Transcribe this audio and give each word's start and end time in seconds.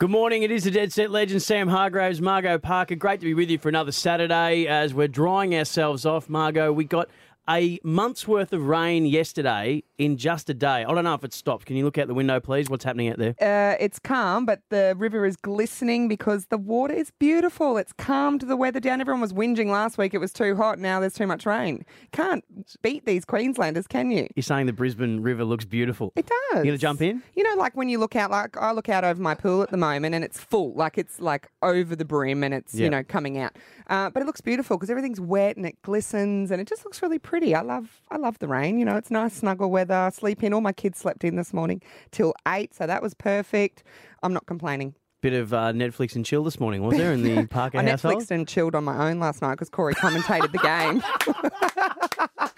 Good 0.00 0.10
morning. 0.10 0.44
It 0.44 0.52
is 0.52 0.62
the 0.62 0.70
Dead 0.70 0.92
Set 0.92 1.10
Legend, 1.10 1.42
Sam 1.42 1.66
Hargraves, 1.66 2.20
Margot 2.20 2.56
Parker. 2.58 2.94
Great 2.94 3.18
to 3.18 3.26
be 3.26 3.34
with 3.34 3.50
you 3.50 3.58
for 3.58 3.68
another 3.68 3.90
Saturday 3.90 4.64
as 4.68 4.94
we're 4.94 5.08
drying 5.08 5.56
ourselves 5.56 6.06
off. 6.06 6.28
Margot, 6.28 6.72
we 6.72 6.84
got 6.84 7.08
a 7.50 7.80
month's 7.82 8.28
worth 8.28 8.52
of 8.52 8.68
rain 8.68 9.06
yesterday 9.06 9.82
in 9.98 10.16
just 10.16 10.48
a 10.48 10.54
day. 10.54 10.84
I 10.84 10.94
don't 10.94 11.04
know 11.04 11.14
if 11.14 11.24
it's 11.24 11.36
stopped. 11.36 11.66
Can 11.66 11.76
you 11.76 11.84
look 11.84 11.98
out 11.98 12.06
the 12.06 12.14
window, 12.14 12.38
please? 12.40 12.70
What's 12.70 12.84
happening 12.84 13.08
out 13.08 13.18
there? 13.18 13.34
Uh, 13.40 13.76
it's 13.80 13.98
calm, 13.98 14.46
but 14.46 14.62
the 14.70 14.94
river 14.96 15.26
is 15.26 15.36
glistening 15.36 16.06
because 16.08 16.46
the 16.46 16.56
water 16.56 16.94
is 16.94 17.10
beautiful. 17.18 17.76
It's 17.76 17.92
calmed 17.92 18.42
the 18.42 18.56
weather 18.56 18.78
down. 18.80 19.00
Everyone 19.00 19.20
was 19.20 19.32
whinging 19.32 19.66
last 19.66 19.98
week. 19.98 20.14
It 20.14 20.18
was 20.18 20.32
too 20.32 20.54
hot. 20.56 20.78
Now 20.78 21.00
there's 21.00 21.14
too 21.14 21.26
much 21.26 21.44
rain. 21.46 21.84
Can't 22.12 22.44
beat 22.80 23.06
these 23.06 23.24
Queenslanders, 23.24 23.88
can 23.88 24.10
you? 24.12 24.28
You're 24.36 24.42
saying 24.44 24.66
the 24.66 24.72
Brisbane 24.72 25.20
River 25.20 25.44
looks 25.44 25.64
beautiful. 25.64 26.12
It 26.14 26.26
does. 26.26 26.58
You 26.58 26.64
going 26.64 26.76
to 26.76 26.78
jump 26.78 27.02
in? 27.02 27.20
You 27.34 27.42
know, 27.42 27.54
like 27.56 27.76
when 27.76 27.88
you 27.88 27.98
look 27.98 28.14
out, 28.14 28.30
like 28.30 28.56
I 28.56 28.70
look 28.70 28.88
out 28.88 29.02
over 29.02 29.20
my 29.20 29.34
pool 29.34 29.62
at 29.62 29.70
the 29.70 29.76
moment 29.76 30.14
and 30.14 30.22
it's 30.24 30.38
full, 30.38 30.74
like 30.74 30.96
it's 30.96 31.20
like 31.20 31.48
over 31.62 31.96
the 31.96 32.04
brim 32.04 32.44
and 32.44 32.54
it's, 32.54 32.72
Yeah. 32.74 32.84
you 32.84 32.90
know, 32.90 33.02
coming 33.02 33.38
out. 33.38 33.56
Uh, 33.88 34.10
but 34.10 34.22
it 34.22 34.26
looks 34.26 34.40
beautiful 34.40 34.76
because 34.76 34.90
everything's 34.90 35.20
wet 35.20 35.56
and 35.56 35.66
it 35.66 35.80
glistens 35.82 36.52
and 36.52 36.60
it 36.60 36.68
just 36.68 36.84
looks 36.84 37.02
really 37.02 37.18
pretty. 37.18 37.52
I 37.54 37.62
love, 37.62 38.00
I 38.10 38.16
love 38.16 38.38
the 38.38 38.46
rain. 38.46 38.78
You 38.78 38.84
know, 38.84 38.96
it's 38.96 39.10
nice 39.10 39.32
snuggle 39.34 39.70
weather. 39.72 39.87
Sleep 40.12 40.42
in. 40.42 40.52
All 40.52 40.60
my 40.60 40.72
kids 40.72 40.98
slept 40.98 41.24
in 41.24 41.36
this 41.36 41.52
morning 41.52 41.82
till 42.10 42.34
eight, 42.46 42.74
so 42.74 42.86
that 42.86 43.02
was 43.02 43.14
perfect. 43.14 43.82
I'm 44.22 44.32
not 44.32 44.46
complaining. 44.46 44.94
Bit 45.20 45.32
of 45.32 45.52
uh, 45.52 45.72
Netflix 45.72 46.14
and 46.14 46.24
chill 46.24 46.44
this 46.44 46.60
morning, 46.60 46.82
was 46.82 46.96
there, 46.96 47.12
in 47.12 47.22
the 47.22 47.44
Parker 47.50 47.78
I 47.78 47.82
household? 47.82 48.22
Netflixed 48.22 48.30
and 48.30 48.46
chilled 48.46 48.76
on 48.76 48.84
my 48.84 49.10
own 49.10 49.18
last 49.18 49.42
night 49.42 49.54
because 49.54 49.68
Corey 49.68 49.94
commentated 49.94 50.52
the 50.52 50.58
game. 50.58 51.02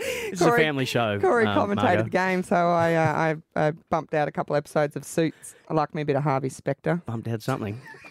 Is 0.31 0.43
a 0.43 0.57
family 0.57 0.85
show. 0.85 1.19
Corey 1.19 1.47
um, 1.47 1.57
commentated 1.57 2.05
the 2.05 2.11
game, 2.11 2.43
so 2.43 2.57
I, 2.57 2.95
uh, 2.95 3.37
I 3.57 3.67
I 3.69 3.71
bumped 3.89 4.13
out 4.15 4.29
a 4.29 4.33
couple 4.33 4.55
episodes 4.57 4.95
of 4.95 5.05
Suits. 5.05 5.55
I 5.69 5.75
like 5.75 5.95
me 5.95 6.03
a 6.03 6.05
bit 6.05 6.17
of 6.17 6.23
Harvey 6.23 6.51
Specter. 6.51 7.03
Bumped 7.07 7.29
out 7.29 7.43
something. 7.43 7.81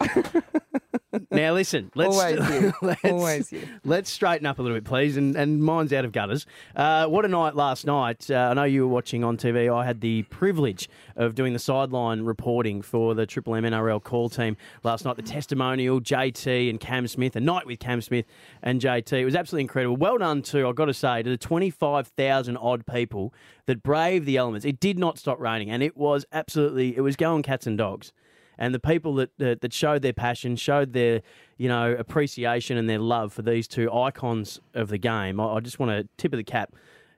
now 1.30 1.52
listen, 1.54 1.90
let's 1.94 2.16
Always 2.16 2.48
you. 2.50 2.72
let's, 2.82 3.04
Always 3.04 3.52
you. 3.52 3.66
let's 3.84 4.10
straighten 4.10 4.46
up 4.46 4.58
a 4.58 4.62
little 4.62 4.76
bit, 4.76 4.84
please. 4.84 5.16
And 5.16 5.36
and 5.36 5.62
mine's 5.62 5.92
out 5.92 6.04
of 6.04 6.12
gutters. 6.12 6.46
Uh, 6.76 7.06
what 7.06 7.24
a 7.24 7.28
night 7.28 7.56
last 7.56 7.86
night! 7.86 8.30
Uh, 8.30 8.48
I 8.50 8.54
know 8.54 8.64
you 8.64 8.82
were 8.82 8.92
watching 8.92 9.24
on 9.24 9.36
TV. 9.36 9.74
I 9.74 9.84
had 9.84 10.00
the 10.00 10.22
privilege 10.24 10.88
of 11.16 11.34
doing 11.34 11.52
the 11.52 11.58
sideline 11.58 12.22
reporting 12.22 12.82
for 12.82 13.14
the 13.14 13.26
Triple 13.26 13.54
M 13.54 13.64
NRL 13.64 14.02
call 14.02 14.28
team 14.28 14.56
last 14.84 15.04
night. 15.04 15.16
The 15.16 15.22
testimonial, 15.22 16.00
JT 16.00 16.70
and 16.70 16.78
Cam 16.78 17.08
Smith, 17.08 17.34
a 17.36 17.40
night 17.40 17.66
with 17.66 17.78
Cam 17.80 18.00
Smith 18.00 18.26
and 18.62 18.80
JT. 18.80 19.12
It 19.12 19.24
was 19.24 19.34
absolutely 19.34 19.62
incredible. 19.62 19.96
Well 19.96 20.18
done 20.18 20.42
to 20.42 20.68
I've 20.68 20.76
got 20.76 20.86
to 20.86 20.94
say 20.94 21.22
to 21.22 21.30
the 21.30 21.36
twenty 21.36 21.70
five 21.70 22.06
thousand 22.08 22.56
odd 22.56 22.86
people 22.86 23.34
that 23.66 23.82
braved 23.82 24.26
the 24.26 24.36
elements. 24.36 24.64
It 24.64 24.80
did 24.80 24.98
not 24.98 25.18
stop 25.18 25.40
raining, 25.40 25.70
and 25.70 25.82
it 25.82 25.96
was 25.96 26.24
absolutely 26.32 26.96
it 26.96 27.00
was 27.00 27.16
going 27.16 27.42
cats 27.42 27.66
and 27.66 27.76
dogs 27.76 28.12
and 28.60 28.74
the 28.74 28.78
people 28.78 29.14
that, 29.16 29.36
that 29.38 29.62
that 29.62 29.72
showed 29.72 30.02
their 30.02 30.12
passion, 30.12 30.54
showed 30.54 30.92
their 30.92 31.22
you 31.56 31.68
know 31.68 31.92
appreciation 31.98 32.76
and 32.76 32.88
their 32.88 33.00
love 33.00 33.32
for 33.32 33.42
these 33.42 33.66
two 33.66 33.92
icons 33.92 34.60
of 34.74 34.88
the 34.88 34.98
game. 34.98 35.40
I, 35.40 35.54
I 35.54 35.60
just 35.60 35.80
want 35.80 35.90
to 35.90 36.08
tip 36.16 36.32
of 36.32 36.36
the 36.36 36.44
cap 36.44 36.74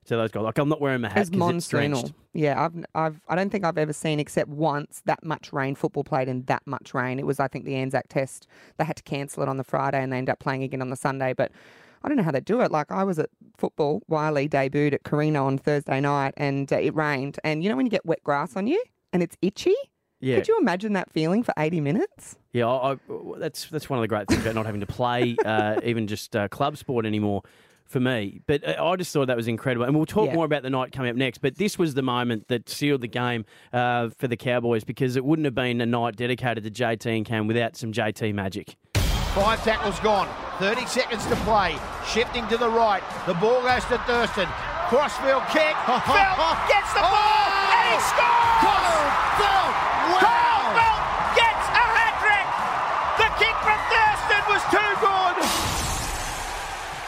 to 0.06 0.16
those 0.16 0.30
guys. 0.30 0.44
Like 0.44 0.58
I'm 0.58 0.68
not 0.68 0.80
wearing 0.80 1.02
my 1.02 1.08
hat 1.08 1.18
it's 1.18 1.30
monsoonal. 1.30 2.12
Yeah, 2.32 2.64
I've, 2.64 2.84
I've, 2.94 3.20
I 3.28 3.34
don't 3.34 3.50
think 3.50 3.64
I've 3.64 3.76
ever 3.76 3.92
seen 3.92 4.18
except 4.18 4.48
once 4.48 5.02
that 5.04 5.22
much 5.22 5.52
rain, 5.52 5.74
football 5.74 6.04
played 6.04 6.28
in 6.28 6.44
that 6.44 6.62
much 6.64 6.94
rain. 6.94 7.18
It 7.18 7.26
was, 7.26 7.38
I 7.38 7.46
think, 7.46 7.66
the 7.66 7.74
Anzac 7.74 8.08
Test. 8.08 8.46
They 8.78 8.84
had 8.84 8.96
to 8.96 9.02
cancel 9.02 9.42
it 9.42 9.50
on 9.50 9.58
the 9.58 9.64
Friday 9.64 10.02
and 10.02 10.10
they 10.10 10.16
ended 10.16 10.32
up 10.32 10.38
playing 10.38 10.62
again 10.62 10.80
on 10.80 10.88
the 10.88 10.96
Sunday. 10.96 11.34
But 11.34 11.52
I 12.02 12.08
don't 12.08 12.16
know 12.16 12.22
how 12.22 12.30
they 12.30 12.40
do 12.40 12.60
it. 12.62 12.72
Like 12.72 12.90
I 12.90 13.04
was 13.04 13.18
at 13.18 13.28
football, 13.58 14.02
Wiley 14.08 14.48
debuted 14.48 14.94
at 14.94 15.02
Carino 15.02 15.46
on 15.46 15.58
Thursday 15.58 16.00
night, 16.00 16.34
and 16.36 16.72
uh, 16.72 16.76
it 16.76 16.94
rained. 16.94 17.38
And 17.44 17.62
you 17.62 17.68
know 17.68 17.76
when 17.76 17.86
you 17.86 17.90
get 17.90 18.06
wet 18.06 18.22
grass 18.24 18.56
on 18.56 18.66
you 18.66 18.82
and 19.12 19.22
it's 19.22 19.36
itchy. 19.42 19.74
Yeah, 20.22 20.36
Could 20.36 20.48
you 20.48 20.58
imagine 20.60 20.92
that 20.94 21.10
feeling 21.12 21.42
for 21.42 21.52
80 21.58 21.80
minutes? 21.80 22.36
yeah. 22.52 22.66
I, 22.68 22.92
I, 22.92 22.96
that's 23.38 23.66
that's 23.66 23.90
one 23.90 23.98
of 23.98 24.02
the 24.02 24.08
great 24.08 24.28
things 24.28 24.40
about 24.42 24.54
not 24.54 24.66
having 24.66 24.80
to 24.80 24.86
play 24.86 25.36
uh, 25.44 25.80
even 25.84 26.06
just 26.06 26.34
uh, 26.36 26.48
club 26.48 26.76
sport 26.76 27.04
anymore. 27.04 27.42
For 27.88 28.00
me, 28.00 28.40
but 28.46 28.66
uh, 28.66 28.82
I 28.82 28.96
just 28.96 29.12
thought 29.12 29.26
that 29.26 29.36
was 29.36 29.48
incredible, 29.48 29.84
and 29.84 29.94
we'll 29.94 30.06
talk 30.06 30.28
Yeah. 30.28 30.34
more 30.36 30.46
about 30.46 30.62
the 30.62 30.70
night 30.70 30.92
coming 30.92 31.10
up 31.10 31.16
next. 31.16 31.42
But 31.42 31.56
this 31.56 31.78
was 31.78 31.92
the 31.92 32.00
moment 32.00 32.48
that 32.48 32.66
sealed 32.70 33.02
the 33.02 33.06
game 33.06 33.44
uh, 33.70 34.08
for 34.16 34.28
the 34.28 34.36
Cowboys 34.38 34.82
because 34.82 35.14
it 35.14 35.22
wouldn't 35.26 35.44
have 35.44 35.54
been 35.54 35.78
a 35.82 35.84
night 35.84 36.16
dedicated 36.16 36.64
to 36.64 36.70
JT 36.70 37.04
and 37.18 37.26
Cam 37.26 37.46
without 37.46 37.76
some 37.76 37.92
JT 37.92 38.32
magic. 38.32 38.76
Five 39.34 39.62
tackles 39.62 40.00
gone. 40.00 40.26
30 40.58 40.86
seconds 40.86 41.26
to 41.26 41.36
play. 41.44 41.76
Shifting 42.06 42.48
to 42.48 42.56
the 42.56 42.70
right. 42.70 43.02
The 43.26 43.34
ball 43.34 43.60
goes 43.60 43.84
to 43.86 43.98
Thurston. 44.06 44.46
Crossfield 44.88 45.42
kick. 45.50 45.74
Feldt 45.84 46.68
gets 46.68 46.94
the 46.94 47.00
ball 47.00 47.48
and 47.52 47.92
he 47.92 48.00
scores! 48.08 48.81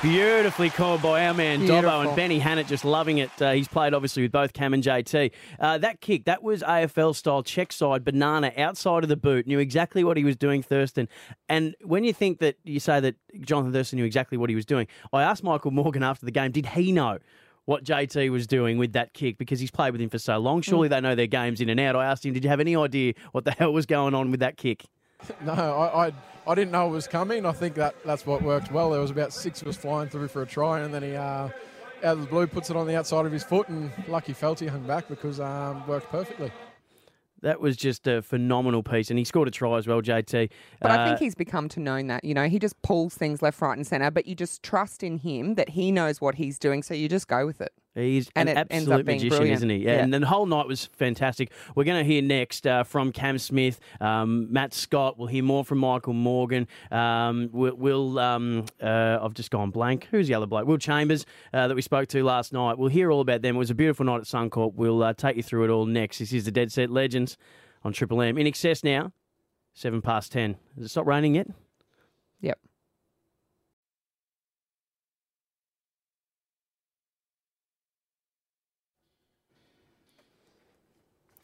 Beautifully 0.04 0.68
called 0.68 1.00
by 1.00 1.24
our 1.26 1.32
man 1.32 1.60
Dobbo 1.60 1.66
Beautiful. 1.80 2.00
and 2.02 2.14
Benny 2.14 2.38
Hannant, 2.38 2.66
just 2.66 2.84
loving 2.84 3.16
it. 3.16 3.30
Uh, 3.40 3.52
he's 3.52 3.68
played 3.68 3.94
obviously 3.94 4.22
with 4.22 4.32
both 4.32 4.52
Cam 4.52 4.74
and 4.74 4.82
JT. 4.82 5.30
Uh, 5.58 5.78
that 5.78 6.02
kick, 6.02 6.26
that 6.26 6.42
was 6.42 6.62
AFL 6.62 7.16
style 7.16 7.42
check 7.42 7.72
side 7.72 8.04
banana 8.04 8.52
outside 8.58 9.02
of 9.02 9.08
the 9.08 9.16
boot. 9.16 9.46
Knew 9.46 9.58
exactly 9.58 10.04
what 10.04 10.18
he 10.18 10.24
was 10.24 10.36
doing, 10.36 10.62
Thurston. 10.62 11.08
And 11.48 11.74
when 11.82 12.04
you 12.04 12.12
think 12.12 12.38
that 12.40 12.56
you 12.64 12.80
say 12.80 13.00
that 13.00 13.14
Jonathan 13.40 13.72
Thurston 13.72 13.98
knew 13.98 14.04
exactly 14.04 14.36
what 14.36 14.50
he 14.50 14.54
was 14.54 14.66
doing, 14.66 14.88
I 15.10 15.22
asked 15.22 15.42
Michael 15.42 15.70
Morgan 15.70 16.02
after 16.02 16.26
the 16.26 16.32
game, 16.32 16.52
did 16.52 16.66
he 16.66 16.92
know? 16.92 17.18
What 17.64 17.82
JT 17.82 18.30
was 18.30 18.46
doing 18.46 18.76
with 18.76 18.92
that 18.92 19.14
kick 19.14 19.38
because 19.38 19.58
he's 19.58 19.70
played 19.70 19.92
with 19.92 20.00
him 20.02 20.10
for 20.10 20.18
so 20.18 20.36
long. 20.36 20.60
Surely 20.60 20.86
they 20.88 21.00
know 21.00 21.14
their 21.14 21.26
games 21.26 21.62
in 21.62 21.70
and 21.70 21.80
out. 21.80 21.96
I 21.96 22.04
asked 22.04 22.26
him, 22.26 22.34
Did 22.34 22.44
you 22.44 22.50
have 22.50 22.60
any 22.60 22.76
idea 22.76 23.14
what 23.32 23.46
the 23.46 23.52
hell 23.52 23.72
was 23.72 23.86
going 23.86 24.14
on 24.14 24.30
with 24.30 24.40
that 24.40 24.58
kick? 24.58 24.84
No, 25.40 25.54
I, 25.54 26.08
I, 26.08 26.12
I 26.46 26.54
didn't 26.54 26.72
know 26.72 26.86
it 26.86 26.90
was 26.90 27.08
coming. 27.08 27.46
I 27.46 27.52
think 27.52 27.74
that 27.76 27.94
that's 28.04 28.26
what 28.26 28.42
worked 28.42 28.70
well. 28.70 28.90
There 28.90 29.00
was 29.00 29.10
about 29.10 29.32
six 29.32 29.62
of 29.62 29.68
us 29.68 29.76
flying 29.76 30.08
through 30.08 30.28
for 30.28 30.42
a 30.42 30.46
try, 30.46 30.80
and 30.80 30.92
then 30.92 31.02
he, 31.02 31.14
uh, 31.14 31.48
out 31.48 31.52
of 32.02 32.20
the 32.20 32.26
blue, 32.26 32.46
puts 32.46 32.68
it 32.70 32.76
on 32.76 32.86
the 32.86 32.96
outside 32.96 33.24
of 33.24 33.32
his 33.32 33.42
foot, 33.42 33.68
and 33.68 33.90
lucky 34.08 34.34
Felty 34.34 34.68
hung 34.68 34.86
back 34.86 35.08
because 35.08 35.40
um, 35.40 35.86
worked 35.86 36.10
perfectly. 36.10 36.52
That 37.40 37.60
was 37.60 37.76
just 37.76 38.06
a 38.06 38.22
phenomenal 38.22 38.82
piece. 38.82 39.10
And 39.10 39.18
he 39.18 39.24
scored 39.24 39.48
a 39.48 39.50
try 39.50 39.76
as 39.76 39.86
well, 39.86 40.00
JT. 40.00 40.50
But 40.80 40.90
I 40.90 41.02
Uh, 41.02 41.06
think 41.06 41.18
he's 41.18 41.34
become 41.34 41.68
to 41.70 41.80
known 41.80 42.06
that. 42.06 42.24
You 42.24 42.32
know, 42.32 42.48
he 42.48 42.58
just 42.58 42.80
pulls 42.82 43.14
things 43.14 43.42
left, 43.42 43.60
right, 43.60 43.76
and 43.76 43.86
centre, 43.86 44.10
but 44.10 44.26
you 44.26 44.34
just 44.34 44.62
trust 44.62 45.02
in 45.02 45.18
him 45.18 45.54
that 45.56 45.70
he 45.70 45.92
knows 45.92 46.20
what 46.22 46.36
he's 46.36 46.58
doing, 46.58 46.82
so 46.82 46.94
you 46.94 47.06
just 47.08 47.28
go 47.28 47.44
with 47.44 47.60
it. 47.60 47.72
He's 47.94 48.28
And 48.34 48.48
an 48.48 48.56
absolute 48.56 49.06
magician, 49.06 49.28
brilliant. 49.28 49.56
isn't 49.56 49.70
he? 49.70 49.76
Yeah. 49.76 50.02
And 50.02 50.12
the 50.12 50.26
whole 50.26 50.46
night 50.46 50.66
was 50.66 50.86
fantastic. 50.86 51.52
We're 51.76 51.84
going 51.84 52.04
to 52.04 52.12
hear 52.12 52.22
next 52.22 52.66
uh, 52.66 52.82
from 52.82 53.12
Cam 53.12 53.38
Smith, 53.38 53.78
um, 54.00 54.52
Matt 54.52 54.74
Scott. 54.74 55.16
We'll 55.16 55.28
hear 55.28 55.44
more 55.44 55.64
from 55.64 55.78
Michael 55.78 56.12
Morgan. 56.12 56.66
Um, 56.90 57.50
we'll, 57.52 57.76
we'll 57.76 58.18
um, 58.18 58.64
uh, 58.82 59.18
I've 59.22 59.34
just 59.34 59.52
gone 59.52 59.70
blank. 59.70 60.08
Who's 60.10 60.26
the 60.26 60.34
other 60.34 60.46
bloke? 60.46 60.66
Will 60.66 60.76
Chambers 60.76 61.24
uh, 61.52 61.68
that 61.68 61.74
we 61.76 61.82
spoke 61.82 62.08
to 62.08 62.24
last 62.24 62.52
night. 62.52 62.78
We'll 62.78 62.88
hear 62.88 63.12
all 63.12 63.20
about 63.20 63.42
them. 63.42 63.54
It 63.54 63.58
was 63.60 63.70
a 63.70 63.76
beautiful 63.76 64.04
night 64.06 64.16
at 64.18 64.24
Suncorp. 64.24 64.74
We'll 64.74 65.02
uh, 65.02 65.12
take 65.12 65.36
you 65.36 65.44
through 65.44 65.64
it 65.64 65.70
all 65.70 65.86
next. 65.86 66.18
This 66.18 66.32
is 66.32 66.46
the 66.46 66.50
Dead 66.50 66.72
Set 66.72 66.90
Legends 66.90 67.36
on 67.84 67.92
Triple 67.92 68.20
M. 68.22 68.38
In 68.38 68.46
excess 68.48 68.82
now, 68.82 69.12
seven 69.72 70.02
past 70.02 70.32
ten. 70.32 70.56
Has 70.74 70.86
it 70.86 70.88
stopped 70.88 71.06
raining 71.06 71.36
yet? 71.36 71.46
Yep. 72.40 72.58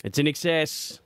It's 0.03 0.19
in 0.19 0.27
excess. 0.27 1.01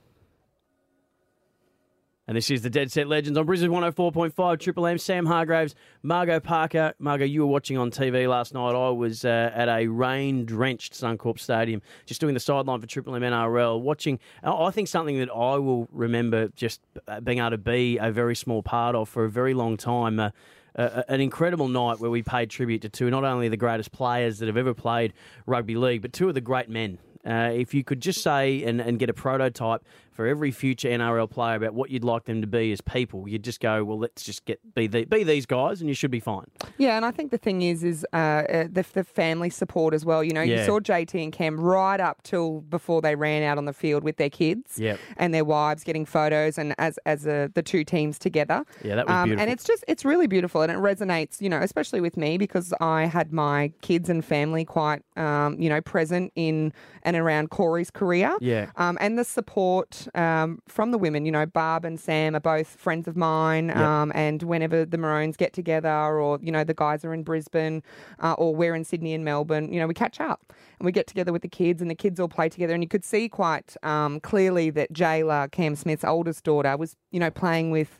And 2.27 2.35
this 2.35 2.49
is 2.49 2.63
the 2.63 2.71
Dead 2.71 2.91
Set 2.91 3.07
Legends 3.07 3.37
on 3.37 3.45
Brisbane 3.45 3.69
104.5 3.69 4.59
Triple 4.59 4.87
M. 4.87 4.97
Sam 4.97 5.27
Hargraves, 5.27 5.75
Margot 6.01 6.39
Parker. 6.39 6.93
Margot, 6.97 7.25
you 7.25 7.41
were 7.41 7.51
watching 7.51 7.77
on 7.77 7.91
TV 7.91 8.27
last 8.27 8.51
night. 8.53 8.73
I 8.73 8.89
was 8.89 9.25
uh, 9.25 9.51
at 9.53 9.69
a 9.69 9.85
rain 9.87 10.43
drenched 10.45 10.93
Suncorp 10.93 11.37
Stadium, 11.37 11.83
just 12.07 12.19
doing 12.19 12.33
the 12.33 12.39
sideline 12.39 12.81
for 12.81 12.87
Triple 12.87 13.15
M 13.15 13.21
NRL, 13.21 13.79
watching. 13.79 14.17
I 14.41 14.71
think 14.71 14.87
something 14.87 15.19
that 15.19 15.29
I 15.29 15.57
will 15.57 15.87
remember 15.91 16.47
just 16.55 16.81
uh, 17.07 17.19
being 17.19 17.39
able 17.39 17.51
to 17.51 17.57
be 17.59 17.97
a 17.97 18.11
very 18.11 18.35
small 18.35 18.63
part 18.63 18.95
of 18.95 19.07
for 19.07 19.25
a 19.25 19.29
very 19.29 19.53
long 19.53 19.77
time. 19.77 20.19
Uh, 20.19 20.31
uh, 20.77 21.03
an 21.07 21.21
incredible 21.21 21.67
night 21.67 21.99
where 21.99 22.11
we 22.11 22.23
paid 22.23 22.49
tribute 22.49 22.81
to 22.81 22.89
two, 22.89 23.09
not 23.11 23.23
only 23.23 23.49
the 23.49 23.57
greatest 23.57 23.91
players 23.91 24.39
that 24.39 24.47
have 24.47 24.57
ever 24.57 24.73
played 24.73 25.13
rugby 25.45 25.75
league, 25.75 26.01
but 26.01 26.11
two 26.11 26.27
of 26.27 26.33
the 26.33 26.41
great 26.41 26.69
men. 26.69 26.97
Uh, 27.25 27.49
if 27.53 27.73
you 27.73 27.83
could 27.83 28.01
just 28.01 28.21
say 28.21 28.63
and, 28.63 28.79
and 28.79 28.99
get 28.99 29.09
a 29.09 29.13
prototype 29.13 29.83
for 30.15 30.25
every 30.25 30.49
future 30.49 30.87
NRL 30.87 31.29
player 31.29 31.55
about 31.57 31.73
what 31.73 31.89
you'd 31.91 32.03
like 32.05 32.23
them 32.23 32.39
to 32.41 32.47
be 32.47 32.71
as 32.71 32.79
people, 32.79 33.27
you'd 33.27 33.43
just 33.43 33.59
go, 33.59 33.83
well, 33.83 33.99
let's 33.99 34.23
just 34.23 34.45
get 34.45 34.59
be 34.73 34.87
the, 34.87 35.03
be 35.03 35.23
these 35.25 35.45
guys, 35.45 35.81
and 35.81 35.89
you 35.89 35.93
should 35.93 36.09
be 36.11 36.21
fine. 36.21 36.45
Yeah, 36.77 36.95
and 36.95 37.05
I 37.05 37.11
think 37.11 37.31
the 37.31 37.37
thing 37.37 37.61
is, 37.61 37.83
is 37.83 38.05
uh, 38.13 38.15
uh, 38.15 38.63
the, 38.71 38.85
the 38.93 39.03
family 39.03 39.49
support 39.49 39.93
as 39.93 40.05
well. 40.05 40.23
You 40.23 40.31
know, 40.33 40.41
you 40.41 40.63
saw 40.65 40.79
JT 40.79 41.21
and 41.21 41.33
Cam 41.33 41.59
right 41.59 41.99
up 41.99 42.23
till 42.23 42.61
before 42.61 43.01
they 43.01 43.15
ran 43.15 43.43
out 43.43 43.57
on 43.57 43.65
the 43.65 43.73
field 43.73 44.03
with 44.03 44.15
their 44.17 44.29
kids 44.29 44.79
Yep. 44.79 44.99
and 45.17 45.33
their 45.33 45.43
wives 45.45 45.83
getting 45.83 46.05
photos 46.05 46.57
and 46.57 46.73
as 46.77 46.97
as 47.05 47.27
uh, 47.27 47.49
the 47.53 47.61
two 47.61 47.83
teams 47.83 48.17
together. 48.17 48.55
Um, 48.55 48.65
Yeah, 48.83 48.95
that 48.95 49.07
was 49.07 49.23
beautiful. 49.25 49.41
And 49.41 49.51
it's 49.51 49.63
just 49.65 49.83
it's 49.87 50.05
really 50.05 50.27
beautiful 50.27 50.61
and 50.61 50.71
it 50.71 50.77
resonates, 50.77 51.41
you 51.41 51.49
know, 51.49 51.59
especially 51.59 51.99
with 51.99 52.15
me 52.15 52.37
because 52.37 52.73
I 52.79 53.05
had 53.05 53.33
my 53.33 53.73
kids 53.81 54.09
and 54.09 54.23
family 54.23 54.63
quite, 54.63 55.01
um, 55.17 55.59
you 55.59 55.67
know, 55.67 55.81
present 55.81 56.31
in 56.35 56.71
and 57.03 57.17
around 57.17 57.49
Corey's 57.49 57.91
career. 57.91 58.35
Yeah. 58.39 58.71
Um, 58.77 58.97
and 59.01 59.17
the 59.17 59.23
support 59.25 60.04
um, 60.13 60.59
from 60.67 60.91
the 60.91 60.97
women. 60.97 61.25
You 61.25 61.31
know, 61.31 61.45
Barb 61.45 61.85
and 61.85 61.99
Sam 61.99 62.35
are 62.35 62.39
both 62.39 62.67
friends 62.67 63.07
of 63.07 63.15
mine, 63.15 63.71
um, 63.71 64.11
and 64.15 64.43
whenever 64.43 64.85
the 64.85 64.97
Maroons 64.97 65.37
get 65.37 65.53
together, 65.53 65.89
or 65.89 66.39
you 66.41 66.51
know, 66.51 66.63
the 66.63 66.73
guys 66.73 67.03
are 67.03 67.13
in 67.13 67.23
Brisbane, 67.23 67.81
uh, 68.19 68.33
or 68.33 68.55
we're 68.55 68.75
in 68.75 68.83
Sydney 68.83 69.13
and 69.13 69.25
Melbourne, 69.25 69.71
you 69.73 69.79
know, 69.79 69.87
we 69.87 69.93
catch 69.93 70.19
up 70.19 70.53
and 70.79 70.85
we 70.85 70.91
get 70.91 71.07
together 71.07 71.31
with 71.33 71.41
the 71.41 71.47
kids, 71.47 71.81
and 71.81 71.89
the 71.89 71.95
kids 71.95 72.19
all 72.19 72.27
play 72.27 72.49
together. 72.49 72.73
And 72.73 72.83
you 72.83 72.89
could 72.89 73.05
see 73.05 73.27
quite 73.29 73.75
um, 73.83 74.19
clearly 74.19 74.69
that 74.71 74.93
Jayla, 74.93 75.51
Cam 75.51 75.75
Smith's 75.75 76.03
oldest 76.03 76.43
daughter, 76.43 76.77
was 76.77 76.95
you 77.11 77.19
know 77.19 77.31
playing 77.31 77.71
with. 77.71 77.99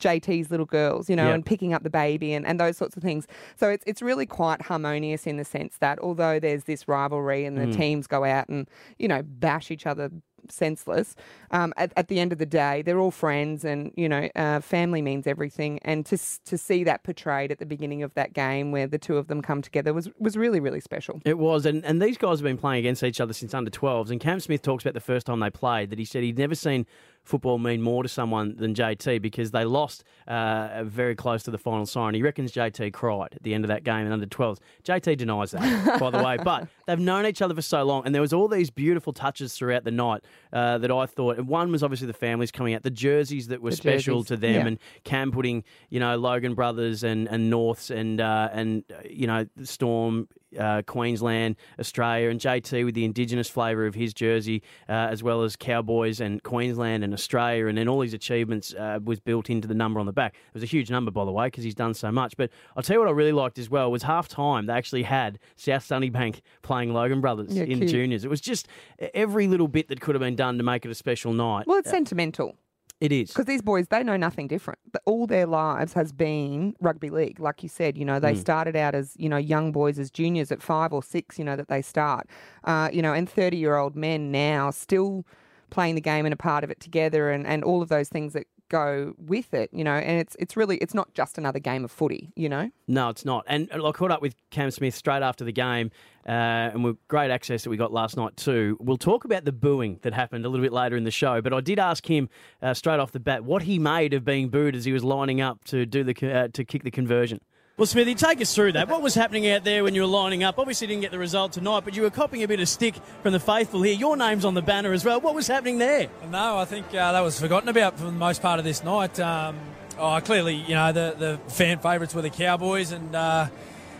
JT's 0.00 0.50
little 0.50 0.66
girls, 0.66 1.08
you 1.08 1.14
know, 1.14 1.26
Yep. 1.26 1.34
and 1.36 1.46
picking 1.46 1.72
up 1.72 1.84
the 1.84 1.88
baby 1.88 2.34
and, 2.34 2.44
and 2.44 2.58
those 2.58 2.76
sorts 2.76 2.96
of 2.96 3.02
things. 3.02 3.28
So 3.56 3.70
it's 3.70 3.84
it's 3.86 4.02
really 4.02 4.26
quite 4.26 4.60
harmonious 4.60 5.24
in 5.24 5.36
the 5.36 5.44
sense 5.44 5.76
that 5.78 6.00
although 6.00 6.40
there's 6.40 6.64
this 6.64 6.88
rivalry 6.88 7.44
and 7.44 7.56
the 7.56 7.68
teams 7.68 8.08
go 8.08 8.24
out 8.24 8.48
and, 8.48 8.68
you 8.98 9.06
know, 9.06 9.22
bash 9.22 9.70
each 9.70 9.86
other 9.86 10.10
senseless, 10.50 11.14
um, 11.50 11.72
at, 11.76 11.92
at 11.96 12.08
the 12.08 12.20
end 12.20 12.32
of 12.32 12.38
the 12.38 12.46
day, 12.46 12.82
they're 12.82 12.98
all 12.98 13.10
friends 13.10 13.64
and, 13.64 13.92
you 13.96 14.08
know, 14.08 14.28
uh, 14.34 14.60
family 14.60 15.02
means 15.02 15.26
everything. 15.26 15.78
And 15.82 16.04
to, 16.06 16.18
to 16.44 16.58
see 16.58 16.84
that 16.84 17.02
portrayed 17.02 17.50
at 17.50 17.58
the 17.58 17.66
beginning 17.66 18.02
of 18.02 18.14
that 18.14 18.32
game 18.32 18.72
where 18.72 18.86
the 18.86 18.98
two 18.98 19.16
of 19.16 19.28
them 19.28 19.42
come 19.42 19.62
together 19.62 19.92
was, 19.92 20.08
was 20.18 20.36
really, 20.36 20.60
really 20.60 20.80
special. 20.80 21.20
It 21.24 21.38
was, 21.38 21.66
and, 21.66 21.84
and 21.84 22.00
these 22.00 22.18
guys 22.18 22.38
have 22.38 22.44
been 22.44 22.58
playing 22.58 22.80
against 22.80 23.02
each 23.02 23.20
other 23.20 23.32
since 23.32 23.54
under 23.54 23.70
12s. 23.70 24.10
And 24.10 24.20
Cam 24.20 24.40
Smith 24.40 24.62
talks 24.62 24.84
about 24.84 24.94
the 24.94 25.00
first 25.00 25.26
time 25.26 25.40
they 25.40 25.50
played 25.50 25.90
that 25.90 25.98
he 25.98 26.04
said 26.04 26.22
he'd 26.22 26.38
never 26.38 26.54
seen 26.54 26.86
football 27.24 27.58
mean 27.58 27.82
more 27.82 28.02
to 28.02 28.08
someone 28.08 28.54
than 28.56 28.74
JT 28.74 29.20
because 29.22 29.50
they 29.50 29.64
lost 29.64 30.04
uh, 30.28 30.84
very 30.84 31.14
close 31.14 31.42
to 31.44 31.50
the 31.50 31.58
final 31.58 31.86
siren. 31.86 32.14
He 32.14 32.22
reckons 32.22 32.52
JT 32.52 32.92
cried 32.92 33.30
at 33.34 33.42
the 33.42 33.54
end 33.54 33.64
of 33.64 33.68
that 33.68 33.82
game 33.82 34.06
in 34.06 34.12
under 34.12 34.26
12s. 34.26 34.58
JT 34.84 35.16
denies 35.16 35.52
that, 35.52 35.98
by 36.00 36.10
the 36.10 36.22
way, 36.22 36.36
but 36.36 36.68
they've 36.86 36.98
known 36.98 37.26
each 37.26 37.42
other 37.42 37.54
for 37.54 37.62
so 37.62 37.82
long, 37.82 38.04
and 38.04 38.14
there 38.14 38.22
was 38.22 38.32
all 38.32 38.46
these 38.46 38.70
beautiful 38.70 39.12
touches 39.12 39.54
throughout 39.54 39.84
the 39.84 39.90
night 39.90 40.22
uh, 40.52 40.78
that 40.78 40.90
I 40.90 41.06
thought. 41.06 41.38
And 41.38 41.48
one 41.48 41.72
was 41.72 41.82
obviously 41.82 42.06
the 42.06 42.12
families 42.12 42.50
coming 42.50 42.74
out, 42.74 42.82
the 42.82 42.90
jerseys 42.90 43.48
that 43.48 43.62
were 43.62 43.70
The 43.70 43.76
special 43.76 44.18
jerseys, 44.18 44.28
to 44.28 44.36
them, 44.36 44.54
yeah. 44.54 44.66
and 44.66 44.78
Cam 45.04 45.32
putting 45.32 45.64
you 45.88 46.00
know 46.00 46.16
Logan 46.16 46.54
Brothers 46.54 47.02
and 47.02 47.26
and 47.28 47.48
Norths 47.48 47.90
and 47.90 48.20
uh, 48.20 48.50
and 48.52 48.84
uh, 48.92 48.96
you 49.08 49.26
know 49.26 49.46
Storm. 49.62 50.28
Uh, 50.58 50.82
Queensland, 50.86 51.56
Australia, 51.78 52.28
and 52.30 52.40
JT 52.40 52.84
with 52.84 52.94
the 52.94 53.04
Indigenous 53.04 53.48
flavour 53.48 53.86
of 53.86 53.94
his 53.94 54.12
jersey, 54.14 54.62
uh, 54.88 54.92
as 54.92 55.22
well 55.22 55.42
as 55.42 55.56
Cowboys 55.56 56.20
and 56.20 56.42
Queensland 56.42 57.04
and 57.04 57.12
Australia, 57.12 57.66
and 57.66 57.76
then 57.78 57.88
all 57.88 58.00
his 58.00 58.14
achievements 58.14 58.74
uh, 58.74 58.98
was 59.04 59.20
built 59.20 59.50
into 59.50 59.66
the 59.68 59.74
number 59.74 60.00
on 60.00 60.06
the 60.06 60.12
back. 60.12 60.34
It 60.34 60.54
was 60.54 60.62
a 60.62 60.66
huge 60.66 60.90
number, 60.90 61.10
by 61.10 61.24
the 61.24 61.32
way, 61.32 61.46
because 61.48 61.64
he's 61.64 61.74
done 61.74 61.94
so 61.94 62.10
much. 62.12 62.36
But 62.36 62.50
I'll 62.76 62.82
tell 62.82 62.94
you 62.94 63.00
what 63.00 63.08
I 63.08 63.12
really 63.12 63.32
liked 63.32 63.58
as 63.58 63.68
well 63.70 63.90
was 63.90 64.02
half 64.04 64.28
time. 64.28 64.66
They 64.66 64.72
actually 64.74 65.02
had 65.04 65.38
South 65.56 65.86
Sunnybank 65.86 66.40
playing 66.62 66.92
Logan 66.92 67.20
Brothers 67.20 67.54
Yeah, 67.56 67.64
in 67.64 67.78
cute. 67.78 67.90
juniors. 67.90 68.24
It 68.24 68.28
was 68.30 68.40
just 68.40 68.68
every 69.14 69.46
little 69.48 69.68
bit 69.68 69.88
that 69.88 70.00
could 70.00 70.14
have 70.14 70.20
been 70.22 70.36
done 70.36 70.58
to 70.58 70.64
make 70.64 70.84
it 70.84 70.90
a 70.90 70.94
special 70.94 71.32
night. 71.32 71.66
Well, 71.66 71.78
it's 71.78 71.90
sentimental. 71.90 72.56
It 73.00 73.12
is. 73.12 73.28
Because 73.28 73.46
these 73.46 73.62
boys, 73.62 73.88
they 73.88 74.02
know 74.02 74.16
nothing 74.16 74.46
different. 74.46 74.78
All 75.04 75.26
their 75.26 75.46
lives 75.46 75.92
has 75.94 76.12
been 76.12 76.74
rugby 76.80 77.10
league. 77.10 77.40
Like 77.40 77.62
you 77.62 77.68
said, 77.68 77.98
you 77.98 78.04
know, 78.04 78.20
they 78.20 78.34
started 78.34 78.76
out 78.76 78.94
as, 78.94 79.14
you 79.18 79.28
know, 79.28 79.36
young 79.36 79.72
boys, 79.72 79.98
as 79.98 80.10
juniors 80.10 80.50
at 80.52 80.62
five 80.62 80.92
or 80.92 81.02
six, 81.02 81.38
you 81.38 81.44
know, 81.44 81.56
that 81.56 81.68
they 81.68 81.82
start. 81.82 82.28
Uh, 82.64 82.88
you 82.92 83.02
know, 83.02 83.12
and 83.12 83.28
30 83.28 83.56
year 83.56 83.76
old 83.76 83.96
men 83.96 84.30
now 84.30 84.70
still 84.70 85.26
playing 85.70 85.96
the 85.96 86.00
game 86.00 86.24
and 86.24 86.32
a 86.32 86.36
part 86.36 86.62
of 86.62 86.70
it 86.70 86.78
together 86.80 87.30
and, 87.30 87.46
and 87.46 87.64
all 87.64 87.82
of 87.82 87.88
those 87.88 88.08
things 88.08 88.32
that 88.32 88.46
go 88.74 89.14
with 89.18 89.54
it, 89.54 89.70
you 89.72 89.84
know. 89.84 89.94
And 89.94 90.20
it's 90.20 90.36
it's 90.38 90.56
really, 90.56 90.78
it's 90.78 90.94
not 90.94 91.14
just 91.14 91.38
another 91.38 91.60
game 91.60 91.84
of 91.84 91.92
footy, 91.92 92.32
you 92.34 92.48
know. 92.48 92.70
No, 92.88 93.08
it's 93.08 93.24
not. 93.24 93.44
And 93.46 93.70
I 93.72 93.92
caught 93.92 94.10
up 94.10 94.20
with 94.20 94.34
Cam 94.50 94.70
Smith 94.70 94.94
straight 94.94 95.22
after 95.22 95.44
the 95.44 95.52
game, 95.52 95.90
uh, 96.26 96.72
and 96.72 96.82
with 96.82 96.96
great 97.08 97.30
access 97.30 97.62
that 97.62 97.70
we 97.70 97.76
got 97.76 97.92
last 97.92 98.16
night 98.16 98.36
too. 98.36 98.76
We'll 98.80 98.96
talk 98.96 99.24
about 99.24 99.44
the 99.44 99.52
booing 99.52 100.00
that 100.02 100.12
happened 100.12 100.44
a 100.44 100.48
little 100.48 100.64
bit 100.64 100.72
later 100.72 100.96
in 100.96 101.04
the 101.04 101.12
show, 101.12 101.40
but 101.40 101.52
I 101.52 101.60
did 101.60 101.78
ask 101.78 102.04
him 102.08 102.28
uh, 102.60 102.74
straight 102.74 102.98
off 102.98 103.12
the 103.12 103.20
bat 103.20 103.44
what 103.44 103.62
he 103.62 103.78
made 103.78 104.12
of 104.12 104.24
being 104.24 104.48
booed 104.48 104.74
as 104.74 104.84
he 104.84 104.92
was 104.92 105.04
lining 105.04 105.40
up 105.40 105.64
to 105.66 105.86
do 105.86 106.02
the 106.02 106.14
uh, 106.32 106.48
to 106.52 106.64
kick 106.64 106.82
the 106.82 106.90
conversion. 106.90 107.40
Well, 107.76 107.86
Smithy, 107.86 108.14
take 108.14 108.40
us 108.40 108.54
through 108.54 108.70
that. 108.74 108.86
What 108.88 109.02
was 109.02 109.16
happening 109.16 109.48
out 109.48 109.64
there 109.64 109.82
when 109.82 109.96
you 109.96 110.02
were 110.02 110.06
lining 110.06 110.44
up? 110.44 110.60
Obviously, 110.60 110.86
didn't 110.86 111.02
get 111.02 111.10
the 111.10 111.18
result 111.18 111.54
tonight, 111.54 111.82
but 111.84 111.96
you 111.96 112.02
were 112.02 112.10
copying 112.10 112.44
a 112.44 112.46
bit 112.46 112.60
of 112.60 112.68
stick 112.68 112.94
from 113.24 113.32
the 113.32 113.40
faithful 113.40 113.82
here. 113.82 113.94
Your 113.94 114.16
name's 114.16 114.44
on 114.44 114.54
the 114.54 114.62
banner 114.62 114.92
as 114.92 115.04
well. 115.04 115.20
What 115.20 115.34
was 115.34 115.48
happening 115.48 115.78
there? 115.78 116.08
No, 116.30 116.56
I 116.56 116.66
think 116.66 116.86
uh, 116.94 117.10
that 117.10 117.20
was 117.20 117.40
forgotten 117.40 117.68
about 117.68 117.98
for 117.98 118.04
the 118.04 118.12
most 118.12 118.42
part 118.42 118.60
of 118.60 118.64
this 118.64 118.84
night. 118.84 119.18
Um, 119.18 119.58
oh, 119.98 120.20
clearly, 120.20 120.54
you 120.54 120.74
know, 120.76 120.92
the, 120.92 121.16
the 121.18 121.50
fan 121.50 121.80
favourites 121.80 122.14
were 122.14 122.22
the 122.22 122.30
Cowboys, 122.30 122.92
and 122.92 123.12
uh, 123.12 123.48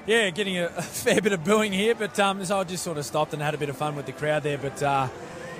yeah, 0.06 0.30
getting 0.30 0.56
a, 0.56 0.66
a 0.76 0.82
fair 0.82 1.20
bit 1.20 1.32
of 1.32 1.42
booing 1.42 1.72
here. 1.72 1.96
But 1.96 2.16
um, 2.20 2.44
so 2.44 2.60
I 2.60 2.62
just 2.62 2.84
sort 2.84 2.96
of 2.96 3.04
stopped 3.04 3.32
and 3.32 3.42
had 3.42 3.54
a 3.54 3.58
bit 3.58 3.70
of 3.70 3.76
fun 3.76 3.96
with 3.96 4.06
the 4.06 4.12
crowd 4.12 4.44
there. 4.44 4.56
But 4.56 4.80
uh, 4.84 5.08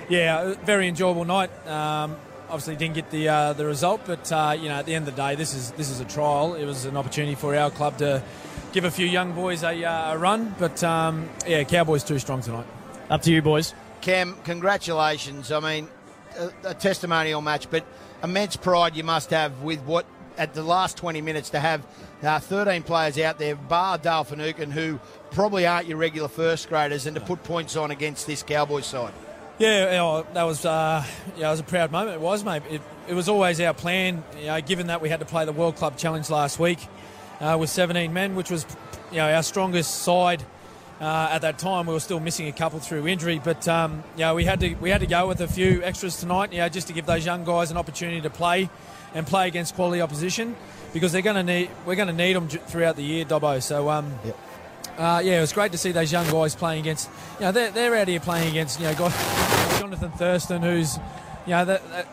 yeah, 0.07 0.53
very 0.63 0.87
enjoyable 0.87 1.25
night. 1.25 1.49
Um, 1.67 2.15
obviously, 2.49 2.75
didn't 2.75 2.95
get 2.95 3.09
the 3.11 3.29
uh, 3.29 3.53
the 3.53 3.65
result, 3.65 4.01
but 4.05 4.31
uh, 4.31 4.55
you 4.59 4.69
know, 4.69 4.75
at 4.75 4.85
the 4.85 4.95
end 4.95 5.07
of 5.07 5.15
the 5.15 5.21
day, 5.21 5.35
this 5.35 5.53
is 5.53 5.71
this 5.71 5.89
is 5.89 5.99
a 5.99 6.05
trial. 6.05 6.55
It 6.55 6.65
was 6.65 6.85
an 6.85 6.97
opportunity 6.97 7.35
for 7.35 7.55
our 7.55 7.71
club 7.71 7.97
to 7.99 8.23
give 8.73 8.83
a 8.83 8.91
few 8.91 9.05
young 9.05 9.31
boys 9.33 9.63
a, 9.63 9.83
uh, 9.83 10.13
a 10.13 10.17
run. 10.17 10.55
But 10.59 10.83
um, 10.83 11.29
yeah, 11.47 11.63
Cowboys 11.63 12.03
too 12.03 12.19
strong 12.19 12.41
tonight. 12.41 12.67
Up 13.09 13.21
to 13.23 13.31
you, 13.31 13.41
boys. 13.41 13.73
Cam, 14.01 14.35
congratulations. 14.43 15.51
I 15.51 15.59
mean, 15.59 15.87
a, 16.37 16.69
a 16.69 16.73
testimonial 16.73 17.41
match, 17.41 17.69
but 17.69 17.85
immense 18.23 18.55
pride 18.55 18.95
you 18.95 19.03
must 19.03 19.29
have 19.29 19.61
with 19.61 19.81
what 19.81 20.05
at 20.37 20.53
the 20.53 20.63
last 20.63 20.97
20 20.97 21.21
minutes 21.21 21.51
to 21.51 21.59
have 21.59 21.85
uh, 22.21 22.39
13 22.39 22.83
players 22.83 23.17
out 23.17 23.39
there, 23.39 23.55
bar 23.55 23.97
Dale 23.97 24.23
Finucane, 24.23 24.71
who 24.71 24.99
probably 25.31 25.65
aren't 25.65 25.87
your 25.87 25.97
regular 25.97 26.27
first 26.27 26.69
graders, 26.69 27.05
and 27.05 27.15
to 27.15 27.21
put 27.21 27.43
points 27.43 27.75
on 27.75 27.91
against 27.91 28.27
this 28.27 28.43
Cowboys 28.43 28.85
side. 28.85 29.13
Yeah, 29.57 29.85
you 29.85 29.97
know, 29.97 30.27
that 30.33 30.43
was 30.43 30.65
uh, 30.65 31.05
yeah, 31.37 31.47
it 31.47 31.51
was 31.51 31.61
a 31.61 31.63
proud 31.63 31.89
moment. 31.89 32.15
It 32.15 32.21
was, 32.21 32.43
mate. 32.43 32.63
It, 32.69 32.81
it 33.07 33.13
was 33.13 33.29
always 33.29 33.61
our 33.61 33.73
plan. 33.73 34.21
You 34.37 34.47
know, 34.47 34.59
given 34.59 34.87
that 34.87 35.01
we 35.01 35.07
had 35.07 35.21
to 35.21 35.25
play 35.25 35.45
the 35.45 35.53
World 35.53 35.77
Club 35.77 35.97
Challenge 35.97 36.29
last 36.29 36.59
week 36.59 36.79
uh, 37.39 37.55
with 37.57 37.69
17 37.69 38.11
men, 38.11 38.35
which 38.35 38.51
was 38.51 38.65
you 39.11 39.17
know 39.17 39.33
our 39.33 39.43
strongest 39.43 40.01
side 40.01 40.43
uh, 40.99 41.29
at 41.31 41.39
that 41.39 41.57
time. 41.57 41.85
We 41.85 41.93
were 41.93 42.01
still 42.01 42.19
missing 42.19 42.49
a 42.49 42.51
couple 42.51 42.79
through 42.79 43.07
injury, 43.07 43.39
but 43.41 43.65
um, 43.69 44.03
you 44.15 44.21
know, 44.21 44.35
we 44.35 44.43
had 44.43 44.59
to 44.59 44.73
we 44.75 44.89
had 44.89 44.99
to 44.99 45.07
go 45.07 45.25
with 45.25 45.39
a 45.39 45.47
few 45.47 45.81
extras 45.83 46.17
tonight. 46.17 46.51
You 46.51 46.59
know, 46.59 46.67
just 46.67 46.87
to 46.87 46.93
give 46.93 47.05
those 47.05 47.25
young 47.25 47.45
guys 47.45 47.71
an 47.71 47.77
opportunity 47.77 48.19
to 48.19 48.29
play 48.29 48.69
and 49.13 49.25
play 49.25 49.47
against 49.47 49.75
quality 49.75 50.01
opposition 50.01 50.57
because 50.91 51.13
they're 51.13 51.21
going 51.21 51.37
to 51.37 51.43
need 51.43 51.69
we're 51.85 51.95
going 51.95 52.09
to 52.09 52.13
need 52.13 52.33
them 52.33 52.49
throughout 52.49 52.97
the 52.97 53.03
year, 53.03 53.23
Dobbo. 53.23 53.63
So. 53.63 53.89
Um, 53.89 54.19
uh, 54.97 55.21
yeah, 55.23 55.37
it 55.37 55.41
was 55.41 55.53
great 55.53 55.71
to 55.71 55.77
see 55.77 55.91
those 55.91 56.11
young 56.11 56.29
guys 56.29 56.55
playing 56.55 56.81
against. 56.81 57.09
You 57.39 57.47
know, 57.47 57.51
they're, 57.51 57.71
they're 57.71 57.95
out 57.95 58.07
here 58.07 58.19
playing 58.19 58.49
against. 58.49 58.79
You 58.79 58.87
know, 58.87 58.95
guys, 58.95 59.79
Jonathan 59.79 60.11
Thurston, 60.11 60.61
who's, 60.61 60.97
you 61.45 61.51
know, 61.51 61.65
that, 61.65 61.89
that, 61.91 62.07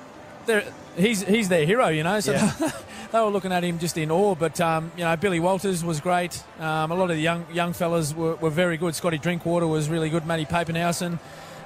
they're, 0.47 0.65
he's 0.97 1.23
he's 1.23 1.49
their 1.49 1.65
hero. 1.65 1.89
You 1.89 2.03
know, 2.03 2.21
so 2.21 2.33
they 3.13 3.21
were 3.21 3.31
looking 3.31 3.53
at 3.53 3.65
him 3.65 3.79
just 3.79 3.97
in 3.97 4.11
awe. 4.11 4.35
But 4.35 4.61
um, 4.61 4.91
you 4.97 5.05
know, 5.05 5.17
Billy 5.17 5.41
Walters 5.41 5.85
was 5.85 6.01
great. 6.01 6.43
Um, 6.59 6.91
a 6.91 6.95
lot 6.95 7.11
of 7.11 7.17
the 7.17 7.23
young 7.23 7.47
young 7.53 7.73
fellas 7.73 8.15
were, 8.15 8.37
were 8.37 8.51
very 8.51 8.77
good. 8.77 8.95
Scotty 8.95 9.19
Drinkwater 9.19 9.67
was 9.67 9.89
really 9.89 10.11
good. 10.11 10.27
Matty 10.27 10.45
Papenhuyzen, 10.45 11.19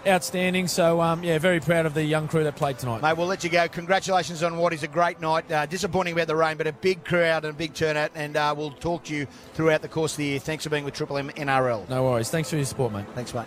outstanding. 0.06 0.68
So 0.68 1.00
um, 1.00 1.22
yeah, 1.22 1.38
very 1.38 1.60
proud 1.60 1.86
of 1.86 1.94
the 1.94 2.04
young 2.04 2.28
crew 2.28 2.44
that 2.44 2.56
played 2.56 2.78
tonight. 2.78 3.02
Mate, 3.02 3.16
we'll 3.16 3.26
let 3.26 3.44
you 3.44 3.50
go. 3.50 3.68
Congratulations 3.68 4.42
on 4.42 4.58
what 4.58 4.72
is 4.72 4.82
a 4.82 4.88
great 4.88 5.20
night. 5.20 5.50
Uh, 5.50 5.66
disappointing 5.66 6.12
about 6.14 6.26
the 6.26 6.36
rain, 6.36 6.56
but 6.56 6.66
a 6.66 6.72
big 6.72 7.04
crowd 7.04 7.44
and 7.44 7.54
a 7.54 7.56
big 7.56 7.75
turnout, 7.75 8.10
and 8.14 8.36
uh, 8.36 8.54
we'll 8.56 8.70
talk 8.70 9.04
to 9.04 9.14
you 9.14 9.26
throughout 9.54 9.82
the 9.82 9.88
course 9.88 10.12
of 10.12 10.18
the 10.18 10.25
year. 10.25 10.38
Thanks 10.38 10.64
for 10.64 10.70
being 10.70 10.84
with 10.84 10.94
Triple 10.94 11.18
M 11.18 11.30
NRL. 11.30 11.88
No 11.88 12.04
worries. 12.04 12.30
Thanks 12.30 12.50
for 12.50 12.56
your 12.56 12.64
support, 12.64 12.92
mate. 12.92 13.06
Thanks, 13.14 13.34
mate. 13.34 13.46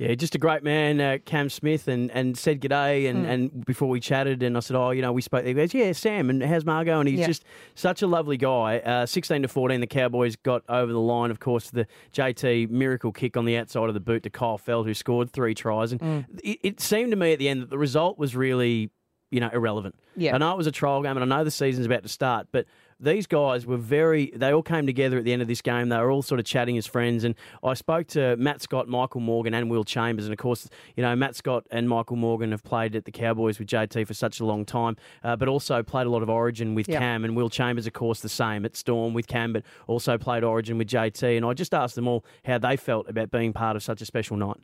Yeah, 0.00 0.14
just 0.14 0.34
a 0.34 0.38
great 0.38 0.62
man, 0.62 0.98
uh, 0.98 1.18
Cam 1.26 1.50
Smith, 1.50 1.86
and, 1.86 2.10
and 2.12 2.34
said 2.38 2.62
g'day. 2.62 3.10
And, 3.10 3.26
and 3.26 3.66
before 3.66 3.86
we 3.90 4.00
chatted, 4.00 4.42
and 4.42 4.56
I 4.56 4.60
said, 4.60 4.74
Oh, 4.74 4.92
you 4.92 5.02
know, 5.02 5.12
we 5.12 5.20
spoke. 5.20 5.44
He 5.44 5.52
goes, 5.52 5.74
Yeah, 5.74 5.92
Sam, 5.92 6.30
and 6.30 6.42
how's 6.42 6.64
Margot? 6.64 7.00
And 7.00 7.06
he's 7.06 7.20
Yeah. 7.20 7.26
just 7.26 7.44
such 7.74 8.00
a 8.00 8.06
lovely 8.06 8.38
guy. 8.38 8.78
Uh, 8.78 9.04
16 9.04 9.42
to 9.42 9.48
14, 9.48 9.78
the 9.82 9.86
Cowboys 9.86 10.36
got 10.36 10.62
over 10.70 10.90
the 10.90 10.98
line, 10.98 11.30
of 11.30 11.38
course, 11.38 11.68
the 11.70 11.86
JT 12.14 12.70
miracle 12.70 13.12
kick 13.12 13.36
on 13.36 13.44
the 13.44 13.58
outside 13.58 13.88
of 13.88 13.94
the 13.94 14.00
boot 14.00 14.22
to 14.22 14.30
Kyle 14.30 14.58
Feldt, 14.58 14.86
who 14.86 14.94
scored 14.94 15.30
three 15.34 15.54
tries. 15.54 15.92
And 15.92 16.24
it, 16.42 16.58
it 16.62 16.80
seemed 16.80 17.10
to 17.10 17.16
me 17.16 17.34
at 17.34 17.38
the 17.38 17.50
end 17.50 17.60
that 17.60 17.68
the 17.68 17.76
result 17.76 18.18
was 18.18 18.34
really, 18.34 18.88
you 19.30 19.40
know, 19.40 19.50
irrelevant. 19.52 19.96
Yeah. 20.16 20.34
I 20.34 20.38
know 20.38 20.50
it 20.52 20.56
was 20.56 20.66
a 20.66 20.72
trial 20.72 21.02
game, 21.02 21.18
and 21.18 21.30
I 21.30 21.36
know 21.38 21.44
the 21.44 21.50
season's 21.50 21.84
about 21.84 22.04
to 22.04 22.08
start, 22.08 22.46
but 22.52 22.64
these 23.00 23.26
guys 23.26 23.66
were 23.66 23.76
very, 23.76 24.30
they 24.34 24.52
all 24.52 24.62
came 24.62 24.86
together 24.86 25.16
at 25.18 25.24
the 25.24 25.32
end 25.32 25.42
of 25.42 25.48
this 25.48 25.62
game. 25.62 25.88
They 25.88 25.96
were 25.96 26.10
all 26.10 26.22
sort 26.22 26.38
of 26.38 26.44
chatting 26.46 26.76
as 26.76 26.86
friends. 26.86 27.24
And 27.24 27.34
I 27.64 27.74
spoke 27.74 28.06
to 28.08 28.36
Matt 28.36 28.60
Scott, 28.60 28.88
Michael 28.88 29.20
Morgan, 29.20 29.54
and 29.54 29.70
Will 29.70 29.84
Chambers. 29.84 30.26
And 30.26 30.32
of 30.32 30.38
course, 30.38 30.68
you 30.96 31.02
know, 31.02 31.16
Matt 31.16 31.34
Scott 31.34 31.66
and 31.70 31.88
Michael 31.88 32.16
Morgan 32.16 32.50
have 32.50 32.62
played 32.62 32.94
at 32.94 33.04
the 33.06 33.10
Cowboys 33.12 33.58
with 33.58 33.68
JT 33.68 34.06
for 34.06 34.14
such 34.14 34.40
a 34.40 34.44
long 34.44 34.64
time, 34.64 34.96
uh, 35.24 35.36
but 35.36 35.48
also 35.48 35.82
played 35.82 36.06
a 36.06 36.10
lot 36.10 36.22
of 36.22 36.28
Origin 36.30 36.74
with 36.74 36.88
Yeah. 36.88 36.98
Cam. 36.98 37.24
And 37.24 37.34
Will 37.34 37.48
Chambers, 37.50 37.86
of 37.86 37.92
course, 37.92 38.20
the 38.20 38.28
same 38.28 38.64
at 38.64 38.76
Storm 38.76 39.14
with 39.14 39.26
Cam, 39.26 39.52
but 39.52 39.62
also 39.86 40.18
played 40.18 40.44
Origin 40.44 40.76
with 40.78 40.88
JT. 40.88 41.36
And 41.36 41.46
I 41.46 41.54
just 41.54 41.72
asked 41.74 41.94
them 41.94 42.06
all 42.06 42.24
how 42.44 42.58
they 42.58 42.76
felt 42.76 43.08
about 43.08 43.30
being 43.30 43.52
part 43.52 43.76
of 43.76 43.82
such 43.82 44.00
a 44.02 44.04
special 44.04 44.36
night. 44.36 44.58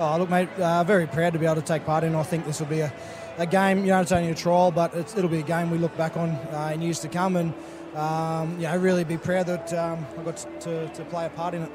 Oh, 0.00 0.16
look, 0.16 0.30
mate, 0.30 0.48
uh, 0.60 0.84
very 0.84 1.08
proud 1.08 1.32
to 1.32 1.40
be 1.40 1.46
able 1.46 1.56
to 1.56 1.60
take 1.60 1.84
part 1.84 2.04
in. 2.04 2.14
I 2.14 2.22
think 2.22 2.46
this 2.46 2.60
will 2.60 2.68
be 2.68 2.80
a, 2.80 2.92
a 3.36 3.46
game, 3.46 3.80
you 3.80 3.86
know, 3.86 4.00
it's 4.00 4.12
only 4.12 4.30
a 4.30 4.34
trial, 4.34 4.70
but 4.70 4.94
it'll 4.94 5.28
be 5.28 5.40
a 5.40 5.42
game 5.42 5.70
we 5.70 5.78
look 5.78 5.96
back 5.96 6.16
on 6.16 6.30
uh, 6.30 6.70
in 6.72 6.82
years 6.82 7.00
to 7.00 7.08
come 7.08 7.34
and, 7.34 7.52
um, 7.96 8.52
you 8.60 8.68
know, 8.68 8.76
really 8.76 9.02
be 9.02 9.16
proud 9.16 9.46
that 9.46 9.72
um, 9.74 10.06
I 10.16 10.22
got 10.22 10.36
to, 10.60 10.88
to 10.88 11.04
play 11.06 11.26
a 11.26 11.30
part 11.30 11.54
in 11.54 11.62
it. 11.62 11.72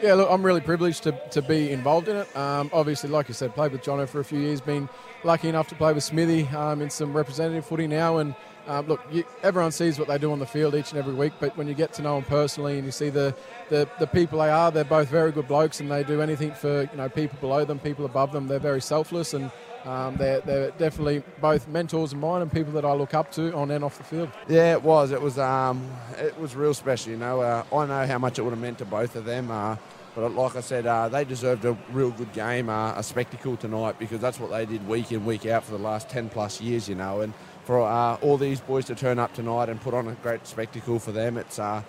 Yeah, 0.00 0.14
look, 0.14 0.30
I'm 0.30 0.44
really 0.44 0.60
privileged 0.60 1.02
to, 1.02 1.20
to 1.30 1.42
be 1.42 1.72
involved 1.72 2.06
in 2.06 2.16
it. 2.16 2.36
Um, 2.36 2.70
obviously, 2.72 3.10
like 3.10 3.26
you 3.26 3.34
said, 3.34 3.56
played 3.56 3.72
with 3.72 3.82
Jono 3.82 4.08
for 4.08 4.20
a 4.20 4.24
few 4.24 4.38
years, 4.38 4.60
been 4.60 4.88
lucky 5.24 5.48
enough 5.48 5.66
to 5.70 5.74
play 5.74 5.92
with 5.92 6.04
Smithy 6.04 6.46
um, 6.54 6.80
in 6.80 6.90
some 6.90 7.12
representative 7.12 7.66
footy 7.66 7.88
now. 7.88 8.18
And 8.18 8.36
um, 8.66 8.86
look, 8.86 9.00
you, 9.10 9.24
everyone 9.42 9.72
sees 9.72 9.98
what 9.98 10.08
they 10.08 10.18
do 10.18 10.32
on 10.32 10.38
the 10.38 10.46
field 10.46 10.74
each 10.74 10.90
and 10.90 10.98
every 10.98 11.14
week, 11.14 11.32
but 11.40 11.56
when 11.56 11.68
you 11.68 11.74
get 11.74 11.92
to 11.94 12.02
know 12.02 12.14
them 12.14 12.24
personally 12.24 12.76
and 12.76 12.84
you 12.84 12.92
see 12.92 13.10
the, 13.10 13.34
the, 13.68 13.88
the 13.98 14.06
people 14.06 14.38
they 14.38 14.50
are, 14.50 14.70
they're 14.70 14.84
both 14.84 15.08
very 15.08 15.32
good 15.32 15.48
blokes 15.48 15.80
and 15.80 15.90
they 15.90 16.02
do 16.02 16.20
anything 16.22 16.52
for 16.52 16.82
you 16.82 16.96
know 16.96 17.08
people 17.08 17.38
below 17.40 17.64
them, 17.64 17.78
people 17.78 18.04
above 18.04 18.32
them. 18.32 18.48
They're 18.48 18.58
very 18.58 18.80
selfless 18.80 19.34
and 19.34 19.50
um, 19.84 20.16
they're, 20.16 20.40
they're 20.40 20.70
definitely 20.72 21.22
both 21.40 21.68
mentors 21.68 22.12
of 22.12 22.18
mine 22.18 22.40
and 22.40 22.50
people 22.50 22.72
that 22.72 22.84
I 22.84 22.92
look 22.94 23.12
up 23.12 23.30
to 23.32 23.54
on 23.54 23.70
and 23.70 23.84
off 23.84 23.98
the 23.98 24.04
field. 24.04 24.30
Yeah, 24.48 24.72
it 24.72 24.82
was. 24.82 25.10
It 25.10 25.20
was. 25.20 25.38
Um, 25.38 25.90
it 26.18 26.38
was 26.38 26.56
real 26.56 26.72
special. 26.72 27.12
You 27.12 27.18
know, 27.18 27.40
uh, 27.40 27.64
I 27.70 27.86
know 27.86 28.06
how 28.06 28.18
much 28.18 28.38
it 28.38 28.42
would 28.42 28.50
have 28.50 28.60
meant 28.60 28.78
to 28.78 28.86
both 28.86 29.14
of 29.14 29.26
them. 29.26 29.50
Uh, 29.50 29.76
but 30.14 30.32
like 30.32 30.54
I 30.54 30.60
said, 30.60 30.86
uh, 30.86 31.08
they 31.08 31.24
deserved 31.24 31.64
a 31.64 31.76
real 31.90 32.12
good 32.12 32.32
game, 32.32 32.68
uh, 32.68 32.94
a 32.96 33.02
spectacle 33.02 33.56
tonight 33.56 33.98
because 33.98 34.20
that's 34.20 34.38
what 34.38 34.50
they 34.50 34.64
did 34.64 34.86
week 34.86 35.10
in, 35.10 35.24
week 35.24 35.44
out 35.44 35.64
for 35.64 35.72
the 35.72 35.82
last 35.82 36.08
10 36.08 36.28
plus 36.28 36.60
years, 36.60 36.88
you 36.88 36.94
know. 36.94 37.20
And 37.22 37.34
for 37.64 37.80
uh, 37.82 38.16
all 38.16 38.36
these 38.36 38.60
boys 38.60 38.84
to 38.86 38.94
turn 38.94 39.18
up 39.18 39.32
tonight 39.34 39.68
and 39.68 39.80
put 39.80 39.94
on 39.94 40.08
a 40.08 40.12
great 40.14 40.46
spectacle 40.46 40.98
for 40.98 41.12
them, 41.12 41.36
it's 41.36 41.58
uh, 41.58 41.82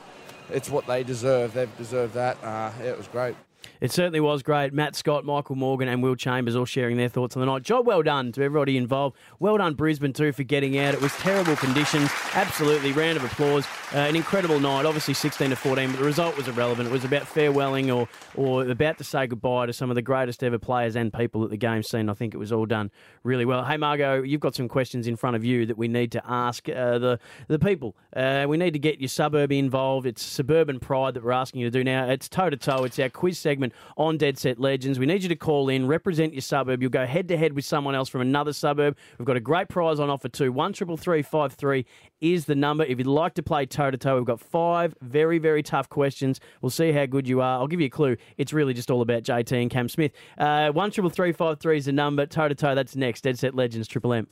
it's 0.50 0.70
what 0.70 0.86
they 0.88 1.04
deserve. 1.04 1.54
They've 1.54 1.78
deserved 1.78 2.14
that. 2.14 2.38
Uh, 2.44 2.72
yeah, 2.80 2.92
it 2.92 2.98
was 2.98 3.08
great. 3.08 3.36
It 3.82 3.92
certainly 3.92 4.20
was 4.20 4.44
great. 4.44 4.74
Matt 4.74 4.96
Scott, 4.96 5.26
Michael 5.26 5.56
Morgan, 5.56 5.88
and 5.88 6.02
Will 6.02 6.16
Chambers 6.16 6.56
all 6.56 6.66
sharing 6.66 6.98
their 6.98 7.10
thoughts 7.10 7.36
on 7.36 7.42
the 7.42 7.46
night. 7.46 7.64
Job 7.64 7.86
well 7.86 8.02
done 8.02 8.32
to 8.34 8.44
everybody 8.44 8.78
involved. 8.78 9.18
Well 9.40 9.58
done, 9.58 9.74
Brisbane, 9.74 10.14
too, 10.14 10.32
for 10.32 10.44
getting 10.44 10.78
out. 10.78 10.94
It 10.94 11.02
was 11.02 11.14
terrible 11.14 11.56
conditions. 11.56 12.10
Absolutely. 12.34 12.92
Round 12.94 13.18
of 13.18 13.24
applause. 13.24 13.66
Uh, 13.94 14.00
an 14.00 14.16
incredible 14.16 14.60
night. 14.60 14.86
Obviously 14.86 15.14
16 15.14 15.50
to 15.50 15.56
14, 15.56 15.92
but 15.92 16.00
the 16.00 16.06
result 16.06 16.38
was 16.38 16.48
irrelevant. 16.48 16.88
It 16.88 16.92
was 16.92 17.04
about 17.04 17.24
farewelling 17.24 17.96
or, 17.96 18.08
or 18.36 18.70
about 18.70 18.98
to 19.00 19.04
say 19.04 19.28
goodbye 19.28 19.66
to 19.66 19.74
some 19.74 19.90
of 19.90 19.96
the 19.96 20.02
greatest 20.02 20.44
ever 20.44 20.58
players 20.60 20.96
and 20.96 21.12
people 21.12 21.44
at 21.44 21.50
the 21.50 21.58
game 21.58 21.84
scene. 21.84 22.10
I 22.10 22.14
think 22.14 22.34
it 22.34 22.38
was 22.38 22.52
all 22.52 22.66
done 22.66 22.92
really 23.24 23.46
well. 23.46 23.64
Hey, 23.66 23.78
Margot, 23.78 24.22
you've 24.24 24.42
got 24.42 24.56
some 24.56 24.68
questions 24.68 25.08
in 25.08 25.16
front 25.16 25.36
of 25.36 25.44
you 25.44 25.66
that 25.66 25.78
we 25.78 25.88
need 25.88 26.12
to 26.14 26.22
ask 26.26 26.68
uh, 26.70 26.98
the, 26.98 27.20
the 27.48 27.60
people. 27.60 27.96
Uh, 28.16 28.46
we 28.48 28.58
need 28.58 28.74
to 28.74 28.80
get 28.80 29.00
your 29.00 29.10
suburb 29.10 29.52
involved. 29.52 30.06
It's 30.06 30.24
suburban 30.24 30.80
pride 30.80 31.14
that 31.16 31.24
we're 31.24 31.32
asking 31.32 31.62
you 31.62 31.68
to 31.68 31.72
do 31.72 31.84
now. 31.84 32.08
It's 32.08 32.30
toe 32.30 32.50
to 32.50 32.58
toe. 32.58 32.84
It's 32.84 33.00
our 33.00 33.10
quiz 33.10 33.38
segment 33.38 33.65
on 33.98 34.18
Dead 34.18 34.38
Set 34.38 34.60
Legends. 34.60 35.00
We 35.00 35.06
need 35.06 35.24
you 35.24 35.30
to 35.30 35.36
call 35.36 35.70
in, 35.70 35.88
represent 35.88 36.34
your 36.34 36.42
suburb. 36.42 36.82
You'll 36.82 36.92
go 36.92 37.06
head 37.06 37.28
to 37.30 37.38
head 37.38 37.54
with 37.54 37.66
someone 37.66 37.96
else 37.96 38.10
from 38.10 38.22
another 38.22 38.54
suburb. 38.54 38.98
We've 39.18 39.26
got 39.26 39.38
a 39.38 39.42
great 39.42 39.70
prize 39.70 40.00
on 40.00 40.10
offer 40.10 40.30
too. 40.30 40.52
One 40.52 40.74
triple 40.74 40.98
three 40.98 41.22
five 41.22 41.54
three 41.54 41.86
is 42.22 42.46
the 42.46 42.56
number. 42.56 42.84
If 42.84 42.98
you'd 42.98 43.08
like 43.08 43.34
to 43.36 43.44
play 43.44 43.66
toe 43.66 43.92
to 43.92 43.98
toe, 43.98 44.16
we've 44.16 44.26
got 44.26 44.40
five 44.40 44.96
very 45.02 45.40
very 45.40 45.64
tough 45.64 45.90
questions. 45.90 46.40
We'll 46.62 46.70
see 46.70 46.92
how 46.92 47.06
good 47.06 47.28
you 47.28 47.42
are. 47.42 47.60
I'll 47.60 47.68
give 47.68 47.82
you 47.82 47.88
a 47.88 47.90
clue. 47.90 48.18
It's 48.38 48.54
really 48.54 48.74
just 48.74 48.92
all 48.92 49.02
about 49.02 49.24
JT 49.24 49.62
and 49.62 49.70
Cam 49.70 49.90
Smith. 49.90 50.12
Uh, 50.38 50.72
one 50.72 50.92
triple 50.92 51.10
three 51.10 51.32
five 51.32 51.60
three 51.60 51.78
is 51.78 51.86
the 51.86 51.92
number. 51.92 52.26
Toe 52.26 52.48
to 52.48 52.56
toe. 52.56 52.76
That's 52.76 52.96
next. 52.96 53.22
Dead 53.22 53.40
Set 53.40 53.56
Legends 53.56 53.88
Triple 53.88 54.14
M. 54.14 54.28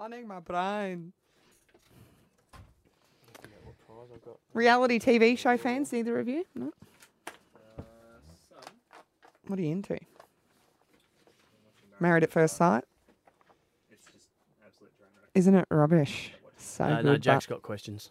Burning 0.00 0.26
my 0.26 0.40
brain. 0.40 1.12
Reality 4.54 4.98
TV 4.98 5.36
show 5.36 5.58
fans, 5.58 5.92
neither 5.92 6.18
of 6.18 6.26
you? 6.26 6.46
No. 6.54 6.72
What 9.46 9.58
are 9.58 9.62
you 9.62 9.72
into? 9.72 9.98
Married 11.98 12.22
at 12.22 12.30
First 12.30 12.56
Sight. 12.56 12.84
Isn't 15.34 15.54
it 15.54 15.66
rubbish? 15.70 16.32
So 16.56 16.84
Uh, 16.84 16.96
good. 16.96 17.04
no, 17.04 17.16
Jack's 17.18 17.44
got 17.44 17.60
questions. 17.60 18.10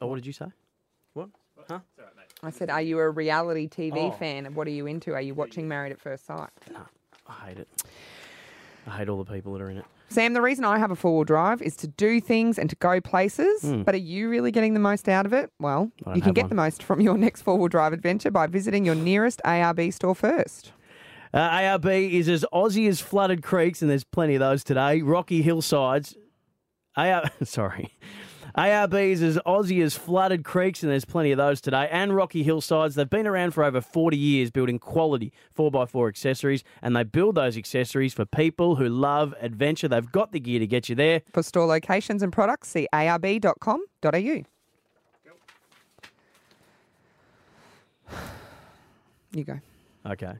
Oh, 0.00 0.08
what 0.08 0.16
did 0.16 0.26
you 0.26 0.32
say? 0.32 0.46
What? 1.12 1.28
Huh? 1.68 1.78
I 2.42 2.50
said, 2.50 2.70
are 2.70 2.82
you 2.82 2.98
a 2.98 3.08
reality 3.08 3.68
TV 3.68 4.08
Oh. 4.08 4.10
fan? 4.10 4.46
And 4.46 4.56
what 4.56 4.66
are 4.66 4.72
you 4.72 4.86
into? 4.88 5.14
Are 5.14 5.22
you 5.22 5.34
watching 5.34 5.68
Married 5.68 5.92
at 5.92 6.00
First 6.00 6.26
Sight? 6.26 6.50
No, 6.72 6.84
I 7.28 7.32
hate 7.50 7.58
it. 7.60 7.68
I 8.88 8.96
hate 8.98 9.08
all 9.08 9.22
the 9.22 9.32
people 9.32 9.52
that 9.52 9.62
are 9.62 9.70
in 9.70 9.76
it. 9.78 9.84
Sam, 10.08 10.32
the 10.32 10.40
reason 10.42 10.64
I 10.64 10.78
have 10.78 10.90
a 10.90 10.96
four 10.96 11.14
wheel 11.16 11.24
drive 11.24 11.60
is 11.60 11.76
to 11.76 11.88
do 11.88 12.20
things 12.20 12.58
and 12.58 12.70
to 12.70 12.76
go 12.76 13.00
places. 13.00 13.64
But 13.84 13.94
are 13.94 13.98
you 13.98 14.28
really 14.28 14.52
getting 14.52 14.74
the 14.74 14.80
most 14.80 15.08
out 15.08 15.26
of 15.26 15.32
it? 15.32 15.50
Well, 15.58 15.90
you 16.14 16.22
can 16.22 16.32
get 16.32 16.44
one. 16.44 16.48
the 16.50 16.54
most 16.54 16.82
from 16.82 17.00
your 17.00 17.18
next 17.18 17.42
four 17.42 17.58
wheel 17.58 17.68
drive 17.68 17.92
adventure 17.92 18.30
by 18.30 18.46
visiting 18.46 18.84
your 18.84 18.94
nearest 18.94 19.40
ARB 19.44 19.92
store 19.92 20.14
first. 20.14 20.72
Uh, 21.32 21.50
ARB 21.50 22.12
is 22.12 22.28
as 22.28 22.44
Aussie 22.52 22.88
as 22.88 23.00
flooded 23.00 23.42
creeks, 23.42 23.82
and 23.82 23.90
there's 23.90 24.04
plenty 24.04 24.34
of 24.36 24.40
those 24.40 24.62
today. 24.62 25.02
Rocky 25.02 25.42
hillsides. 25.42 26.16
AR, 26.96 27.24
sorry. 27.44 27.98
ARB 28.56 28.94
is 28.94 29.22
as 29.22 29.36
Aussie 29.38 29.82
as 29.82 29.96
flooded 29.96 30.44
creeks, 30.44 30.82
and 30.82 30.92
there's 30.92 31.04
plenty 31.04 31.32
of 31.32 31.38
those 31.38 31.60
today. 31.60 31.88
And 31.90 32.14
Rocky 32.14 32.44
hillsides. 32.44 32.94
They've 32.94 33.08
been 33.10 33.26
around 33.26 33.50
for 33.50 33.64
over 33.64 33.80
40 33.80 34.16
years 34.16 34.50
building 34.52 34.78
quality 34.78 35.32
4x4 35.58 36.08
accessories, 36.08 36.62
and 36.80 36.94
they 36.94 37.02
build 37.02 37.34
those 37.34 37.56
accessories 37.56 38.14
for 38.14 38.24
people 38.24 38.76
who 38.76 38.88
love 38.88 39.34
adventure. 39.40 39.88
They've 39.88 40.10
got 40.10 40.30
the 40.30 40.38
gear 40.38 40.60
to 40.60 40.66
get 40.66 40.88
you 40.88 40.94
there. 40.94 41.22
For 41.32 41.42
store 41.42 41.66
locations 41.66 42.22
and 42.22 42.32
products, 42.32 42.68
see 42.68 42.86
arb.com.au. 42.92 44.42
You 49.32 49.42
go. 49.42 49.60
Okay. 50.06 50.34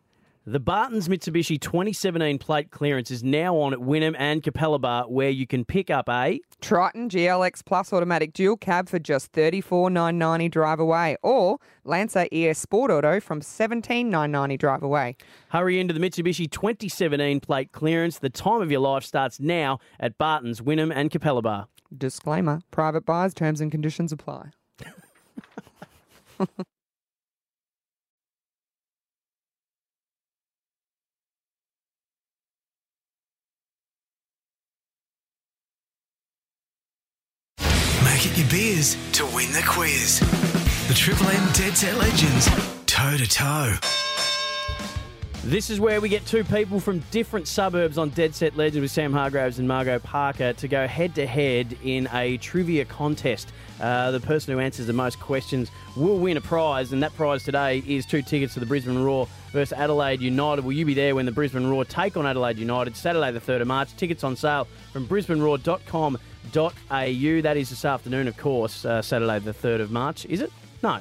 The 0.46 0.60
Barton's 0.60 1.08
Mitsubishi 1.08 1.58
2017 1.58 2.38
plate 2.38 2.70
clearance 2.70 3.10
is 3.10 3.24
now 3.24 3.56
on 3.56 3.72
at 3.72 3.78
Wynnum 3.78 4.14
and 4.18 4.42
Capalaba, 4.42 5.08
where 5.08 5.30
you 5.30 5.46
can 5.46 5.64
pick 5.64 5.88
up 5.88 6.06
a 6.10 6.38
Triton 6.60 7.08
GLX 7.08 7.64
Plus 7.64 7.94
automatic 7.94 8.34
dual 8.34 8.58
cab 8.58 8.90
for 8.90 8.98
just 8.98 9.32
thirty 9.32 9.62
four 9.62 9.88
nine 9.88 10.18
ninety 10.18 10.50
drive 10.50 10.80
away, 10.80 11.16
or 11.22 11.56
Lancer 11.84 12.26
ES 12.30 12.58
Sport 12.58 12.90
Auto 12.90 13.20
from 13.20 13.40
seventeen 13.40 14.10
nine 14.10 14.30
ninety 14.32 14.58
drive 14.58 14.82
away. 14.82 15.16
Hurry 15.48 15.80
into 15.80 15.94
the 15.94 16.00
Mitsubishi 16.00 16.50
2017 16.50 17.40
plate 17.40 17.72
clearance. 17.72 18.18
The 18.18 18.28
time 18.28 18.60
of 18.60 18.70
your 18.70 18.80
life 18.80 19.04
starts 19.04 19.40
now 19.40 19.78
at 19.98 20.18
Barton's, 20.18 20.60
Wynnum 20.60 20.92
and 20.94 21.10
Capalaba. 21.10 21.68
Disclaimer: 21.96 22.60
Private 22.70 23.06
buyers 23.06 23.32
terms 23.32 23.62
and 23.62 23.70
conditions 23.70 24.12
apply. 24.12 24.50
It 38.26 38.38
your 38.38 38.48
beers 38.48 38.96
to 39.12 39.26
win 39.26 39.52
the 39.52 39.62
quiz. 39.66 40.20
The 40.88 40.94
Triple 40.94 41.28
M 41.28 41.52
Dead 41.52 41.76
Set 41.76 41.94
Legends, 41.98 42.46
toe 42.86 43.18
to 43.18 43.28
toe. 43.28 43.74
This 45.42 45.68
is 45.68 45.78
where 45.78 46.00
we 46.00 46.08
get 46.08 46.24
two 46.24 46.42
people 46.42 46.80
from 46.80 47.00
different 47.10 47.46
suburbs 47.46 47.98
on 47.98 48.08
Dead 48.08 48.34
Set 48.34 48.56
Legends 48.56 48.80
with 48.80 48.90
Sam 48.90 49.12
Hargraves 49.12 49.58
and 49.58 49.68
Margot 49.68 49.98
Parker 49.98 50.54
to 50.54 50.68
go 50.68 50.86
head 50.86 51.14
to 51.16 51.26
head 51.26 51.76
in 51.84 52.08
a 52.14 52.38
trivia 52.38 52.86
contest. 52.86 53.52
Uh, 53.78 54.10
the 54.10 54.20
person 54.20 54.54
who 54.54 54.58
answers 54.58 54.86
the 54.86 54.94
most 54.94 55.20
questions 55.20 55.70
will 55.94 56.16
win 56.16 56.38
a 56.38 56.40
prize, 56.40 56.94
and 56.94 57.02
that 57.02 57.14
prize 57.16 57.44
today 57.44 57.82
is 57.86 58.06
two 58.06 58.22
tickets 58.22 58.54
to 58.54 58.60
the 58.60 58.64
Brisbane 58.64 59.04
Roar 59.04 59.28
versus 59.52 59.74
Adelaide 59.74 60.22
United. 60.22 60.64
Will 60.64 60.72
you 60.72 60.86
be 60.86 60.94
there 60.94 61.14
when 61.14 61.26
the 61.26 61.32
Brisbane 61.32 61.66
Roar 61.66 61.84
take 61.84 62.16
on 62.16 62.24
Adelaide 62.24 62.58
United 62.58 62.96
Saturday, 62.96 63.32
the 63.32 63.40
3rd 63.40 63.60
of 63.60 63.66
March? 63.66 63.94
Tickets 63.96 64.24
on 64.24 64.34
sale 64.34 64.66
from 64.94 65.06
brisbaneroar.com.au. 65.06 66.18
That 66.52 67.56
is 67.56 67.70
this 67.70 67.84
afternoon, 67.84 68.28
of 68.28 68.36
course, 68.36 68.84
uh, 68.84 69.02
Saturday, 69.02 69.38
the 69.38 69.52
3rd 69.54 69.80
of 69.80 69.90
March. 69.90 70.24
Is 70.26 70.40
it? 70.40 70.52
No, 70.82 71.00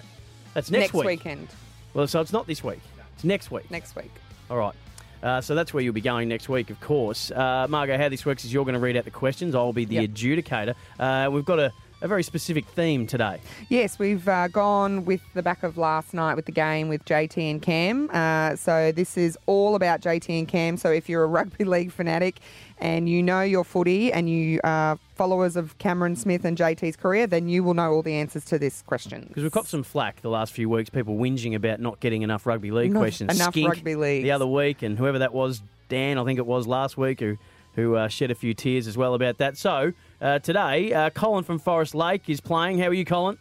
that's 0.54 0.72
next, 0.72 0.82
Next 0.82 0.94
week. 0.94 1.06
weekend. 1.06 1.48
Well, 1.94 2.08
so 2.08 2.22
it's 2.22 2.34
not 2.34 2.48
this 2.48 2.64
week, 2.64 2.80
it's 3.16 3.24
next 3.24 3.52
week. 3.52 3.70
Next 3.70 3.96
week. 3.96 4.12
All 4.50 4.58
right. 4.58 4.74
Uh, 5.22 5.40
so 5.40 5.56
that's 5.56 5.74
where 5.74 5.82
you'll 5.82 5.94
be 5.94 6.02
going 6.02 6.28
next 6.28 6.50
week, 6.50 6.70
of 6.70 6.80
course. 6.82 7.32
Uh, 7.32 7.66
Margot, 7.70 7.98
how 7.98 8.10
this 8.10 8.26
works 8.26 8.44
is 8.44 8.52
you're 8.52 8.66
going 8.66 8.74
to 8.74 8.80
read 8.80 8.98
out 8.98 9.06
the 9.06 9.12
questions. 9.12 9.56
I'll 9.56 9.72
be 9.72 9.86
the 9.86 9.96
Yep. 9.96 10.10
adjudicator. 10.10 10.76
Uh, 11.00 11.30
we've 11.32 11.46
got 11.46 11.60
a, 11.60 11.72
a 12.02 12.10
very 12.10 12.24
specific 12.24 12.66
theme 12.66 13.08
today. 13.08 13.40
Yes, 13.70 13.98
we've 13.98 14.28
uh, 14.28 14.50
gone 14.50 15.06
with 15.06 15.22
the 15.34 15.42
back 15.42 15.64
of 15.64 15.78
last 15.78 16.14
night 16.14 16.36
with 16.36 16.46
the 16.46 16.52
game 16.52 16.90
with 16.90 17.06
JT 17.06 17.38
and 17.52 17.62
Cam. 17.62 18.10
Uh, 18.12 18.58
so 18.58 18.92
this 18.92 19.16
is 19.18 19.38
all 19.46 19.76
about 19.76 20.02
JT 20.02 20.40
and 20.40 20.48
Cam. 20.48 20.76
So 20.76 20.92
if 20.92 21.08
you're 21.08 21.24
a 21.24 21.28
rugby 21.28 21.64
league 21.64 21.94
fanatic 21.94 22.40
and 22.84 23.08
you 23.08 23.24
know 23.24 23.42
your 23.42 23.63
footy 23.63 24.12
and 24.12 24.30
you 24.30 24.60
are 24.66 25.00
followers 25.16 25.56
of 25.56 25.78
Cameron 25.78 26.18
Smith 26.18 26.44
and 26.44 26.58
JT's 26.58 26.98
career, 26.98 27.25
then 27.25 27.48
you 27.48 27.63
will 27.63 27.74
know 27.74 27.90
all 27.94 28.02
the 28.02 28.13
answers 28.13 28.44
to 28.46 28.60
this 28.60 28.82
question. 28.82 29.24
Because 29.30 29.42
we've 29.42 29.54
got 29.54 29.68
some 29.68 29.84
flack 29.84 30.22
the 30.22 30.30
last 30.30 30.52
few 30.52 30.68
weeks, 30.68 30.90
people 30.90 31.16
whinging 31.16 31.56
about 31.56 31.80
not 31.80 32.02
getting 32.02 32.24
enough 32.24 32.46
rugby 32.46 32.72
league 32.72 32.92
Not 32.92 33.00
questions. 33.00 33.34
enough 33.34 33.54
Skink 33.54 33.70
rugby 33.70 33.96
leagues. 33.96 34.24
The 34.24 34.32
other 34.32 34.46
week, 34.46 34.82
and 34.82 34.98
whoever 34.98 35.20
that 35.20 35.34
was, 35.34 35.62
Dan, 35.88 36.18
I 36.18 36.25
think 36.25 36.40
it 36.40 36.46
was 36.46 36.68
last 36.68 36.98
week, 36.98 37.22
who, 37.22 37.38
who 37.75 37.96
uh, 37.96 38.10
shed 38.10 38.32
a 38.32 38.36
few 38.36 38.54
tears 38.54 38.86
as 38.86 38.98
well 38.98 39.13
about 39.13 39.38
that. 39.38 39.56
So 39.58 39.94
uh, 40.22 40.40
today, 40.40 40.92
uh, 40.92 41.10
Colin 41.12 41.46
from 41.46 41.60
Forest 41.60 41.96
Lake 41.96 42.30
is 42.30 42.42
playing. 42.42 42.80
How 42.80 42.88
are 42.88 42.94
you, 42.94 43.06
Colin? 43.06 43.38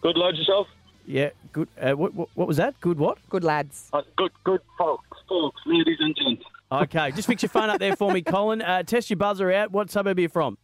Good 0.00 0.16
load 0.16 0.36
yourself. 0.36 0.66
Yeah, 1.04 1.28
good. 1.52 1.68
Uh, 1.78 1.92
what, 1.92 2.14
what, 2.14 2.30
what 2.34 2.48
was 2.48 2.56
that? 2.56 2.80
Good 2.80 2.98
what? 2.98 3.18
Good 3.28 3.44
lads. 3.44 3.90
Uh, 3.92 4.00
good, 4.16 4.30
good 4.44 4.62
folks, 4.78 5.04
folks, 5.28 5.60
ladies 5.66 5.98
and 6.00 6.16
gents. 6.16 6.44
Okay, 6.72 7.10
just 7.12 7.26
fix 7.26 7.42
your 7.42 7.48
phone 7.50 7.68
up 7.70 7.78
there 7.80 7.96
for 7.96 8.12
me, 8.12 8.22
Colin. 8.22 8.62
Uh, 8.62 8.82
test 8.84 9.10
your 9.10 9.16
buzzer 9.16 9.50
out. 9.52 9.72
What 9.72 9.90
suburb 9.90 10.18
are 10.18 10.20
you 10.20 10.28
from? 10.28 10.56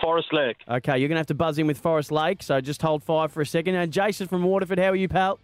Forest 0.00 0.32
Lake. 0.32 0.56
Okay, 0.68 0.98
you're 0.98 1.08
going 1.08 1.14
to 1.16 1.20
have 1.20 1.26
to 1.28 1.34
buzz 1.34 1.56
in 1.58 1.66
with 1.68 1.78
Forest 1.78 2.10
Lake, 2.10 2.42
so 2.42 2.60
just 2.60 2.82
hold 2.82 3.02
fire 3.04 3.28
for 3.28 3.40
a 3.40 3.46
second. 3.46 3.76
And 3.76 3.92
Jason 3.92 4.26
from 4.26 4.42
Waterford, 4.42 4.78
how 4.78 4.88
are 4.88 4.96
you, 4.96 5.08
pal? 5.08 5.38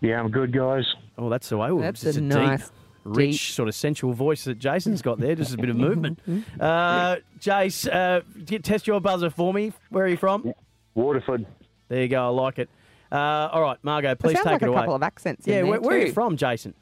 Yeah, 0.00 0.18
I'm 0.18 0.30
good, 0.30 0.52
guys. 0.52 0.84
Oh, 1.16 1.28
that's 1.28 1.48
the 1.48 1.56
way. 1.56 1.68
Ooh, 1.70 1.80
That's 1.80 2.00
just 2.00 2.18
a 2.18 2.20
deep, 2.20 2.30
nice, 2.30 2.70
rich, 3.04 3.30
deep- 3.30 3.54
sort 3.54 3.68
of 3.68 3.76
sensual 3.76 4.12
voice 4.12 4.42
that 4.44 4.58
Jason's 4.58 5.02
got 5.02 5.20
there. 5.20 5.36
Just 5.36 5.54
a 5.54 5.56
bit 5.56 5.70
of 5.70 5.76
movement. 5.76 6.18
Uh, 6.58 7.16
Jace, 7.38 7.88
uh, 7.92 8.22
get- 8.44 8.64
test 8.64 8.88
your 8.88 9.00
buzzer 9.00 9.30
for 9.30 9.54
me. 9.54 9.72
Where 9.90 10.04
are 10.04 10.08
you 10.08 10.16
from? 10.16 10.52
Waterford. 10.96 11.46
There 11.88 12.02
you 12.02 12.08
go. 12.08 12.24
I 12.24 12.28
like 12.28 12.58
it. 12.58 12.68
Uh, 13.12 13.16
all 13.52 13.62
right, 13.62 13.78
Margot, 13.84 14.16
please 14.16 14.32
sounds 14.32 14.44
take 14.46 14.52
like 14.54 14.62
it 14.62 14.68
a 14.70 14.72
couple 14.74 14.94
of 14.96 15.02
accents 15.04 15.46
in 15.46 15.52
Yeah, 15.52 15.60
there 15.62 15.70
where, 15.70 15.80
where 15.80 15.96
are 15.98 16.06
you 16.06 16.12
from, 16.12 16.36
Jason? 16.36 16.74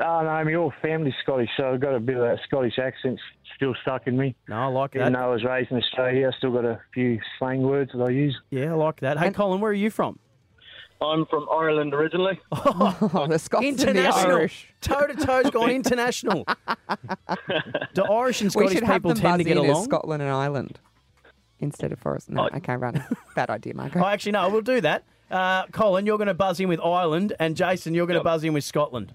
Oh, 0.00 0.22
no, 0.22 0.44
my 0.44 0.52
whole 0.52 0.72
family's 0.82 1.14
Scottish, 1.22 1.48
so 1.56 1.72
I've 1.72 1.80
got 1.80 1.94
a 1.94 2.00
bit 2.00 2.16
of 2.16 2.22
that 2.22 2.38
Scottish 2.46 2.78
accent 2.78 3.20
still 3.54 3.74
stuck 3.82 4.06
in 4.08 4.16
me. 4.16 4.34
No, 4.48 4.56
I 4.56 4.66
like 4.66 4.92
that. 4.92 5.00
Even 5.02 5.12
though 5.12 5.20
I 5.20 5.26
was 5.28 5.44
raised 5.44 5.70
in 5.70 5.76
Australia, 5.78 6.30
I 6.32 6.36
still 6.36 6.50
got 6.52 6.64
a 6.64 6.80
few 6.92 7.20
slang 7.38 7.62
words 7.62 7.92
that 7.94 8.02
I 8.02 8.10
use. 8.10 8.36
Yeah, 8.50 8.72
I 8.72 8.74
like 8.74 8.98
that. 9.00 9.18
Hey, 9.18 9.30
Colin, 9.30 9.60
where 9.60 9.70
are 9.70 9.74
you 9.74 9.90
from? 9.90 10.18
I'm 11.00 11.26
from 11.26 11.46
Ireland 11.52 11.92
originally. 11.94 12.40
Oh, 12.52 13.26
the 13.28 13.38
Scots 13.38 13.64
and 13.66 13.78
the 13.78 13.82
International. 13.90 14.36
Irish. 14.36 14.72
Toe 14.80 15.06
to 15.06 15.14
toe's 15.14 15.50
gone 15.50 15.70
international. 15.82 16.44
Do 17.94 18.04
Irish 18.04 18.40
and 18.40 18.48
We 18.48 18.50
Scottish 18.50 18.72
should 18.72 18.82
have 18.84 18.96
people 18.96 19.14
them 19.14 19.20
tend 19.20 19.38
to 19.38 19.44
buzz 19.44 19.46
get 19.46 19.56
in 19.58 19.64
as 19.64 19.70
along? 19.70 19.84
Scotland 19.84 20.22
and 20.22 20.30
Ireland 20.32 20.78
instead 21.60 21.92
of 21.92 21.98
Forest. 22.00 22.30
No, 22.30 22.48
I... 22.52 22.56
okay, 22.56 22.76
right. 22.76 23.00
Bad 23.36 23.50
idea, 23.50 23.74
Marco. 23.74 24.00
Oh, 24.00 24.06
actually, 24.06 24.32
no, 24.32 24.48
we'll 24.48 24.60
do 24.62 24.80
that. 24.80 25.04
Uh, 25.30 25.66
Colin, 25.72 26.06
you're 26.06 26.18
going 26.18 26.28
to 26.28 26.34
buzz 26.34 26.60
in 26.60 26.68
with 26.68 26.80
Ireland, 26.80 27.32
and 27.40 27.56
Jason, 27.56 27.94
you're 27.94 28.06
going 28.06 28.14
to 28.14 28.18
Yep. 28.18 28.24
buzz 28.24 28.44
in 28.44 28.52
with 28.52 28.64
Scotland. 28.64 29.12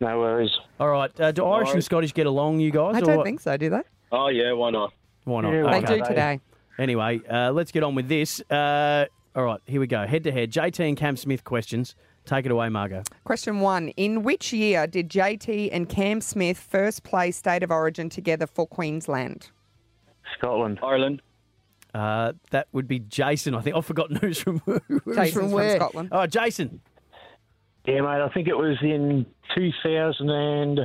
No 0.00 0.18
worries. 0.18 0.50
All 0.78 0.88
right. 0.88 1.20
Uh, 1.20 1.30
do 1.32 1.44
Irish 1.44 1.72
and. 1.74 1.84
Scottish 1.84 2.14
get 2.14 2.26
along, 2.26 2.60
you 2.60 2.70
guys? 2.70 2.96
I 2.96 3.00
don't 3.00 3.18
what? 3.18 3.24
think 3.26 3.40
so, 3.40 3.56
do 3.56 3.68
they? 3.70 3.82
Oh 4.12 4.28
yeah, 4.28 4.52
why 4.52 4.70
not? 4.70 4.92
Why 5.24 5.42
not? 5.42 5.52
Yeah, 5.52 5.62
They 5.62 5.76
Okay. 5.78 5.98
do 5.98 6.04
today. 6.04 6.40
Anyway, 6.78 7.20
uh, 7.30 7.52
let's 7.52 7.70
get 7.70 7.82
on 7.82 7.94
with 7.94 8.08
this. 8.08 8.40
Uh, 8.50 9.04
all 9.36 9.44
right, 9.44 9.60
here 9.66 9.80
we 9.80 9.86
go. 9.86 10.06
Head 10.06 10.24
to 10.24 10.32
head. 10.32 10.50
JT 10.50 10.80
and 10.88 10.96
Cam 10.96 11.16
Smith 11.16 11.44
questions. 11.44 11.94
Take 12.24 12.46
it 12.46 12.52
away, 12.52 12.68
Margot. 12.70 13.02
Question 13.24 13.60
one. 13.60 13.88
In 13.90 14.22
which 14.22 14.52
year 14.52 14.86
did 14.86 15.08
JT 15.10 15.68
and 15.72 15.88
Cam 15.88 16.20
Smith 16.20 16.58
first 16.58 17.02
play 17.02 17.30
State 17.30 17.62
of 17.62 17.70
Origin 17.70 18.08
together 18.08 18.46
for 18.46 18.66
Queensland? 18.66 19.50
Scotland. 20.38 20.78
Ireland. 20.82 21.22
Uh, 21.92 22.32
that 22.50 22.68
would 22.72 22.86
be 22.86 23.00
Jason, 23.00 23.54
I 23.54 23.60
think. 23.62 23.74
I 23.76 23.80
forgot 23.80 24.10
news 24.22 24.40
from 24.40 24.60
who. 24.60 24.80
Who's 24.88 25.16
Jason's 25.16 25.32
from 25.34 25.50
from? 25.50 25.76
Scotland. 25.76 26.08
Oh, 26.12 26.26
Jason. 26.26 26.80
Yeah, 27.86 28.00
mate, 28.02 28.20
I 28.22 28.28
think 28.32 28.48
it 28.48 28.56
was 28.56 28.76
in 28.82 29.26
2000 29.54 30.30
and, 30.30 30.80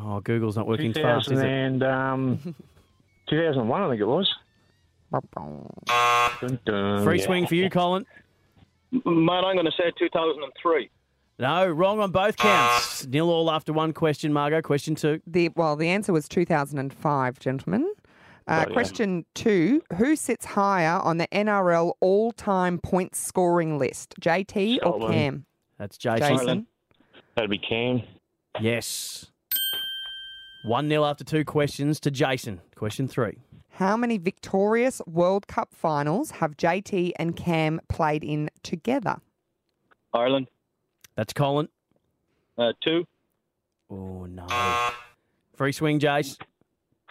Oh, 0.00 0.20
Google's 0.20 0.56
not 0.56 0.66
working 0.66 0.92
fast, 0.92 1.28
2000 1.28 1.32
is 1.36 1.42
it? 1.42 1.46
and 1.46 1.82
um, 1.84 2.54
2001, 3.28 3.82
I 3.82 3.88
think 3.88 4.00
it 4.00 4.04
was. 4.06 4.28
Dun, 5.12 6.58
dun. 6.66 7.04
Free 7.04 7.20
swing 7.20 7.46
for 7.46 7.54
you, 7.54 7.70
Colin. 7.70 8.04
Mate, 8.90 9.04
I'm 9.06 9.54
going 9.54 9.64
to 9.64 9.72
say 9.76 9.92
2003. 9.98 10.90
No, 11.38 11.66
wrong 11.68 12.00
on 12.00 12.10
both 12.10 12.36
counts. 12.36 13.06
Nil 13.06 13.28
all 13.30 13.50
after 13.50 13.72
one 13.72 13.92
question, 13.92 14.32
Margot. 14.32 14.62
Question 14.62 14.94
two. 14.94 15.20
The 15.26 15.50
well, 15.56 15.74
the 15.76 15.88
answer 15.88 16.12
was 16.12 16.28
2005, 16.28 17.38
gentlemen. 17.38 17.92
Uh, 18.46 18.52
Right, 18.52 18.68
yeah. 18.68 18.72
question 18.74 19.24
two: 19.34 19.82
Who 19.96 20.16
sits 20.16 20.44
higher 20.44 20.98
on 21.00 21.16
the 21.18 21.26
NRL 21.28 21.94
all-time 22.00 22.78
points 22.78 23.18
scoring 23.18 23.78
list, 23.78 24.14
JT 24.20 24.76
or 24.78 24.80
Scotland. 24.80 25.14
Cam? 25.14 25.46
That's 25.78 25.96
Jason. 25.96 26.36
Jason. 26.36 26.66
That'd 27.34 27.50
be 27.50 27.58
Cam. 27.58 28.02
Yes. 28.60 29.26
1 30.64 30.88
0 30.88 31.04
after 31.04 31.24
two 31.24 31.44
questions 31.44 32.00
to 32.00 32.10
Jason. 32.10 32.60
Question 32.74 33.08
three. 33.08 33.38
How 33.70 33.96
many 33.96 34.18
victorious 34.18 35.02
World 35.06 35.46
Cup 35.48 35.74
finals 35.74 36.30
have 36.32 36.56
JT 36.56 37.12
and 37.16 37.34
Cam 37.36 37.80
played 37.88 38.22
in 38.22 38.50
together? 38.62 39.16
Ireland. 40.12 40.46
That's 41.16 41.32
Colin. 41.32 41.68
Uh, 42.56 42.72
two. 42.82 43.04
Oh, 43.90 44.26
no. 44.26 44.46
Free 45.56 45.72
swing, 45.72 45.98
Jace. 45.98 46.36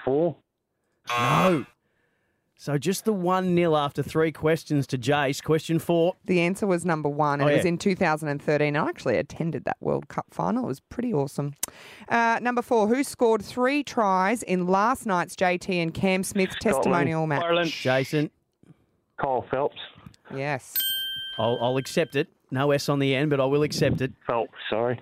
Four. 0.05 0.37
No. 1.09 1.65
So 2.55 2.77
just 2.77 3.03
the 3.03 3.11
1 3.11 3.53
0 3.57 3.75
after 3.75 4.01
three 4.01 4.31
questions 4.31 4.87
to 4.87 4.97
Jace. 4.97 5.43
Question 5.43 5.79
four. 5.79 6.15
The 6.23 6.39
answer 6.39 6.65
was 6.65 6.85
number 6.85 7.09
one, 7.09 7.41
and 7.41 7.49
Oh, 7.49 7.51
it 7.51 7.57
was 7.57 7.65
yeah. 7.65 7.69
in 7.69 7.77
2013. 7.77 8.77
I 8.77 8.87
actually 8.87 9.17
attended 9.17 9.65
that 9.65 9.75
World 9.81 10.07
Cup 10.07 10.27
final. 10.31 10.63
It 10.63 10.67
was 10.67 10.79
pretty 10.79 11.13
awesome. 11.13 11.55
Uh, 12.07 12.39
number 12.41 12.61
four, 12.61 12.87
who 12.87 13.03
scored 13.03 13.43
three 13.43 13.83
tries 13.83 14.43
in 14.43 14.65
last 14.65 15.05
night's 15.05 15.35
JT 15.35 15.69
and 15.83 15.93
Cam 15.93 16.23
Smith 16.23 16.51
testimonial 16.61 17.27
match? 17.27 17.43
Ireland. 17.43 17.69
Jason, 17.69 18.29
Kyle 19.19 19.45
Phelps. 19.51 19.75
Yes. 20.33 20.73
I'll, 21.37 21.57
I'll 21.61 21.77
accept 21.77 22.15
it. 22.15 22.29
No 22.49 22.71
S 22.71 22.87
on 22.87 22.99
the 22.99 23.13
end, 23.13 23.29
but 23.29 23.41
I 23.41 23.45
will 23.45 23.63
accept 23.63 23.99
it. 23.99 24.13
Phelps, 24.25 24.53
sorry. 24.69 25.01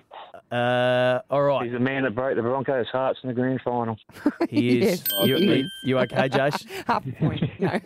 Uh, 0.52 1.20
all 1.30 1.42
right. 1.42 1.64
He's 1.64 1.72
the 1.72 1.78
man 1.80 2.02
that 2.02 2.14
broke 2.14 2.36
the 2.36 2.42
Broncos' 2.42 2.86
hearts 2.92 3.18
in 3.22 3.28
the 3.28 3.34
grand 3.34 3.60
final. 3.64 3.96
He 4.50 4.80
is. 4.82 5.02
Yes, 5.10 5.26
you, 5.26 5.36
he 5.36 5.60
is. 5.60 5.72
you 5.82 5.98
okay, 6.00 6.28
Jace? 6.28 6.66
Half 6.86 7.04
point. 7.18 7.42
No. 7.58 7.80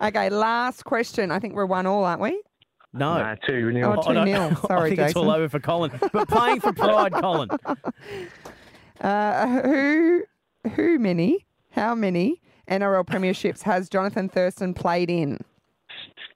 okay, 0.08 0.30
last 0.30 0.84
question. 0.84 1.30
I 1.30 1.38
think 1.38 1.54
we're 1.54 1.66
one 1.66 1.86
all, 1.86 2.02
aren't 2.04 2.20
we? 2.20 2.42
No. 2.92 3.18
No, 3.18 3.36
two 3.46 3.70
nil. 3.70 3.94
Oh, 3.96 4.10
I 4.10 4.14
don't- 4.14 4.26
2-0. 4.26 4.66
Sorry, 4.66 4.92
I 4.92 4.96
think 4.96 5.08
it's 5.08 5.16
all 5.16 5.30
over 5.30 5.48
for 5.48 5.60
Colin. 5.60 5.92
But 6.12 6.28
playing 6.28 6.60
for 6.60 6.72
pride, 6.72 7.12
Colin. 7.12 7.50
Uh, 9.00 9.46
who, 9.62 10.22
who 10.74 10.98
many, 10.98 11.46
how 11.70 11.94
many 11.94 12.42
NRL 12.68 13.06
premierships 13.06 13.62
has 13.62 13.88
Jonathan 13.88 14.28
Thurston 14.28 14.74
played 14.74 15.08
in? 15.10 15.38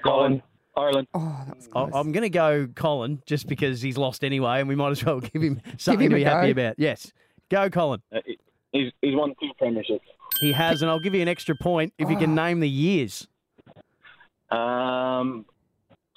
Colin. 0.04 0.42
Ireland. 0.76 1.08
Oh, 1.14 1.42
that 1.46 1.56
was 1.56 1.66
I- 1.68 1.70
close. 1.70 1.90
I'm 1.94 2.12
going 2.12 2.22
to 2.22 2.30
go 2.30 2.68
Colin 2.74 3.22
just 3.26 3.46
because 3.46 3.80
he's 3.80 3.96
lost 3.96 4.24
anyway, 4.24 4.60
and 4.60 4.68
we 4.68 4.74
might 4.74 4.90
as 4.90 5.04
well 5.04 5.20
give 5.20 5.42
him 5.42 5.60
something 5.78 6.06
him 6.06 6.10
to 6.10 6.16
be 6.16 6.24
a 6.24 6.30
happy 6.30 6.50
about. 6.50 6.74
Yes. 6.78 7.12
Go, 7.50 7.70
Colin. 7.70 8.02
Uh, 8.14 8.20
he- 8.26 8.38
he's, 8.72 8.92
he's 9.00 9.14
won 9.14 9.34
two 9.40 9.50
premierships. 9.60 10.00
He 10.40 10.52
has, 10.52 10.82
and 10.82 10.90
I'll 10.90 11.00
give 11.00 11.14
you 11.14 11.22
an 11.22 11.28
extra 11.28 11.54
point 11.56 11.94
if 11.98 12.10
you 12.10 12.16
can 12.16 12.34
name 12.34 12.60
the 12.60 12.68
years. 12.68 13.26
Um, 14.50 15.46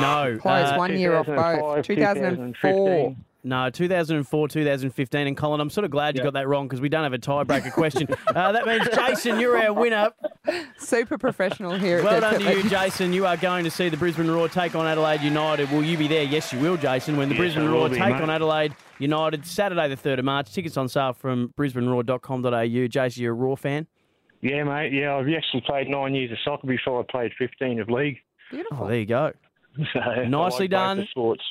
No. 0.00 0.38
Close, 0.40 0.68
uh, 0.68 0.74
one 0.76 0.98
year 0.98 1.14
off 1.16 1.26
both. 1.26 1.84
2004. 1.86 3.16
2015. 3.46 3.48
No, 3.48 3.70
2004, 3.70 4.48
2015. 4.48 5.26
And 5.26 5.36
Colin, 5.36 5.60
I'm 5.60 5.70
sort 5.70 5.84
of 5.84 5.90
glad 5.90 6.16
you 6.16 6.22
got 6.22 6.34
that 6.34 6.48
wrong 6.48 6.66
because 6.66 6.80
we 6.80 6.88
don't 6.88 7.02
have 7.04 7.12
a 7.12 7.18
tiebreaker 7.18 7.72
question. 7.72 8.08
Uh, 8.34 8.52
that 8.52 8.66
means, 8.66 8.86
Jason, 8.94 9.38
you're 9.40 9.56
our 9.58 9.72
winner. 9.72 10.10
Super 10.78 11.16
professional 11.18 11.74
here. 11.76 12.02
Well 12.02 12.20
done 12.20 12.40
to 12.40 12.56
you, 12.62 12.68
Jason. 12.68 13.12
You 13.12 13.26
are 13.26 13.36
going 13.36 13.64
to 13.64 13.70
see 13.70 13.88
the 13.88 13.96
Brisbane 13.96 14.30
Roar 14.30 14.48
take 14.48 14.74
on 14.74 14.86
Adelaide 14.86 15.20
United. 15.22 15.70
Will 15.70 15.84
you 15.84 15.96
be 15.96 16.08
there? 16.08 16.24
Yes, 16.24 16.52
you 16.52 16.58
will, 16.58 16.76
Jason. 16.76 17.16
When 17.16 17.28
the 17.28 17.34
Yes, 17.34 17.40
Brisbane 17.40 17.68
I 17.68 17.70
Roar 17.72 17.88
be, 17.88 17.96
take 17.96 18.14
mate. 18.14 18.22
on 18.22 18.30
Adelaide 18.30 18.74
United, 18.98 19.46
Saturday 19.46 19.88
the 19.88 19.96
3rd 19.96 20.18
of 20.20 20.24
March. 20.24 20.52
Tickets 20.52 20.76
on 20.76 20.88
sale 20.88 21.12
from 21.12 21.52
brisbaneroar.com.au. 21.58 22.86
Jason, 22.88 23.22
you're 23.22 23.32
a 23.32 23.36
Roar 23.36 23.56
fan? 23.56 23.86
Yeah, 24.42 24.64
mate. 24.64 24.92
Yeah, 24.92 25.16
I've 25.16 25.26
actually 25.28 25.62
played 25.66 25.88
nine 25.88 26.14
years 26.14 26.30
of 26.30 26.38
soccer 26.44 26.66
before 26.66 27.00
I 27.00 27.04
played 27.10 27.32
15 27.38 27.80
of 27.80 27.88
league. 27.88 28.18
Beautiful. 28.50 28.84
Oh, 28.84 28.88
there 28.88 28.98
you 28.98 29.06
go. 29.06 29.32
So 29.92 30.24
Nicely 30.24 30.68
done. 30.68 31.06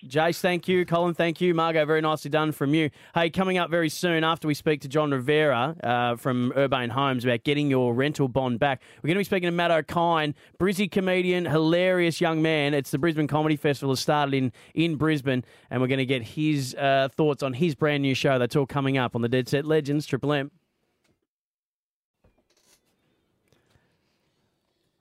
Jace, 0.07 0.39
thank 0.39 0.67
you. 0.67 0.85
Colin, 0.85 1.13
thank 1.13 1.41
you. 1.41 1.53
Margot, 1.53 1.85
very 1.85 2.01
nicely 2.01 2.29
done 2.29 2.51
from 2.51 2.73
you. 2.73 2.89
Hey, 3.13 3.29
coming 3.29 3.57
up 3.57 3.69
very 3.69 3.89
soon 3.89 4.23
after 4.23 4.47
we 4.47 4.53
speak 4.53 4.81
to 4.81 4.88
Jon 4.88 5.11
Rivera 5.11 5.75
uh, 5.83 6.15
from 6.15 6.51
Urbane 6.55 6.89
Homes 6.89 7.23
about 7.23 7.43
getting 7.43 7.69
your 7.69 7.93
rental 7.93 8.27
bond 8.27 8.59
back, 8.59 8.81
we're 9.01 9.07
going 9.07 9.15
to 9.15 9.19
be 9.19 9.23
speaking 9.25 9.47
to 9.47 9.51
Matt 9.51 9.71
Okine, 9.71 10.33
Brizzy 10.59 10.89
comedian, 10.89 11.45
hilarious 11.45 12.19
young 12.19 12.41
man. 12.41 12.73
It's 12.73 12.91
the 12.91 12.97
Brisbane 12.97 13.27
Comedy 13.27 13.55
Festival 13.55 13.91
has 13.93 13.99
started 13.99 14.33
in, 14.33 14.51
in 14.73 14.95
Brisbane, 14.95 15.43
and 15.69 15.81
we're 15.81 15.88
going 15.88 15.99
to 15.99 16.05
get 16.05 16.23
his 16.23 16.75
uh, 16.75 17.09
thoughts 17.15 17.43
on 17.43 17.53
his 17.53 17.75
brand 17.75 18.01
new 18.01 18.15
show. 18.15 18.39
That's 18.39 18.55
all 18.55 18.65
coming 18.65 18.97
up 18.97 19.15
on 19.15 19.21
the 19.21 19.29
Dead 19.29 19.47
Set 19.47 19.65
Legends, 19.65 20.05
Triple 20.05 20.33
M. 20.33 20.51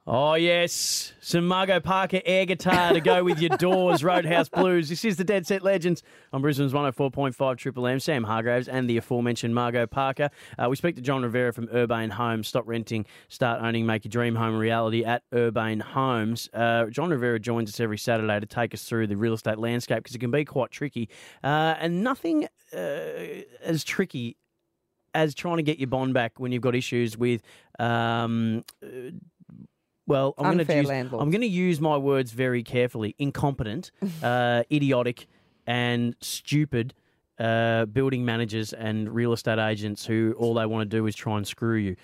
Oh, 0.07 0.35
yes. 0.35 1.15
Some 1.23 1.47
Margot 1.47 1.81
Parker 1.81 2.21
air 2.27 2.45
guitar 2.45 2.93
to 2.93 3.01
go 3.01 3.25
with 3.25 3.41
your 3.41 3.57
doors, 3.57 4.05
Roadhouse 4.05 4.51
Blues. 4.51 4.91
This 4.91 5.03
is 5.03 5.17
the 5.17 5.25
Dead 5.25 5.47
Set 5.47 5.63
Legends 5.63 6.03
on 6.31 6.43
Brisbane's 6.43 6.75
104.5 6.75 7.57
Triple 7.57 7.87
M. 7.87 7.99
Sam 7.99 8.23
Hargraves 8.23 8.69
and 8.69 8.89
the 8.89 8.99
aforementioned 8.99 9.55
Margot 9.55 9.87
Parker. 9.87 10.29
Uh, 10.59 10.69
we 10.69 10.77
speak 10.77 10.97
to 10.97 11.01
Jon 11.01 11.23
Rivera 11.23 11.55
from 11.55 11.71
Urbane 11.73 12.11
Homes. 12.11 12.49
Stop 12.49 12.65
renting, 12.67 13.07
start 13.29 13.63
owning, 13.63 13.87
make 13.87 14.05
your 14.05 14.11
dream 14.11 14.35
home 14.35 14.57
a 14.57 14.59
reality 14.59 15.07
at 15.07 15.23
Urbane 15.33 15.81
Homes. 15.81 16.51
Uh, 16.53 16.85
Jon 16.91 17.09
Rivera 17.09 17.41
joins 17.41 17.71
us 17.71 17.81
every 17.81 17.97
Saturday 17.97 18.39
to 18.39 18.47
take 18.47 18.75
us 18.75 18.85
through 18.85 19.07
the 19.07 19.17
real 19.17 19.33
estate 19.33 19.57
landscape 19.57 20.03
because 20.03 20.15
it 20.15 20.19
can 20.19 20.31
be 20.31 20.45
quite 20.45 20.71
tricky. 20.71 21.09
Uh, 21.43 21.77
and 21.79 22.05
nothing 22.05 22.47
uh, 22.75 22.77
as 23.63 23.83
tricky 23.83 24.37
as 25.15 25.35
trying 25.35 25.57
to 25.57 25.63
get 25.63 25.79
your 25.79 25.87
bond 25.87 26.13
back 26.13 26.39
when 26.39 26.53
you've 26.53 26.63
got 26.63 26.75
issues 26.75 27.17
with 27.17 27.41
um, 27.79 28.65
uh, 28.83 28.87
Well, 30.07 30.35
I'm 30.39 30.45
going 30.57 30.67
to 30.67 30.77
use 30.77 30.87
landlords. 30.89 31.23
I'm 31.23 31.31
going 31.31 31.41
to 31.41 31.47
use 31.47 31.81
my 31.81 31.97
words 31.97 32.33
very 32.33 32.63
carefully. 32.63 33.15
Incompetent, 33.19 33.91
uh, 34.23 34.65
idiotic, 34.71 35.27
and 35.67 36.15
stupid 36.21 36.93
uh, 37.39 37.87
building 37.87 38.25
managers 38.25 38.73
and 38.73 39.13
real 39.15 39.33
estate 39.33 39.59
agents 39.59 40.05
who 40.07 40.35
all 40.39 40.55
they 40.55 40.67
want 40.67 40.89
to 40.89 40.97
do 40.97 41.07
is 41.07 41.15
try 41.15 41.37
and 41.37 41.47
screw 41.47 41.77
you. 41.77 41.97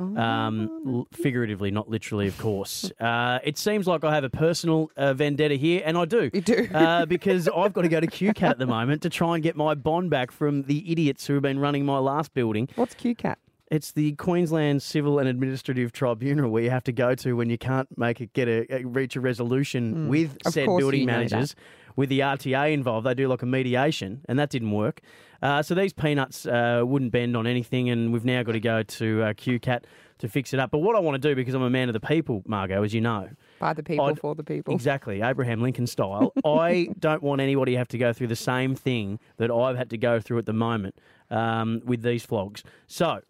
Um, 0.00 0.82
l- 0.86 1.08
figuratively, 1.12 1.72
not 1.72 1.88
literally, 1.90 2.28
of 2.28 2.38
course. 2.38 2.88
Uh, 3.00 3.40
it 3.42 3.58
seems 3.58 3.88
like 3.88 4.04
I 4.04 4.14
have 4.14 4.22
a 4.22 4.30
personal 4.30 4.92
uh, 4.96 5.12
vendetta 5.12 5.56
here, 5.56 5.82
and 5.84 5.98
I 5.98 6.04
do. 6.04 6.30
You 6.32 6.40
do. 6.40 6.68
uh, 6.72 7.04
because 7.06 7.48
I've 7.48 7.72
got 7.72 7.82
to 7.82 7.88
go 7.88 7.98
to 7.98 8.06
QCAT 8.06 8.42
at 8.42 8.58
the 8.60 8.66
moment 8.66 9.02
to 9.02 9.10
try 9.10 9.34
and 9.34 9.42
get 9.42 9.56
my 9.56 9.74
bond 9.74 10.10
back 10.10 10.30
from 10.30 10.62
the 10.62 10.88
idiots 10.92 11.26
who 11.26 11.34
have 11.34 11.42
been 11.42 11.58
running 11.58 11.84
my 11.84 11.98
last 11.98 12.32
building. 12.32 12.68
What's 12.76 12.94
QCAT? 12.94 13.36
It's 13.70 13.92
the 13.92 14.12
Queensland 14.12 14.82
Civil 14.82 15.18
and 15.18 15.28
Administrative 15.28 15.92
Tribunal 15.92 16.50
where 16.50 16.62
you 16.62 16.70
have 16.70 16.84
to 16.84 16.92
go 16.92 17.14
to 17.16 17.34
when 17.34 17.50
you 17.50 17.58
can't 17.58 17.86
make 17.98 18.20
it 18.20 18.32
get 18.32 18.48
a, 18.48 18.82
reach 18.84 19.14
a 19.16 19.20
resolution 19.20 19.94
Mm. 19.94 20.08
with 20.08 20.36
Of 20.46 20.52
said 20.54 20.66
building 20.66 21.04
managers. 21.06 21.54
With 21.96 22.08
the 22.10 22.20
RTA 22.20 22.72
involved, 22.72 23.06
they 23.06 23.14
do 23.14 23.26
like 23.26 23.42
a 23.42 23.46
mediation, 23.46 24.20
and 24.28 24.38
that 24.38 24.50
didn't 24.50 24.70
work. 24.70 25.00
Uh, 25.42 25.62
so 25.64 25.74
these 25.74 25.92
peanuts 25.92 26.46
uh, 26.46 26.82
wouldn't 26.86 27.10
bend 27.10 27.36
on 27.36 27.44
anything, 27.46 27.90
and 27.90 28.12
we've 28.12 28.24
now 28.24 28.44
got 28.44 28.52
to 28.52 28.60
go 28.60 28.84
to 28.84 29.22
uh, 29.24 29.32
QCAT 29.32 29.82
to 30.18 30.28
fix 30.28 30.54
it 30.54 30.60
up. 30.60 30.70
But 30.70 30.78
what 30.78 30.94
I 30.94 31.00
want 31.00 31.20
to 31.20 31.28
do, 31.28 31.34
because 31.34 31.54
I'm 31.54 31.62
a 31.62 31.68
man 31.70 31.88
of 31.88 31.94
the 31.94 32.00
people, 32.00 32.42
Margot, 32.46 32.84
as 32.84 32.94
you 32.94 33.00
know, 33.00 33.28
By 33.58 33.72
the 33.72 33.82
people, 33.82 34.04
I'd- 34.06 34.20
for 34.20 34.36
the 34.36 34.44
people. 34.44 34.72
Exactly, 34.74 35.22
Abraham 35.22 35.60
Lincoln 35.60 35.88
style. 35.88 36.32
I 36.44 36.88
don't 37.00 37.22
want 37.22 37.40
anybody 37.40 37.72
to 37.72 37.78
have 37.78 37.88
to 37.88 37.98
go 37.98 38.12
through 38.12 38.28
the 38.28 38.36
same 38.36 38.76
thing 38.76 39.18
that 39.38 39.50
I've 39.50 39.76
had 39.76 39.90
to 39.90 39.98
go 39.98 40.20
through 40.20 40.38
at 40.38 40.46
the 40.46 40.52
moment 40.52 40.94
um, 41.30 41.82
with 41.84 42.02
these 42.02 42.24
flogs. 42.24 42.62
So, 42.86 43.22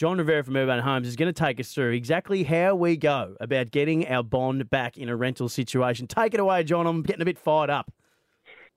Jon 0.00 0.16
Rivera 0.16 0.42
from 0.42 0.56
Urbane 0.56 0.80
Homes 0.80 1.06
is 1.06 1.14
going 1.14 1.30
to 1.30 1.38
take 1.38 1.60
us 1.60 1.74
through 1.74 1.90
exactly 1.90 2.42
how 2.42 2.74
we 2.74 2.96
go 2.96 3.36
about 3.38 3.70
getting 3.70 4.08
our 4.08 4.22
bond 4.22 4.70
back 4.70 4.96
in 4.96 5.10
a 5.10 5.14
rental 5.14 5.46
situation. 5.46 6.06
Take 6.06 6.32
it 6.32 6.40
away, 6.40 6.64
John. 6.64 6.86
I'm 6.86 7.02
getting 7.02 7.20
a 7.20 7.26
bit 7.26 7.38
fired 7.38 7.68
up. 7.68 7.92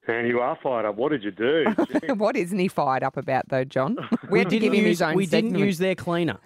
And 0.06 0.28
you 0.28 0.42
are 0.42 0.58
fired 0.62 0.86
up. 0.86 0.98
What 0.98 1.14
did 1.14 1.24
you 1.24 1.32
do? 1.32 1.64
what 2.16 2.36
isn't 2.36 2.60
he 2.60 2.68
fired 2.68 3.04
up 3.04 3.16
about, 3.16 3.48
though, 3.48 3.64
John? 3.64 3.96
We 4.30 4.40
had 4.40 4.50
to 4.50 4.60
give 4.60 4.74
him 4.74 4.82
use, 4.82 5.00
his 5.00 5.02
own 5.02 5.16
we 5.16 5.26
didn't 5.26 5.56
use 5.56 5.78
their 5.78 5.96
cleaner 5.96 6.40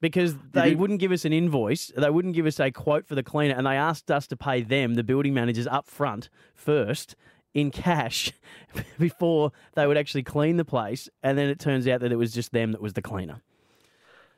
because 0.00 0.34
they 0.52 0.74
wouldn't 0.74 0.98
give 0.98 1.12
us 1.12 1.24
an 1.24 1.32
invoice. 1.32 1.92
They 1.96 2.10
wouldn't 2.10 2.34
give 2.34 2.46
us 2.46 2.58
a 2.58 2.72
quote 2.72 3.06
for 3.06 3.14
the 3.14 3.22
cleaner, 3.22 3.54
and 3.54 3.64
they 3.64 3.76
asked 3.76 4.10
us 4.10 4.26
to 4.26 4.36
pay 4.36 4.62
them, 4.62 4.94
the 4.94 5.04
building 5.04 5.32
managers, 5.32 5.68
up 5.68 5.86
front 5.86 6.28
first 6.56 7.14
in 7.54 7.70
cash 7.70 8.32
before 8.98 9.52
they 9.74 9.86
would 9.86 9.96
actually 9.96 10.24
clean 10.24 10.56
the 10.56 10.64
place. 10.64 11.08
And 11.22 11.38
then 11.38 11.48
it 11.48 11.60
turns 11.60 11.86
out 11.86 12.00
that 12.00 12.10
it 12.10 12.16
was 12.16 12.32
just 12.32 12.50
them 12.50 12.72
that 12.72 12.82
was 12.82 12.94
the 12.94 13.02
cleaner. 13.02 13.40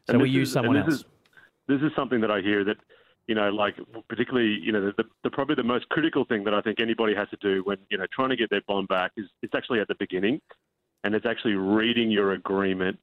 So 0.07 0.15
And 0.15 0.23
we 0.23 0.31
use 0.31 0.49
is- 0.49 0.55
someone 0.55 0.77
else. 0.77 0.87
this 0.87 0.95
Is, 0.97 1.05
this 1.69 1.83
is 1.83 1.93
something 1.97 2.21
that 2.21 2.31
I 2.31 2.41
hear 2.41 2.65
that, 2.65 2.77
you 3.27 3.35
know, 3.35 3.51
like 3.51 3.75
particularly, 4.09 4.59
you 4.63 4.71
know, 4.73 4.81
the, 4.87 4.93
the, 4.97 5.05
the 5.25 5.31
probably 5.31 5.57
the 5.57 5.65
most 5.65 5.89
critical 5.89 6.25
thing 6.25 6.45
that 6.45 6.55
I 6.55 6.61
think 6.61 6.81
anybody 6.81 7.15
has 7.15 7.29
to 7.31 7.37
do 7.41 7.63
when, 7.65 7.79
you 7.91 7.99
know, 7.99 8.07
trying 8.13 8.29
to 8.31 8.37
get 8.37 8.51
their 8.51 8.63
bond 8.69 8.89
back 8.89 9.13
is 9.17 9.27
it's 9.43 9.55
actually 9.55 9.81
at 9.81 9.89
the 9.89 9.97
beginning, 9.99 10.41
and 11.03 11.15
it's 11.15 11.27
actually 11.27 11.55
reading 11.55 12.11
your 12.11 12.33
agreement 12.33 12.99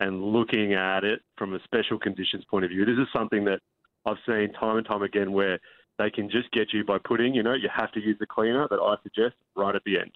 and 0.00 0.22
looking 0.22 0.74
at 0.74 1.04
it 1.04 1.22
from 1.36 1.54
a 1.54 1.62
special 1.62 1.98
conditions 1.98 2.44
point 2.50 2.64
of 2.64 2.70
view. 2.70 2.84
This 2.84 2.98
is 2.98 3.06
something 3.12 3.44
that 3.44 3.60
I've 4.04 4.16
seen 4.26 4.52
time 4.52 4.76
and 4.76 4.86
time 4.86 5.02
again 5.02 5.32
where 5.32 5.58
they 5.98 6.10
can 6.10 6.28
just 6.30 6.50
get 6.52 6.72
you 6.72 6.84
by 6.84 6.98
putting, 6.98 7.34
you 7.34 7.42
know, 7.42 7.54
you 7.54 7.68
have 7.74 7.92
to 7.92 8.00
use 8.00 8.16
the 8.18 8.26
cleaner 8.26 8.66
that 8.70 8.80
I 8.80 8.96
suggest 9.02 9.34
right 9.56 9.74
at 9.74 9.82
the 9.84 9.98
end. 9.98 10.10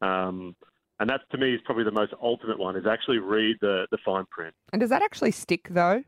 Um, 0.00 0.56
and 1.00 1.10
that 1.10 1.20
to 1.32 1.38
me 1.38 1.54
is 1.54 1.60
probably 1.64 1.84
the 1.84 1.92
most 1.92 2.12
ultimate 2.22 2.58
one 2.58 2.76
is 2.76 2.86
actually 2.86 3.18
read 3.18 3.56
the, 3.60 3.86
the 3.90 3.98
fine 4.04 4.24
print. 4.30 4.54
And 4.72 4.80
does 4.80 4.90
that 4.90 5.02
actually 5.02 5.32
stick, 5.32 5.68
though? 5.70 6.02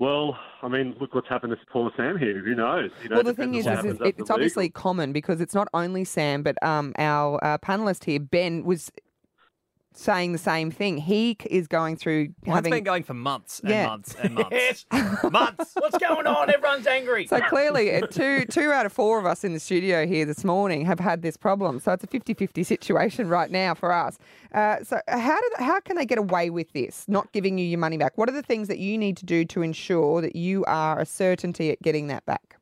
Well, 0.00 0.38
I 0.62 0.68
mean, 0.68 0.94
look 1.00 1.14
what's 1.14 1.28
happened 1.28 1.50
to 1.50 1.58
poor 1.72 1.90
Sam 1.96 2.18
here. 2.18 2.38
Who 2.38 2.54
knows? 2.54 2.90
You 3.02 3.08
know, 3.08 3.16
well, 3.16 3.24
the 3.24 3.34
thing 3.34 3.54
is, 3.54 3.66
is 3.66 3.72
happens 3.72 3.98
it's 4.02 4.30
obviously 4.30 4.66
legal. 4.66 4.80
common 4.80 5.12
because 5.12 5.40
it's 5.40 5.54
not 5.54 5.66
only 5.74 6.04
Sam, 6.04 6.44
but 6.44 6.60
um, 6.62 6.92
our 6.98 7.42
uh, 7.44 7.58
panelist 7.58 8.04
here, 8.04 8.20
Ben, 8.20 8.64
was 8.64 8.92
saying 9.94 10.32
the 10.32 10.38
same 10.38 10.70
thing. 10.70 10.98
He 10.98 11.36
is 11.50 11.66
going 11.66 11.96
through 11.96 12.28
Well, 12.46 12.56
having. 12.56 12.72
it's 12.72 12.76
been 12.78 12.84
going 12.84 13.02
for 13.02 13.14
months 13.14 13.60
and 13.60 13.70
Yeah. 13.70 13.86
months 13.86 14.14
and 14.14 14.34
months. 14.34 14.86
Yes. 14.92 15.22
months. 15.32 15.72
What's 15.78 15.98
going 15.98 16.26
on? 16.26 16.50
Everyone's 16.50 16.86
angry. 16.86 17.26
So 17.26 17.40
clearly, 17.40 17.92
uh, 17.94 18.06
two 18.06 18.44
two 18.44 18.70
out 18.70 18.86
of 18.86 18.92
four 18.92 19.18
of 19.18 19.26
us 19.26 19.42
in 19.44 19.54
the 19.54 19.60
studio 19.60 20.06
here 20.06 20.24
this 20.24 20.44
morning 20.44 20.84
have 20.86 21.00
had 21.00 21.22
this 21.22 21.36
problem. 21.36 21.80
So 21.80 21.92
it's 21.92 22.04
a 22.04 22.06
50-50 22.06 22.64
situation 22.64 23.28
right 23.28 23.50
now 23.50 23.74
for 23.74 23.92
us. 23.92 24.18
Uh, 24.54 24.82
so 24.84 25.00
how 25.08 25.36
do 25.40 25.64
how 25.64 25.80
can 25.80 25.96
they 25.96 26.06
get 26.06 26.18
away 26.18 26.50
with 26.50 26.72
this, 26.72 27.04
not 27.08 27.32
giving 27.32 27.58
you 27.58 27.64
your 27.66 27.78
money 27.80 27.96
back? 27.96 28.16
What 28.16 28.28
are 28.28 28.32
the 28.32 28.42
things 28.42 28.68
that 28.68 28.78
you 28.78 28.96
need 28.98 29.16
to 29.18 29.26
do 29.26 29.44
to 29.46 29.62
ensure 29.62 30.20
that 30.20 30.36
you 30.36 30.64
are 30.66 30.98
a 31.00 31.06
certainty 31.06 31.70
at 31.70 31.82
getting 31.82 32.06
that 32.08 32.24
back? 32.26 32.56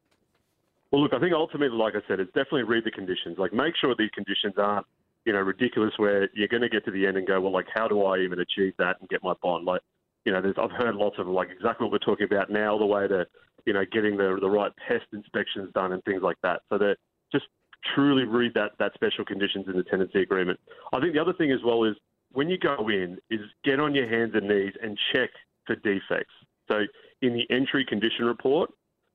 Well, 0.92 1.02
look, 1.02 1.12
I 1.12 1.18
think 1.18 1.34
ultimately, 1.34 1.76
like 1.76 1.94
I 1.96 2.00
said, 2.08 2.20
it's 2.20 2.28
definitely 2.32 2.62
read 2.62 2.84
the 2.84 2.92
conditions. 2.92 3.36
Like, 3.38 3.52
make 3.52 3.74
sure 3.78 3.94
these 3.98 4.10
conditions 4.14 4.54
aren't, 4.56 4.86
you 5.26 5.32
know, 5.32 5.40
ridiculous 5.40 5.92
where 5.96 6.30
you're 6.34 6.48
going 6.48 6.62
to 6.62 6.68
get 6.68 6.84
to 6.84 6.92
the 6.92 7.04
end 7.04 7.16
and 7.16 7.26
go, 7.26 7.40
well, 7.40 7.52
like, 7.52 7.66
how 7.74 7.88
do 7.88 8.04
I 8.04 8.18
even 8.20 8.38
achieve 8.38 8.72
that 8.78 8.96
and 9.00 9.08
get 9.08 9.24
my 9.24 9.34
bond? 9.42 9.66
Like, 9.66 9.82
you 10.24 10.32
know, 10.32 10.40
there's, 10.40 10.54
I've 10.56 10.70
heard 10.70 10.94
lots 10.94 11.16
of 11.18 11.26
like 11.26 11.48
exactly 11.50 11.84
what 11.84 11.92
we're 11.92 11.98
talking 11.98 12.26
about 12.26 12.48
now, 12.48 12.78
the 12.78 12.86
way 12.86 13.08
to, 13.08 13.26
you 13.66 13.72
know, 13.72 13.84
getting 13.92 14.16
the 14.16 14.38
the 14.40 14.48
right 14.48 14.72
pest 14.88 15.04
inspections 15.12 15.70
done 15.74 15.92
and 15.92 16.02
things 16.04 16.22
like 16.22 16.36
that. 16.42 16.62
So 16.68 16.78
that 16.78 16.96
just 17.32 17.46
truly 17.94 18.24
read 18.24 18.54
that 18.54 18.72
that 18.78 18.94
special 18.94 19.24
conditions 19.24 19.66
in 19.68 19.76
the 19.76 19.82
tenancy 19.82 20.22
agreement. 20.22 20.58
I 20.92 21.00
think 21.00 21.12
the 21.12 21.20
other 21.20 21.32
thing 21.32 21.50
as 21.50 21.60
well 21.64 21.84
is 21.84 21.96
when 22.32 22.48
you 22.48 22.58
go 22.58 22.88
in 22.88 23.18
is 23.28 23.40
get 23.64 23.80
on 23.80 23.94
your 23.94 24.08
hands 24.08 24.32
and 24.34 24.48
knees 24.48 24.72
and 24.80 24.98
check 25.12 25.30
for 25.66 25.74
defects. 25.76 26.34
So 26.70 26.82
in 27.22 27.34
the 27.34 27.46
entry 27.50 27.84
condition 27.84 28.24
report, 28.24 28.70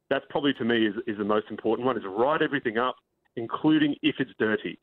that's 0.09 0.25
probably 0.29 0.53
to 0.55 0.65
me 0.65 0.87
is, 0.87 0.95
is 1.07 1.17
the 1.17 1.23
most 1.23 1.47
important 1.49 1.85
one 1.85 1.97
is 1.97 2.03
write 2.05 2.41
everything 2.41 2.77
up, 2.77 2.95
including 3.37 3.95
if 4.01 4.15
it's 4.19 4.31
dirty. 4.39 4.79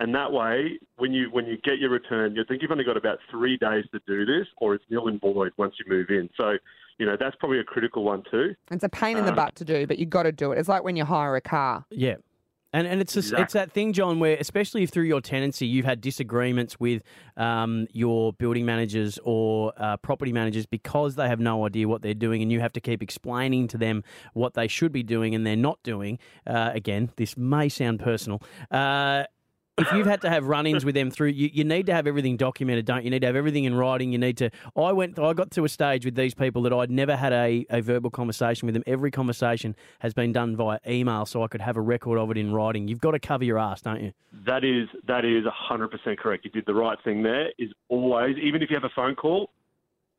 And 0.00 0.14
that 0.14 0.32
way, 0.32 0.78
when 0.96 1.12
you 1.12 1.28
when 1.30 1.44
you 1.46 1.58
get 1.58 1.78
your 1.78 1.90
return, 1.90 2.34
you 2.34 2.42
think 2.48 2.62
you've 2.62 2.70
only 2.70 2.84
got 2.84 2.96
about 2.96 3.18
three 3.30 3.58
days 3.58 3.84
to 3.92 4.00
do 4.06 4.24
this, 4.24 4.46
or 4.56 4.74
it's 4.74 4.84
nil 4.90 5.08
and 5.08 5.20
void 5.20 5.52
once 5.58 5.74
you 5.78 5.84
move 5.88 6.08
in. 6.08 6.30
So, 6.38 6.56
you 6.98 7.04
know, 7.04 7.18
that's 7.20 7.36
probably 7.36 7.60
a 7.60 7.64
critical 7.64 8.02
one 8.02 8.22
too. 8.30 8.54
It's 8.70 8.82
a 8.82 8.88
pain 8.88 9.18
in 9.18 9.24
the 9.24 9.30
Um, 9.30 9.36
butt 9.36 9.56
to 9.56 9.64
do, 9.64 9.86
but 9.86 9.98
you've 9.98 10.08
got 10.08 10.22
to 10.22 10.32
do 10.32 10.52
it. 10.52 10.58
It's 10.58 10.70
like 10.70 10.84
when 10.84 10.96
you 10.96 11.04
hire 11.04 11.36
a 11.36 11.40
car. 11.42 11.84
Yeah. 11.90 12.16
And, 12.72 12.86
and 12.86 13.00
it's 13.00 13.16
a, 13.16 13.40
it's 13.40 13.52
that 13.54 13.72
thing, 13.72 13.92
John, 13.92 14.20
where 14.20 14.36
especially 14.38 14.84
if 14.84 14.90
through 14.90 15.04
your 15.04 15.20
tenancy 15.20 15.66
you've 15.66 15.84
had 15.84 16.00
disagreements 16.00 16.78
with 16.78 17.02
um, 17.36 17.88
your 17.92 18.32
building 18.32 18.64
managers 18.64 19.18
or 19.24 19.72
uh, 19.76 19.96
property 19.96 20.32
managers 20.32 20.66
because 20.66 21.16
they 21.16 21.26
have 21.26 21.40
no 21.40 21.66
idea 21.66 21.88
what 21.88 22.00
they're 22.00 22.14
doing, 22.14 22.42
and 22.42 22.52
you 22.52 22.60
have 22.60 22.72
to 22.74 22.80
keep 22.80 23.02
explaining 23.02 23.66
to 23.68 23.76
them 23.76 24.04
what 24.34 24.54
they 24.54 24.68
should 24.68 24.92
be 24.92 25.02
doing 25.02 25.34
and 25.34 25.44
they're 25.44 25.56
not 25.56 25.82
doing. 25.82 26.20
Uh, 26.46 26.70
again, 26.72 27.10
this 27.16 27.36
may 27.36 27.68
sound 27.68 27.98
personal. 27.98 28.40
Uh, 28.70 29.24
if 29.80 29.92
you've 29.92 30.06
had 30.06 30.20
to 30.22 30.30
have 30.30 30.46
run-ins 30.46 30.84
with 30.84 30.94
them 30.94 31.10
through, 31.10 31.28
you, 31.28 31.50
you 31.52 31.64
need 31.64 31.86
to 31.86 31.94
have 31.94 32.06
everything 32.06 32.36
documented, 32.36 32.84
don't 32.86 32.98
you? 32.98 33.04
You 33.04 33.10
need 33.10 33.20
to 33.20 33.26
have 33.26 33.36
everything 33.36 33.64
in 33.64 33.74
writing. 33.74 34.12
You 34.12 34.18
need 34.18 34.36
to. 34.38 34.50
I 34.76 34.92
went. 34.92 35.18
I 35.18 35.32
got 35.32 35.50
to 35.52 35.64
a 35.64 35.68
stage 35.68 36.04
with 36.04 36.14
these 36.14 36.34
people 36.34 36.62
that 36.62 36.72
I'd 36.72 36.90
never 36.90 37.16
had 37.16 37.32
a, 37.32 37.66
a 37.70 37.80
verbal 37.80 38.10
conversation 38.10 38.66
with 38.66 38.74
them. 38.74 38.84
Every 38.86 39.10
conversation 39.10 39.74
has 40.00 40.14
been 40.14 40.32
done 40.32 40.56
via 40.56 40.78
email, 40.86 41.26
so 41.26 41.42
I 41.42 41.48
could 41.48 41.60
have 41.60 41.76
a 41.76 41.80
record 41.80 42.18
of 42.18 42.30
it 42.30 42.36
in 42.36 42.52
writing. 42.52 42.88
You've 42.88 43.00
got 43.00 43.12
to 43.12 43.18
cover 43.18 43.44
your 43.44 43.58
ass, 43.58 43.82
don't 43.82 44.02
you? 44.02 44.12
That 44.46 44.64
is 44.64 44.88
that 45.06 45.24
is 45.24 45.44
hundred 45.46 45.90
percent 45.90 46.18
correct. 46.18 46.44
You 46.44 46.50
did 46.50 46.66
the 46.66 46.74
right 46.74 46.98
thing 47.02 47.22
there. 47.22 47.48
Is 47.58 47.70
always 47.88 48.36
even 48.42 48.62
if 48.62 48.70
you 48.70 48.76
have 48.76 48.84
a 48.84 48.94
phone 48.94 49.14
call, 49.14 49.50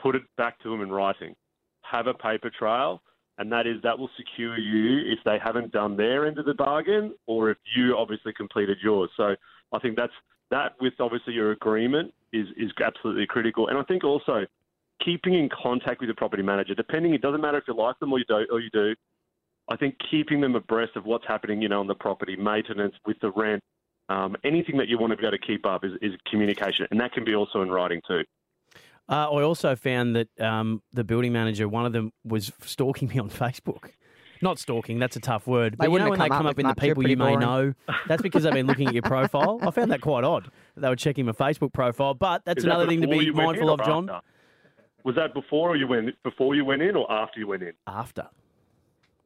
put 0.01 0.15
it 0.15 0.23
back 0.37 0.59
to 0.63 0.69
them 0.69 0.81
in 0.81 0.91
writing. 0.91 1.35
Have 1.83 2.07
a 2.07 2.13
paper 2.13 2.49
trail, 2.49 3.01
and 3.41 3.51
that 3.51 3.65
is 3.65 3.81
that 3.81 3.97
will 3.97 4.09
secure 4.15 4.57
you 4.57 5.11
if 5.11 5.17
they 5.25 5.37
haven't 5.43 5.71
done 5.71 5.97
their 5.97 6.27
end 6.27 6.37
of 6.37 6.45
the 6.45 6.53
bargain, 6.53 7.13
or 7.25 7.49
if 7.49 7.57
you 7.75 7.97
obviously 7.97 8.31
completed 8.33 8.77
yours. 8.83 9.09
So 9.17 9.35
I 9.73 9.79
think 9.79 9.97
that's 9.97 10.13
that 10.51 10.73
with 10.79 10.93
obviously 10.99 11.33
your 11.33 11.51
agreement 11.51 12.13
is 12.31 12.47
is 12.55 12.71
absolutely 12.83 13.25
critical. 13.25 13.67
And 13.67 13.79
I 13.79 13.83
think 13.83 14.03
also 14.03 14.45
keeping 15.03 15.33
in 15.33 15.49
contact 15.49 16.01
with 16.01 16.09
the 16.09 16.13
property 16.13 16.43
manager, 16.43 16.75
depending 16.75 17.15
it 17.15 17.21
doesn't 17.23 17.41
matter 17.41 17.57
if 17.57 17.63
you 17.67 17.73
like 17.75 17.97
them 17.99 18.13
or 18.13 18.19
you 18.19 18.25
don't 18.25 18.47
or 18.51 18.59
you 18.59 18.69
do. 18.71 18.95
I 19.69 19.75
think 19.75 19.95
keeping 20.11 20.39
them 20.39 20.55
abreast 20.55 20.95
of 20.95 21.05
what's 21.05 21.25
happening, 21.27 21.61
you 21.61 21.69
know, 21.69 21.79
on 21.79 21.87
the 21.87 21.95
property, 21.95 22.35
maintenance 22.35 22.93
with 23.05 23.17
the 23.21 23.31
rent, 23.31 23.63
um, 24.09 24.35
anything 24.43 24.77
that 24.77 24.87
you 24.87 24.99
want 24.99 25.11
to 25.11 25.17
be 25.17 25.25
able 25.25 25.37
to 25.37 25.45
keep 25.45 25.65
up 25.65 25.83
is, 25.83 25.93
is 26.01 26.11
communication, 26.29 26.85
and 26.91 26.99
that 26.99 27.13
can 27.13 27.23
be 27.23 27.33
also 27.33 27.61
in 27.61 27.71
writing 27.71 28.01
too. 28.07 28.23
Uh, 29.11 29.29
I 29.29 29.43
also 29.43 29.75
found 29.75 30.15
that 30.15 30.29
um, 30.39 30.81
the 30.93 31.03
building 31.03 31.33
manager, 31.33 31.67
one 31.67 31.85
of 31.85 31.91
them, 31.91 32.13
was 32.23 32.51
stalking 32.61 33.09
me 33.09 33.19
on 33.19 33.29
Facebook. 33.43 33.91
Not 34.43 34.57
stalking, 34.57 34.97
that's 34.97 35.15
a 35.15 35.19
tough 35.19 35.45
word. 35.45 35.73
They 35.73 35.85
But 35.85 35.91
you 35.91 35.99
know 35.99 36.09
when 36.09 36.19
have 36.19 36.19
they 36.19 36.29
come 36.29 36.37
come 36.39 36.45
up 36.47 36.51
up 36.51 36.57
with 36.57 36.65
in 36.65 36.69
the 36.69 36.75
people 36.75 37.03
you 37.03 37.15
pretty 37.15 37.15
may 37.15 37.35
boring. 37.35 37.39
know, 37.41 37.73
that's 38.07 38.23
because 38.23 38.41
they've 38.41 38.53
been 38.53 38.65
looking 38.65 38.87
at 38.87 38.93
your 38.95 39.03
profile. 39.03 39.59
I 39.61 39.69
found 39.69 39.91
that 39.91 40.01
quite 40.01 40.23
odd. 40.23 40.49
They 40.75 40.89
were 40.89 40.95
checking 40.95 41.27
my 41.27 41.33
Facebook 41.33 41.73
profile, 41.73 42.15
but 42.15 42.43
that's 42.43 42.59
Is 42.59 42.63
that 42.63 42.71
another 42.71 42.87
thing 42.87 43.01
to 43.01 43.07
be 43.07 43.29
mindful 43.29 43.69
of, 43.69 43.83
John. 43.85 44.09
after? 44.09 44.25
Was 45.03 45.15
that 45.15 45.35
before 45.35 45.75
you 45.75 45.85
went 45.87 46.15
before 46.23 46.55
you 46.55 46.65
went 46.65 46.81
in 46.81 46.95
or 46.95 47.11
after 47.11 47.39
you 47.39 47.47
went 47.47 47.61
in? 47.61 47.73
After. 47.85 48.27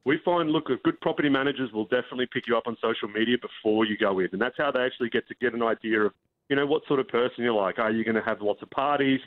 We 0.04 0.18
find, 0.24 0.50
look, 0.50 0.66
good 0.84 1.00
property 1.00 1.28
managers 1.30 1.72
will 1.72 1.86
definitely 1.86 2.26
pick 2.32 2.46
you 2.46 2.56
up 2.56 2.64
on 2.66 2.76
social 2.82 3.08
media 3.08 3.36
before 3.40 3.86
you 3.86 3.96
go 3.96 4.18
in, 4.20 4.28
and 4.32 4.40
that's 4.40 4.56
how 4.58 4.70
they 4.70 4.80
actually 4.80 5.08
get 5.08 5.26
to 5.28 5.34
get 5.40 5.52
an 5.54 5.62
idea 5.62 6.00
of, 6.02 6.12
you 6.48 6.56
know, 6.56 6.64
what 6.66 6.82
sort 6.86 7.00
of 7.00 7.08
person 7.08 7.42
you're 7.42 7.54
like. 7.54 7.78
Are 7.78 7.90
you 7.90 8.04
going 8.04 8.14
to 8.14 8.22
have 8.22 8.40
lots 8.42 8.62
of 8.62 8.70
parties? 8.70 9.20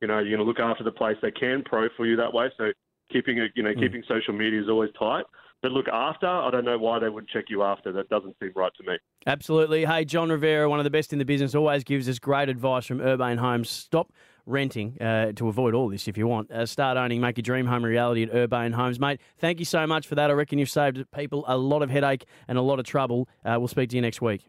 You 0.00 0.08
know, 0.08 0.18
you're 0.18 0.36
going 0.36 0.38
to 0.38 0.44
look 0.44 0.60
after 0.60 0.84
the 0.84 0.92
place. 0.92 1.16
They 1.22 1.30
can 1.30 1.62
pro 1.64 1.88
for 1.96 2.04
you 2.06 2.16
that 2.16 2.32
way. 2.34 2.50
So 2.58 2.70
keeping 3.12 3.38
it, 3.38 3.52
you 3.54 3.62
know, 3.62 3.70
Mm. 3.72 3.80
keeping 3.80 4.02
social 4.08 4.34
media 4.34 4.60
is 4.60 4.68
always 4.68 4.90
tight. 4.98 5.24
But 5.62 5.72
look, 5.72 5.88
after 5.88 6.26
I 6.28 6.50
don't 6.50 6.66
know 6.66 6.76
why 6.78 6.98
they 6.98 7.08
wouldn't 7.08 7.30
check 7.30 7.46
you 7.48 7.62
after. 7.62 7.90
That 7.92 8.08
doesn't 8.10 8.36
seem 8.38 8.52
right 8.54 8.70
to 8.76 8.82
me. 8.90 8.98
Absolutely. 9.26 9.84
Hey, 9.86 10.04
Jon 10.04 10.30
Rivera, 10.30 10.68
one 10.68 10.78
of 10.78 10.84
the 10.84 10.90
best 10.90 11.12
in 11.14 11.18
the 11.18 11.24
business, 11.24 11.54
always 11.54 11.82
gives 11.82 12.08
us 12.08 12.18
great 12.18 12.48
advice 12.50 12.84
from 12.86 13.00
Urbane 13.00 13.38
Homes. 13.38 13.70
Stop 13.70 14.12
renting 14.44 14.96
uh, 15.00 15.32
to 15.32 15.48
avoid 15.48 15.74
all 15.74 15.88
this 15.88 16.06
if 16.08 16.16
you 16.18 16.26
want. 16.26 16.50
Uh, 16.52 16.66
start 16.66 16.96
owning, 16.98 17.20
make 17.20 17.36
your 17.38 17.42
dream 17.42 17.66
home 17.66 17.84
a 17.84 17.88
reality 17.88 18.22
at 18.22 18.34
Urbane 18.34 18.72
Homes. 18.72 19.00
Mate, 19.00 19.18
thank 19.38 19.58
you 19.58 19.64
so 19.64 19.86
much 19.86 20.06
for 20.06 20.14
that. 20.14 20.30
I 20.30 20.34
reckon 20.34 20.58
you've 20.58 20.68
saved 20.70 21.02
people 21.10 21.42
a 21.48 21.56
lot 21.56 21.82
of 21.82 21.90
headache 21.90 22.26
and 22.48 22.58
a 22.58 22.62
lot 22.62 22.78
of 22.78 22.84
trouble. 22.84 23.28
Uh, 23.44 23.56
we'll 23.58 23.66
speak 23.68 23.88
to 23.90 23.96
you 23.96 24.02
next 24.02 24.20
week. 24.20 24.42